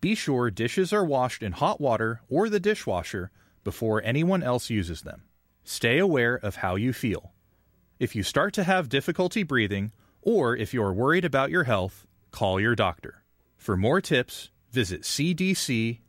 Be 0.00 0.14
sure 0.14 0.50
dishes 0.50 0.92
are 0.92 1.04
washed 1.04 1.42
in 1.42 1.52
hot 1.52 1.80
water 1.80 2.20
or 2.28 2.48
the 2.48 2.60
dishwasher 2.60 3.30
before 3.64 4.02
anyone 4.04 4.42
else 4.42 4.70
uses 4.70 5.02
them. 5.02 5.24
Stay 5.64 5.98
aware 5.98 6.36
of 6.36 6.56
how 6.56 6.76
you 6.76 6.92
feel. 6.92 7.32
If 7.98 8.14
you 8.14 8.22
start 8.22 8.54
to 8.54 8.64
have 8.64 8.88
difficulty 8.88 9.42
breathing, 9.42 9.90
or 10.22 10.56
if 10.56 10.72
you're 10.72 10.92
worried 10.92 11.24
about 11.24 11.50
your 11.50 11.64
health, 11.64 12.06
call 12.30 12.60
your 12.60 12.76
doctor. 12.76 13.24
For 13.56 13.76
more 13.76 14.00
tips, 14.00 14.50
visit 14.70 15.02
cdc.gov. 15.02 16.08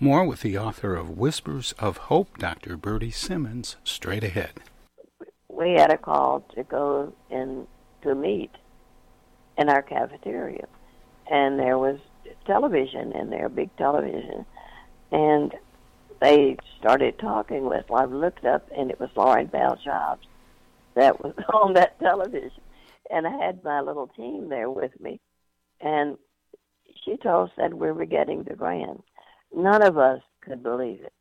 More 0.00 0.24
with 0.24 0.42
the 0.42 0.56
author 0.56 0.94
of 0.94 1.18
Whispers 1.18 1.72
of 1.80 1.96
Hope, 1.96 2.38
Dr. 2.38 2.76
Bertie 2.76 3.10
Simmons, 3.10 3.74
straight 3.82 4.22
ahead. 4.22 4.52
We 5.48 5.72
had 5.72 5.90
a 5.90 5.98
call 5.98 6.44
to 6.54 6.62
go 6.62 7.12
in 7.30 7.66
to 8.02 8.14
meet 8.14 8.52
in 9.56 9.68
our 9.68 9.82
cafeteria, 9.82 10.66
and 11.28 11.58
there 11.58 11.78
was 11.78 11.98
television 12.46 13.10
in 13.10 13.30
there, 13.30 13.48
big 13.48 13.76
television, 13.76 14.46
and 15.10 15.52
they 16.20 16.56
started 16.78 17.18
talking 17.18 17.64
with. 17.64 17.90
I 17.90 18.04
looked 18.04 18.44
up, 18.44 18.68
and 18.76 18.92
it 18.92 19.00
was 19.00 19.10
Laurene 19.16 19.50
Powell 19.50 19.80
Jobs 19.84 20.28
that 20.94 21.20
was 21.24 21.34
on 21.52 21.72
that 21.72 21.98
television, 21.98 22.62
and 23.10 23.26
I 23.26 23.36
had 23.44 23.64
my 23.64 23.80
little 23.80 24.06
team 24.06 24.48
there 24.48 24.70
with 24.70 24.92
me, 25.00 25.18
and 25.80 26.16
she 27.04 27.16
told 27.16 27.48
us 27.48 27.54
that 27.56 27.74
we 27.74 27.90
were 27.90 28.04
getting 28.04 28.44
the 28.44 28.54
grant 28.54 29.02
None 29.54 29.82
of 29.82 29.98
us 29.98 30.20
could 30.40 30.62
believe 30.62 31.00
it. 31.02 31.12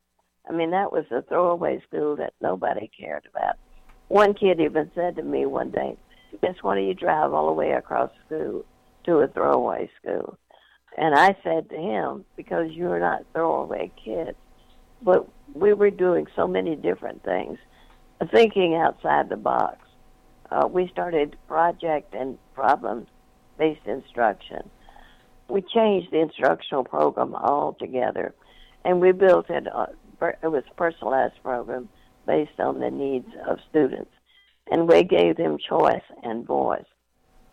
I 0.49 0.53
mean, 0.53 0.71
that 0.71 0.91
was 0.91 1.05
a 1.11 1.21
throwaway 1.23 1.81
school 1.87 2.15
that 2.17 2.33
nobody 2.41 2.89
cared 2.97 3.27
about. 3.29 3.55
One 4.07 4.33
kid 4.33 4.59
even 4.59 4.91
said 4.95 5.17
to 5.17 5.23
me 5.23 5.45
one 5.45 5.71
day, 5.71 5.97
Miss, 6.41 6.55
why 6.61 6.75
do 6.75 6.81
you 6.81 6.93
drive 6.93 7.33
all 7.33 7.47
the 7.47 7.53
way 7.53 7.71
across 7.71 8.11
school 8.25 8.65
to 9.05 9.17
a 9.17 9.27
throwaway 9.27 9.89
school? 10.01 10.37
And 10.97 11.13
I 11.13 11.35
said 11.43 11.69
to 11.69 11.75
him, 11.75 12.25
because 12.35 12.71
you're 12.71 12.99
not 12.99 13.25
throwaway 13.33 13.91
kids. 14.03 14.37
But 15.01 15.27
we 15.53 15.73
were 15.73 15.91
doing 15.91 16.25
so 16.35 16.47
many 16.47 16.75
different 16.75 17.23
things, 17.23 17.59
thinking 18.31 18.75
outside 18.75 19.29
the 19.29 19.37
box. 19.37 19.77
Uh, 20.49 20.67
we 20.67 20.87
started 20.87 21.37
project 21.47 22.15
and 22.15 22.37
problem 22.55 23.05
based 23.57 23.85
instruction 23.85 24.69
we 25.49 25.61
changed 25.61 26.11
the 26.11 26.19
instructional 26.19 26.83
program 26.83 27.35
altogether, 27.35 28.33
and 28.83 29.01
we 29.01 29.11
built 29.11 29.49
it. 29.49 29.67
Uh, 29.73 29.87
it 30.43 30.47
was 30.47 30.63
a 30.69 30.75
personalized 30.75 31.41
program 31.43 31.89
based 32.25 32.59
on 32.59 32.79
the 32.79 32.91
needs 32.91 33.27
of 33.47 33.59
students, 33.69 34.11
and 34.69 34.87
we 34.87 35.03
gave 35.03 35.37
them 35.37 35.57
choice 35.57 36.03
and 36.23 36.45
voice, 36.45 36.85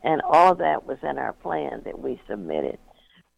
and 0.02 0.22
all 0.22 0.54
that 0.54 0.86
was 0.86 0.98
in 1.02 1.18
our 1.18 1.32
plan 1.32 1.82
that 1.84 1.98
we 1.98 2.20
submitted. 2.28 2.78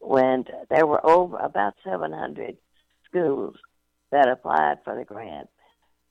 When 0.00 0.44
there 0.70 0.86
were 0.86 1.04
over 1.04 1.36
about 1.36 1.74
700 1.84 2.56
schools 3.08 3.56
that 4.12 4.28
applied 4.28 4.78
for 4.84 4.96
the 4.96 5.04
grant, 5.04 5.48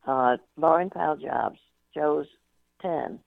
uh, 0.05 0.37
Laurene 0.59 0.91
Powell 0.91 1.17
Jobs 1.17 1.59
chose 1.93 2.27
10 2.81 3.19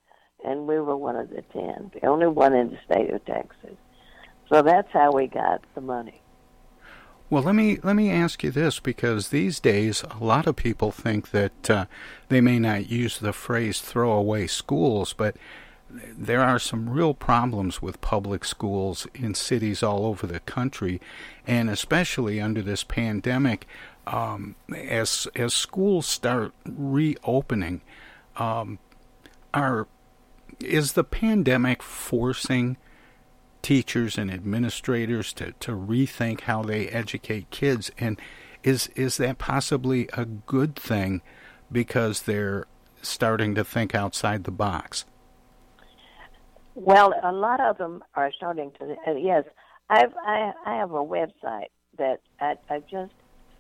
and 0.44 0.66
we 0.66 0.78
were 0.78 0.96
one 0.96 1.16
of 1.16 1.30
the 1.30 1.42
ten, 1.52 1.90
the 1.94 2.06
only 2.06 2.26
one 2.26 2.54
in 2.54 2.70
the 2.70 2.78
state 2.84 3.12
of 3.12 3.24
Texas. 3.24 3.76
So 4.48 4.62
that's 4.62 4.90
how 4.92 5.12
we 5.12 5.26
got 5.26 5.62
the 5.74 5.80
money. 5.80 6.22
Well, 7.30 7.42
let 7.42 7.54
me 7.54 7.78
let 7.82 7.94
me 7.94 8.10
ask 8.10 8.42
you 8.42 8.50
this 8.50 8.80
because 8.80 9.28
these 9.28 9.60
days 9.60 10.02
a 10.18 10.24
lot 10.24 10.46
of 10.46 10.56
people 10.56 10.90
think 10.90 11.30
that 11.32 11.70
uh, 11.70 11.84
they 12.28 12.40
may 12.40 12.58
not 12.58 12.88
use 12.88 13.18
the 13.18 13.34
phrase 13.34 13.82
"throw 13.82 14.12
away 14.12 14.46
schools," 14.46 15.12
but 15.12 15.36
there 15.90 16.40
are 16.40 16.58
some 16.58 16.88
real 16.88 17.12
problems 17.12 17.82
with 17.82 18.00
public 18.00 18.44
schools 18.44 19.06
in 19.14 19.34
cities 19.34 19.82
all 19.82 20.06
over 20.06 20.26
the 20.26 20.40
country, 20.40 21.00
and 21.46 21.68
especially 21.68 22.40
under 22.40 22.62
this 22.62 22.82
pandemic, 22.82 23.66
um, 24.06 24.54
as 24.74 25.28
as 25.36 25.52
schools 25.52 26.06
start 26.06 26.54
reopening, 26.64 27.82
um, 28.36 28.78
are 29.52 29.86
is 30.60 30.92
the 30.92 31.04
pandemic 31.04 31.82
forcing 31.82 32.78
teachers 33.68 34.16
and 34.16 34.30
administrators 34.30 35.34
to, 35.34 35.52
to 35.60 35.72
rethink 35.72 36.40
how 36.40 36.62
they 36.62 36.88
educate 36.88 37.50
kids. 37.50 37.90
And 37.98 38.18
is 38.62 38.88
is 38.96 39.18
that 39.18 39.36
possibly 39.36 40.08
a 40.14 40.24
good 40.24 40.74
thing 40.74 41.20
because 41.70 42.22
they're 42.22 42.64
starting 43.02 43.54
to 43.54 43.62
think 43.62 43.94
outside 43.94 44.44
the 44.44 44.50
box? 44.50 45.04
Well 46.76 47.12
a 47.22 47.30
lot 47.30 47.60
of 47.60 47.76
them 47.76 48.02
are 48.14 48.32
starting 48.34 48.72
to 48.78 48.96
uh, 49.06 49.16
yes 49.18 49.44
i've 49.90 50.14
i 50.26 50.50
i 50.64 50.74
have 50.74 50.92
a 50.92 51.04
website 51.04 51.72
that 51.98 52.22
i 52.40 52.54
i 52.70 52.78
just 52.90 53.12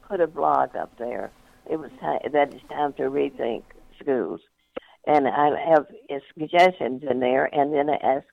put 0.08 0.22
a 0.22 0.26
blog 0.26 0.74
up 0.74 0.90
there. 0.96 1.30
It 1.70 1.78
was 1.78 1.90
time, 2.00 2.20
that 2.32 2.54
it's 2.54 2.66
time 2.70 2.94
to 2.94 3.02
rethink 3.10 3.62
schools. 4.00 4.40
And 5.06 5.28
i 5.28 5.50
have 5.70 5.86
suggestions 6.32 7.02
in 7.10 7.20
there 7.20 7.44
and 7.54 7.74
then 7.74 7.90
i 7.90 7.96
ask 8.02 8.24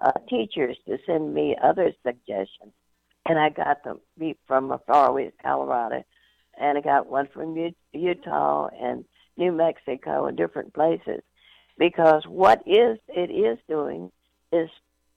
uh, 0.00 0.12
teachers 0.28 0.76
to 0.86 0.98
send 1.06 1.34
me 1.34 1.56
other 1.62 1.92
suggestions, 2.02 2.72
and 3.28 3.38
I 3.38 3.50
got 3.50 3.84
them 3.84 4.00
from 4.46 4.76
far 4.86 5.10
away 5.10 5.30
Colorado, 5.42 6.04
and 6.58 6.78
I 6.78 6.80
got 6.80 7.10
one 7.10 7.28
from 7.32 7.56
Utah 7.92 8.68
and 8.80 9.04
New 9.36 9.52
Mexico 9.52 10.26
and 10.26 10.36
different 10.36 10.74
places, 10.74 11.22
because 11.78 12.24
what 12.26 12.62
is 12.66 12.98
it 13.08 13.30
is 13.30 13.58
doing 13.68 14.10
is 14.52 14.68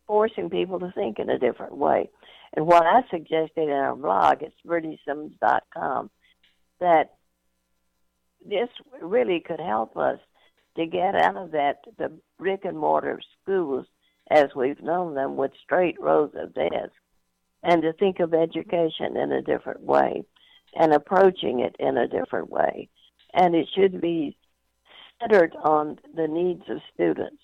forcing 0.08 0.50
people 0.50 0.80
to 0.80 0.92
think 0.92 1.20
in 1.20 1.30
a 1.30 1.40
different 1.40 1.78
way. 1.78 2.10
And 2.56 2.68
what 2.68 2.86
I 2.86 3.02
suggested 3.10 3.64
in 3.64 3.70
our 3.72 3.96
blog, 3.96 4.44
it's 4.44 4.56
bertiesimmons.com, 4.66 6.10
that 6.80 7.16
this 8.46 8.70
really 9.02 9.40
could 9.40 9.60
help 9.60 9.98
us 9.98 10.20
to 10.76 10.86
get 10.86 11.16
out 11.16 11.38
of 11.38 11.52
that 11.52 11.78
the 11.98 12.12
brick 12.38 12.66
and 12.66 12.78
mortar 12.78 13.20
schools 13.42 13.86
as 14.30 14.50
we've 14.56 14.82
known 14.82 15.16
them 15.16 15.36
with 15.36 15.52
straight 15.64 16.00
rows 16.00 16.32
of 16.36 16.54
desks, 16.54 16.94
and 17.62 17.82
to 17.82 17.94
think 17.94 18.20
of 18.20 18.34
education 18.34 19.18
in 19.18 19.32
a 19.32 19.42
different 19.42 19.82
way 19.82 20.24
and 20.76 20.94
approaching 20.94 21.60
it 21.60 21.76
in 21.80 21.98
a 21.98 22.08
different 22.08 22.50
way. 22.50 22.90
And 23.34 23.56
it 23.56 23.68
should 23.76 24.02
be 24.02 24.38
centered 25.20 25.56
on 25.64 26.00
the 26.16 26.28
needs 26.28 26.64
of 26.70 26.80
students, 26.94 27.42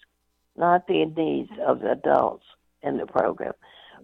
not 0.55 0.87
the 0.87 1.05
needs 1.05 1.51
of 1.65 1.83
adults 1.83 2.45
in 2.81 2.97
the 2.97 3.05
program. 3.05 3.53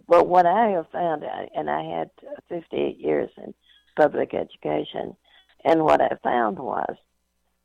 But 0.08 0.28
what 0.28 0.46
I 0.46 0.70
have 0.70 0.90
found, 0.92 1.24
and 1.56 1.70
I 1.70 1.84
had 1.84 2.10
58 2.50 3.00
years 3.00 3.30
in 3.38 3.54
public 3.96 4.34
education, 4.34 5.16
and 5.64 5.84
what 5.84 6.02
I 6.02 6.18
found 6.24 6.60
was 6.60 6.96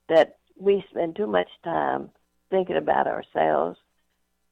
that 0.08 0.36
we 0.58 0.84
spend 0.90 1.16
too 1.16 1.26
much 1.26 1.48
time 1.64 2.10
thinking 2.50 2.76
about 2.76 3.06
ourselves 3.06 3.78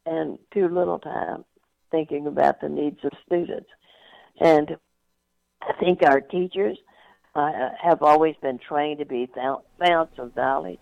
and 0.09 0.39
too 0.53 0.69
little 0.69 0.99
time 0.99 1.45
thinking 1.91 2.27
about 2.27 2.61
the 2.61 2.69
needs 2.69 2.99
of 3.05 3.13
students. 3.27 3.69
And 4.41 4.77
I 5.63 5.73
think 5.79 6.03
our 6.03 6.21
teachers 6.21 6.79
uh, 7.35 7.71
have 7.83 8.03
always 8.03 8.35
been 8.41 8.59
trained 8.59 9.01
to 9.01 9.05
be 9.05 9.29
founts 9.79 10.19
of 10.19 10.37
knowledge. 10.37 10.81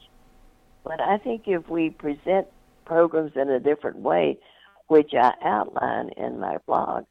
But 0.85 1.01
I 1.01 1.19
think 1.19 1.43
if 1.47 1.69
we 1.69 1.91
present 1.91 2.47
programs 2.85 3.33
in 3.35 3.51
a 3.51 3.61
different 3.61 3.99
way, 3.99 4.39
which 4.89 5.13
I 5.15 5.33
outline 5.45 6.11
in 6.17 6.39
my 6.39 6.59
blog, 6.67 7.05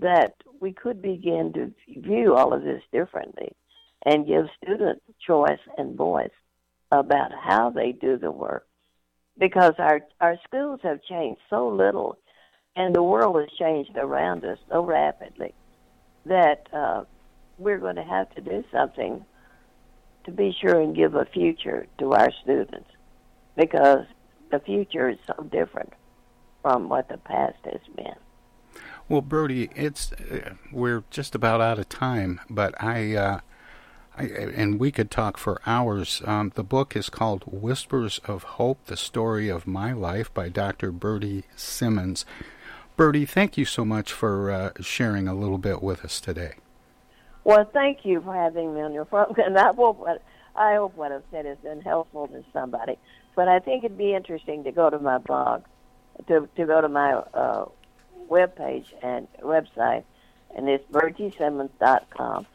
that 0.00 0.34
we 0.60 0.72
could 0.72 1.00
begin 1.00 1.52
to 1.54 2.00
view 2.00 2.34
all 2.34 2.52
of 2.52 2.62
this 2.62 2.82
differently 2.92 3.52
and 4.04 4.26
give 4.26 4.46
students 4.62 5.00
choice 5.26 5.58
and 5.78 5.96
voice 5.96 6.30
about 6.92 7.32
how 7.32 7.70
they 7.70 7.92
do 7.92 8.18
the 8.18 8.30
work 8.30 8.66
because 9.38 9.74
our 9.78 10.00
our 10.20 10.36
schools 10.44 10.80
have 10.82 11.02
changed 11.02 11.40
so 11.50 11.68
little, 11.68 12.18
and 12.74 12.94
the 12.94 13.02
world 13.02 13.36
has 13.40 13.50
changed 13.58 13.96
around 13.96 14.44
us 14.44 14.58
so 14.70 14.84
rapidly 14.84 15.54
that 16.24 16.66
uh, 16.72 17.04
we're 17.58 17.78
going 17.78 17.96
to 17.96 18.02
have 18.02 18.28
to 18.34 18.40
do 18.40 18.64
something 18.72 19.24
to 20.24 20.30
be 20.30 20.56
sure 20.60 20.80
and 20.80 20.96
give 20.96 21.14
a 21.14 21.24
future 21.26 21.86
to 21.98 22.12
our 22.12 22.30
students, 22.42 22.90
because 23.56 24.04
the 24.50 24.58
future 24.60 25.08
is 25.08 25.18
so 25.26 25.42
different 25.44 25.92
from 26.62 26.88
what 26.88 27.08
the 27.08 27.18
past 27.18 27.58
has 27.64 27.80
been. 27.94 28.16
Well, 29.08 29.20
Bertie, 29.20 29.70
it's 29.76 30.12
uh, 30.12 30.54
we're 30.72 31.04
just 31.10 31.34
about 31.34 31.60
out 31.60 31.78
of 31.78 31.88
time, 31.88 32.40
but 32.50 32.74
I. 32.82 33.14
Uh, 33.14 33.40
And 34.18 34.80
we 34.80 34.90
could 34.90 35.10
talk 35.10 35.36
for 35.36 35.60
hours. 35.66 36.22
Um, 36.24 36.52
the 36.54 36.64
book 36.64 36.96
is 36.96 37.10
called 37.10 37.44
Whispers 37.46 38.18
of 38.26 38.44
Hope 38.44 38.84
The 38.86 38.96
Story 38.96 39.50
of 39.50 39.66
My 39.66 39.92
Life 39.92 40.32
by 40.32 40.48
Dr. 40.48 40.90
Bertie 40.90 41.44
Simmons. 41.54 42.24
Bertie, 42.96 43.26
thank 43.26 43.58
you 43.58 43.66
so 43.66 43.84
much 43.84 44.12
for 44.12 44.50
uh, 44.50 44.70
sharing 44.80 45.28
a 45.28 45.34
little 45.34 45.58
bit 45.58 45.82
with 45.82 46.02
us 46.02 46.18
today. 46.18 46.54
Well, 47.44 47.68
thank 47.70 48.06
you 48.06 48.22
for 48.22 48.34
having 48.34 48.74
me 48.74 48.80
on 48.80 48.94
your 48.94 49.04
program. 49.04 49.54
I 49.56 49.72
hope 49.74 49.98
what, 49.98 50.22
I 50.54 50.76
hope 50.76 50.96
what 50.96 51.12
I've 51.12 51.22
said 51.30 51.44
has 51.44 51.58
been 51.58 51.82
helpful 51.82 52.26
to 52.28 52.42
somebody. 52.54 52.98
But 53.34 53.48
I 53.48 53.58
think 53.58 53.84
it'd 53.84 53.98
be 53.98 54.14
interesting 54.14 54.64
to 54.64 54.72
go 54.72 54.88
to 54.88 54.98
my 54.98 55.18
blog, 55.18 55.64
to, 56.28 56.48
to 56.56 56.64
go 56.64 56.80
to 56.80 56.88
my 56.88 57.12
uh, 57.12 57.66
webpage 58.30 58.86
and 59.02 59.28
website, 59.42 60.04
and 60.56 60.70
it's 60.70 60.90
bertiesimmons.com 60.90 62.46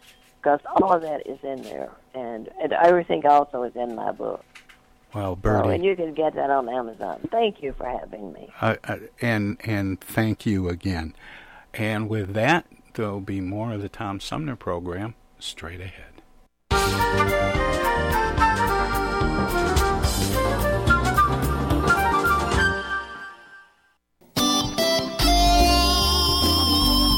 because 0.41 0.59
all 0.65 0.93
of 0.93 1.01
that 1.03 1.27
is 1.27 1.37
in 1.43 1.61
there, 1.61 1.91
and, 2.15 2.49
and 2.61 2.73
everything 2.73 3.25
also 3.25 3.63
is 3.63 3.75
in 3.75 3.95
my 3.95 4.11
book. 4.11 4.43
Well, 5.13 5.35
Bertie, 5.35 5.67
oh, 5.67 5.71
and 5.71 5.83
you 5.83 5.95
can 5.95 6.13
get 6.13 6.35
that 6.35 6.49
on 6.49 6.69
Amazon. 6.69 7.19
Thank 7.31 7.61
you 7.61 7.73
for 7.73 7.85
having 7.85 8.31
me. 8.33 8.49
Uh, 8.61 8.77
uh, 8.85 8.97
and 9.19 9.57
and 9.63 9.99
thank 9.99 10.45
you 10.45 10.69
again. 10.69 11.13
And 11.73 12.09
with 12.09 12.33
that, 12.33 12.65
there'll 12.93 13.19
be 13.19 13.41
more 13.41 13.73
of 13.73 13.81
the 13.81 13.89
Tom 13.89 14.19
Sumner 14.19 14.55
program 14.55 15.15
straight 15.37 15.81
ahead. 15.81 16.05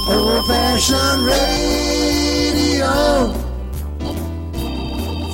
Old 0.10 0.48
fashioned 0.48 1.26
radio 1.26 2.03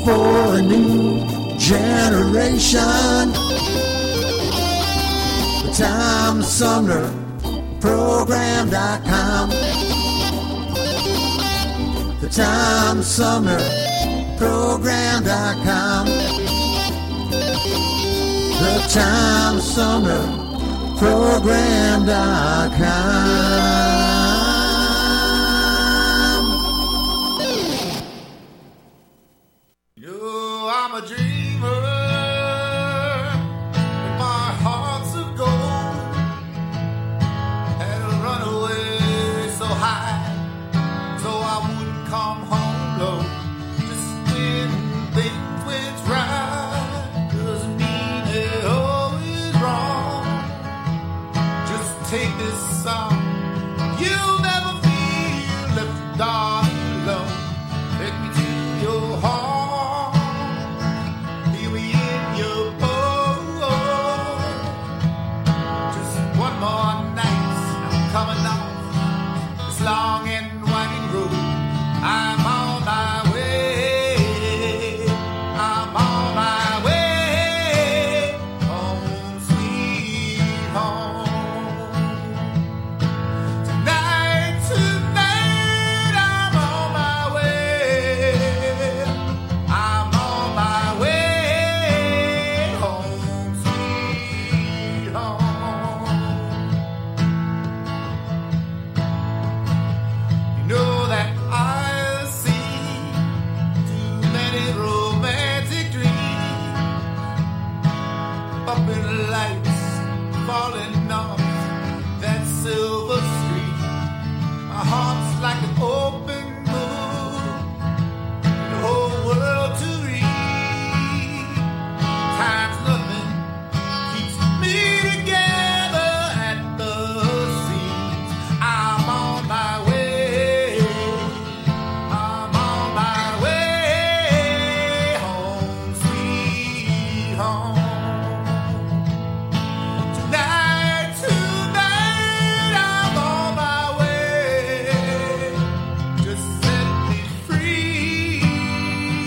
for 0.06 0.56
a 0.56 0.62
new 0.62 1.58
generation. 1.58 3.32
The 5.64 5.72
Tom 5.78 6.42
Sumner 6.42 7.06
Program.com. 7.80 9.50
The 12.22 12.30
Tom 12.30 13.04
Sumner 13.04 13.60
Program.com. 14.38 16.06
The 18.60 18.74
Tom 18.90 19.60
Sumner 19.60 20.26
Program.com. 20.98 22.10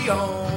on. 0.09 0.52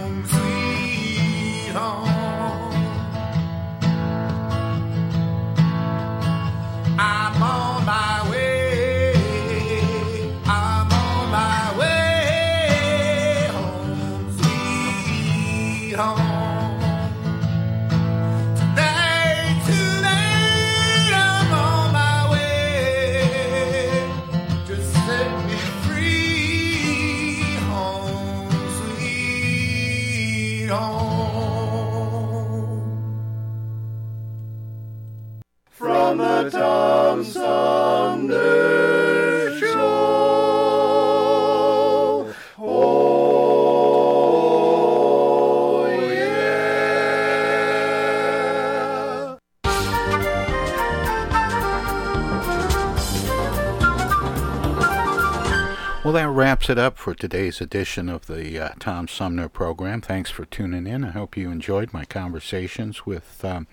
That 56.16 56.28
wraps 56.30 56.70
it 56.70 56.78
up 56.78 56.96
for 56.96 57.14
today's 57.14 57.60
edition 57.60 58.08
of 58.08 58.26
the 58.26 58.58
uh, 58.58 58.70
Tom 58.78 59.06
Sumner 59.06 59.50
program. 59.50 60.00
Thanks 60.00 60.30
for 60.30 60.46
tuning 60.46 60.86
in. 60.86 61.04
I 61.04 61.10
hope 61.10 61.36
you 61.36 61.50
enjoyed 61.50 61.92
my 61.92 62.06
conversations 62.06 63.04
with. 63.04 63.44
Um, 63.44 63.66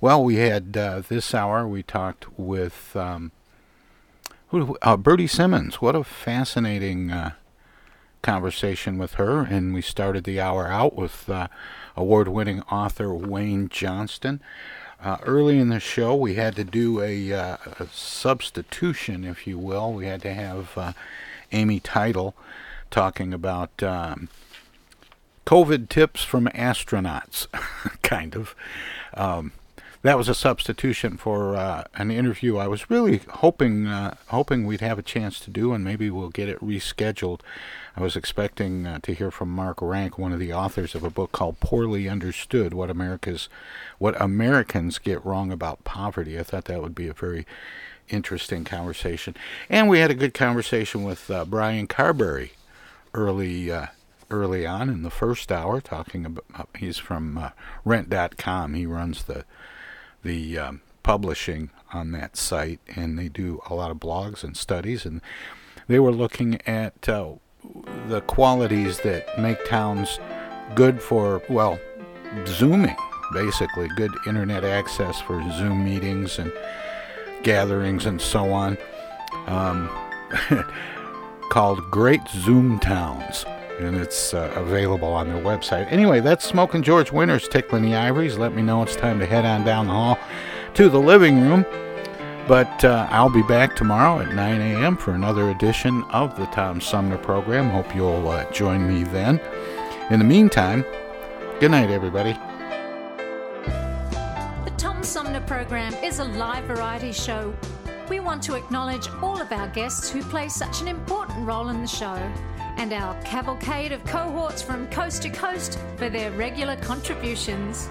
well, 0.00 0.24
we 0.24 0.36
had 0.36 0.74
uh, 0.78 1.02
this 1.06 1.34
hour. 1.34 1.68
We 1.68 1.82
talked 1.82 2.38
with 2.38 2.96
um, 2.96 3.32
who, 4.46 4.78
uh, 4.80 4.96
Bertie 4.96 5.26
Simmons. 5.26 5.82
What 5.82 5.94
a 5.94 6.04
fascinating 6.04 7.10
uh, 7.10 7.32
conversation 8.22 8.96
with 8.96 9.14
her. 9.14 9.40
And 9.40 9.74
we 9.74 9.82
started 9.82 10.24
the 10.24 10.40
hour 10.40 10.68
out 10.68 10.96
with 10.96 11.28
uh, 11.28 11.48
award-winning 11.96 12.62
author 12.62 13.12
Wayne 13.12 13.68
Johnston. 13.68 14.40
Uh, 15.04 15.18
early 15.22 15.58
in 15.58 15.68
the 15.68 15.80
show, 15.80 16.16
we 16.16 16.36
had 16.36 16.56
to 16.56 16.64
do 16.64 17.02
a, 17.02 17.30
uh, 17.30 17.56
a 17.78 17.86
substitution, 17.92 19.22
if 19.22 19.46
you 19.46 19.58
will. 19.58 19.92
We 19.92 20.06
had 20.06 20.22
to 20.22 20.32
have 20.32 20.78
uh, 20.78 20.92
Amy 21.52 21.80
Teitel 21.80 22.34
talking 22.90 23.34
about 23.34 23.82
um, 23.82 24.28
COVID 25.46 25.88
tips 25.88 26.24
from 26.24 26.46
astronauts, 26.48 27.46
kind 28.02 28.34
of. 28.34 28.54
Um, 29.14 29.52
that 30.02 30.16
was 30.16 30.28
a 30.28 30.34
substitution 30.34 31.16
for 31.16 31.56
uh, 31.56 31.84
an 31.94 32.10
interview 32.10 32.56
I 32.56 32.68
was 32.68 32.88
really 32.88 33.22
hoping 33.28 33.86
uh, 33.86 34.16
hoping 34.28 34.64
we'd 34.64 34.80
have 34.80 34.98
a 34.98 35.02
chance 35.02 35.40
to 35.40 35.50
do, 35.50 35.72
and 35.72 35.82
maybe 35.82 36.08
we'll 36.10 36.28
get 36.30 36.48
it 36.48 36.60
rescheduled. 36.60 37.40
I 37.98 38.00
was 38.00 38.14
expecting 38.14 38.86
uh, 38.86 39.00
to 39.02 39.12
hear 39.12 39.32
from 39.32 39.50
Mark 39.50 39.82
Rank, 39.82 40.18
one 40.18 40.32
of 40.32 40.38
the 40.38 40.52
authors 40.52 40.94
of 40.94 41.02
a 41.02 41.10
book 41.10 41.32
called 41.32 41.58
"Poorly 41.58 42.08
Understood: 42.08 42.72
What 42.72 42.90
America's 42.90 43.48
What 43.98 44.14
Americans 44.22 44.98
Get 44.98 45.24
Wrong 45.26 45.50
About 45.50 45.82
Poverty." 45.82 46.38
I 46.38 46.44
thought 46.44 46.66
that 46.66 46.80
would 46.80 46.94
be 46.94 47.08
a 47.08 47.12
very 47.12 47.44
interesting 48.08 48.62
conversation, 48.62 49.34
and 49.68 49.88
we 49.88 49.98
had 49.98 50.12
a 50.12 50.14
good 50.14 50.32
conversation 50.32 51.02
with 51.02 51.28
uh, 51.28 51.44
Brian 51.44 51.88
Carberry 51.88 52.52
early 53.14 53.72
uh, 53.72 53.86
early 54.30 54.64
on 54.64 54.88
in 54.88 55.02
the 55.02 55.10
first 55.10 55.50
hour, 55.50 55.80
talking 55.80 56.24
about 56.24 56.68
he's 56.78 56.98
from 56.98 57.36
uh, 57.36 57.50
Rent.com. 57.84 58.74
He 58.74 58.86
runs 58.86 59.24
the 59.24 59.44
the 60.22 60.56
um, 60.56 60.82
publishing 61.02 61.70
on 61.92 62.12
that 62.12 62.36
site, 62.36 62.78
and 62.94 63.18
they 63.18 63.28
do 63.28 63.60
a 63.68 63.74
lot 63.74 63.90
of 63.90 63.96
blogs 63.96 64.44
and 64.44 64.56
studies. 64.56 65.04
And 65.04 65.20
they 65.88 65.98
were 65.98 66.12
looking 66.12 66.60
at 66.64 67.08
uh, 67.08 67.32
the 68.08 68.20
qualities 68.22 69.00
that 69.00 69.38
make 69.38 69.64
towns 69.66 70.18
good 70.74 71.00
for, 71.00 71.42
well, 71.48 71.78
Zooming, 72.46 72.96
basically, 73.32 73.88
good 73.96 74.12
internet 74.26 74.64
access 74.64 75.20
for 75.20 75.42
Zoom 75.52 75.84
meetings 75.84 76.38
and 76.38 76.52
gatherings 77.42 78.06
and 78.06 78.20
so 78.20 78.52
on. 78.52 78.76
Um, 79.46 79.88
called 81.50 81.90
Great 81.90 82.20
Zoom 82.28 82.78
Towns 82.78 83.46
and 83.78 83.96
it's 83.96 84.34
uh, 84.34 84.52
available 84.56 85.08
on 85.08 85.28
their 85.28 85.42
website. 85.42 85.90
Anyway, 85.90 86.20
that's 86.20 86.44
Smoking 86.44 86.82
George 86.82 87.12
Winters 87.12 87.48
tickling 87.48 87.82
the 87.82 87.94
ivories. 87.94 88.36
Let 88.36 88.54
me 88.54 88.62
know 88.62 88.82
it's 88.82 88.96
time 88.96 89.18
to 89.20 89.26
head 89.26 89.44
on 89.44 89.64
down 89.64 89.86
the 89.86 89.92
hall 89.92 90.18
to 90.74 90.88
the 90.88 90.98
living 90.98 91.40
room. 91.40 91.64
But 92.48 92.82
uh, 92.82 93.06
I'll 93.10 93.28
be 93.28 93.42
back 93.42 93.76
tomorrow 93.76 94.22
at 94.22 94.34
9 94.34 94.60
a.m. 94.62 94.96
for 94.96 95.12
another 95.12 95.50
edition 95.50 96.02
of 96.04 96.34
the 96.34 96.46
Tom 96.46 96.80
Sumner 96.80 97.18
program. 97.18 97.68
Hope 97.68 97.94
you'll 97.94 98.26
uh, 98.26 98.50
join 98.52 98.88
me 98.88 99.04
then. 99.04 99.38
In 100.08 100.18
the 100.18 100.24
meantime, 100.24 100.82
good 101.60 101.70
night, 101.72 101.90
everybody. 101.90 102.32
The 104.64 104.72
Tom 104.78 105.02
Sumner 105.02 105.42
program 105.42 105.92
is 106.02 106.20
a 106.20 106.24
live 106.24 106.64
variety 106.64 107.12
show. 107.12 107.54
We 108.08 108.20
want 108.20 108.42
to 108.44 108.54
acknowledge 108.54 109.08
all 109.20 109.38
of 109.38 109.52
our 109.52 109.68
guests 109.68 110.08
who 110.08 110.22
play 110.22 110.48
such 110.48 110.80
an 110.80 110.88
important 110.88 111.46
role 111.46 111.68
in 111.68 111.82
the 111.82 111.86
show 111.86 112.16
and 112.78 112.94
our 112.94 113.14
cavalcade 113.24 113.92
of 113.92 114.02
cohorts 114.06 114.62
from 114.62 114.86
coast 114.86 115.20
to 115.24 115.28
coast 115.28 115.78
for 115.96 116.08
their 116.08 116.30
regular 116.30 116.76
contributions. 116.76 117.90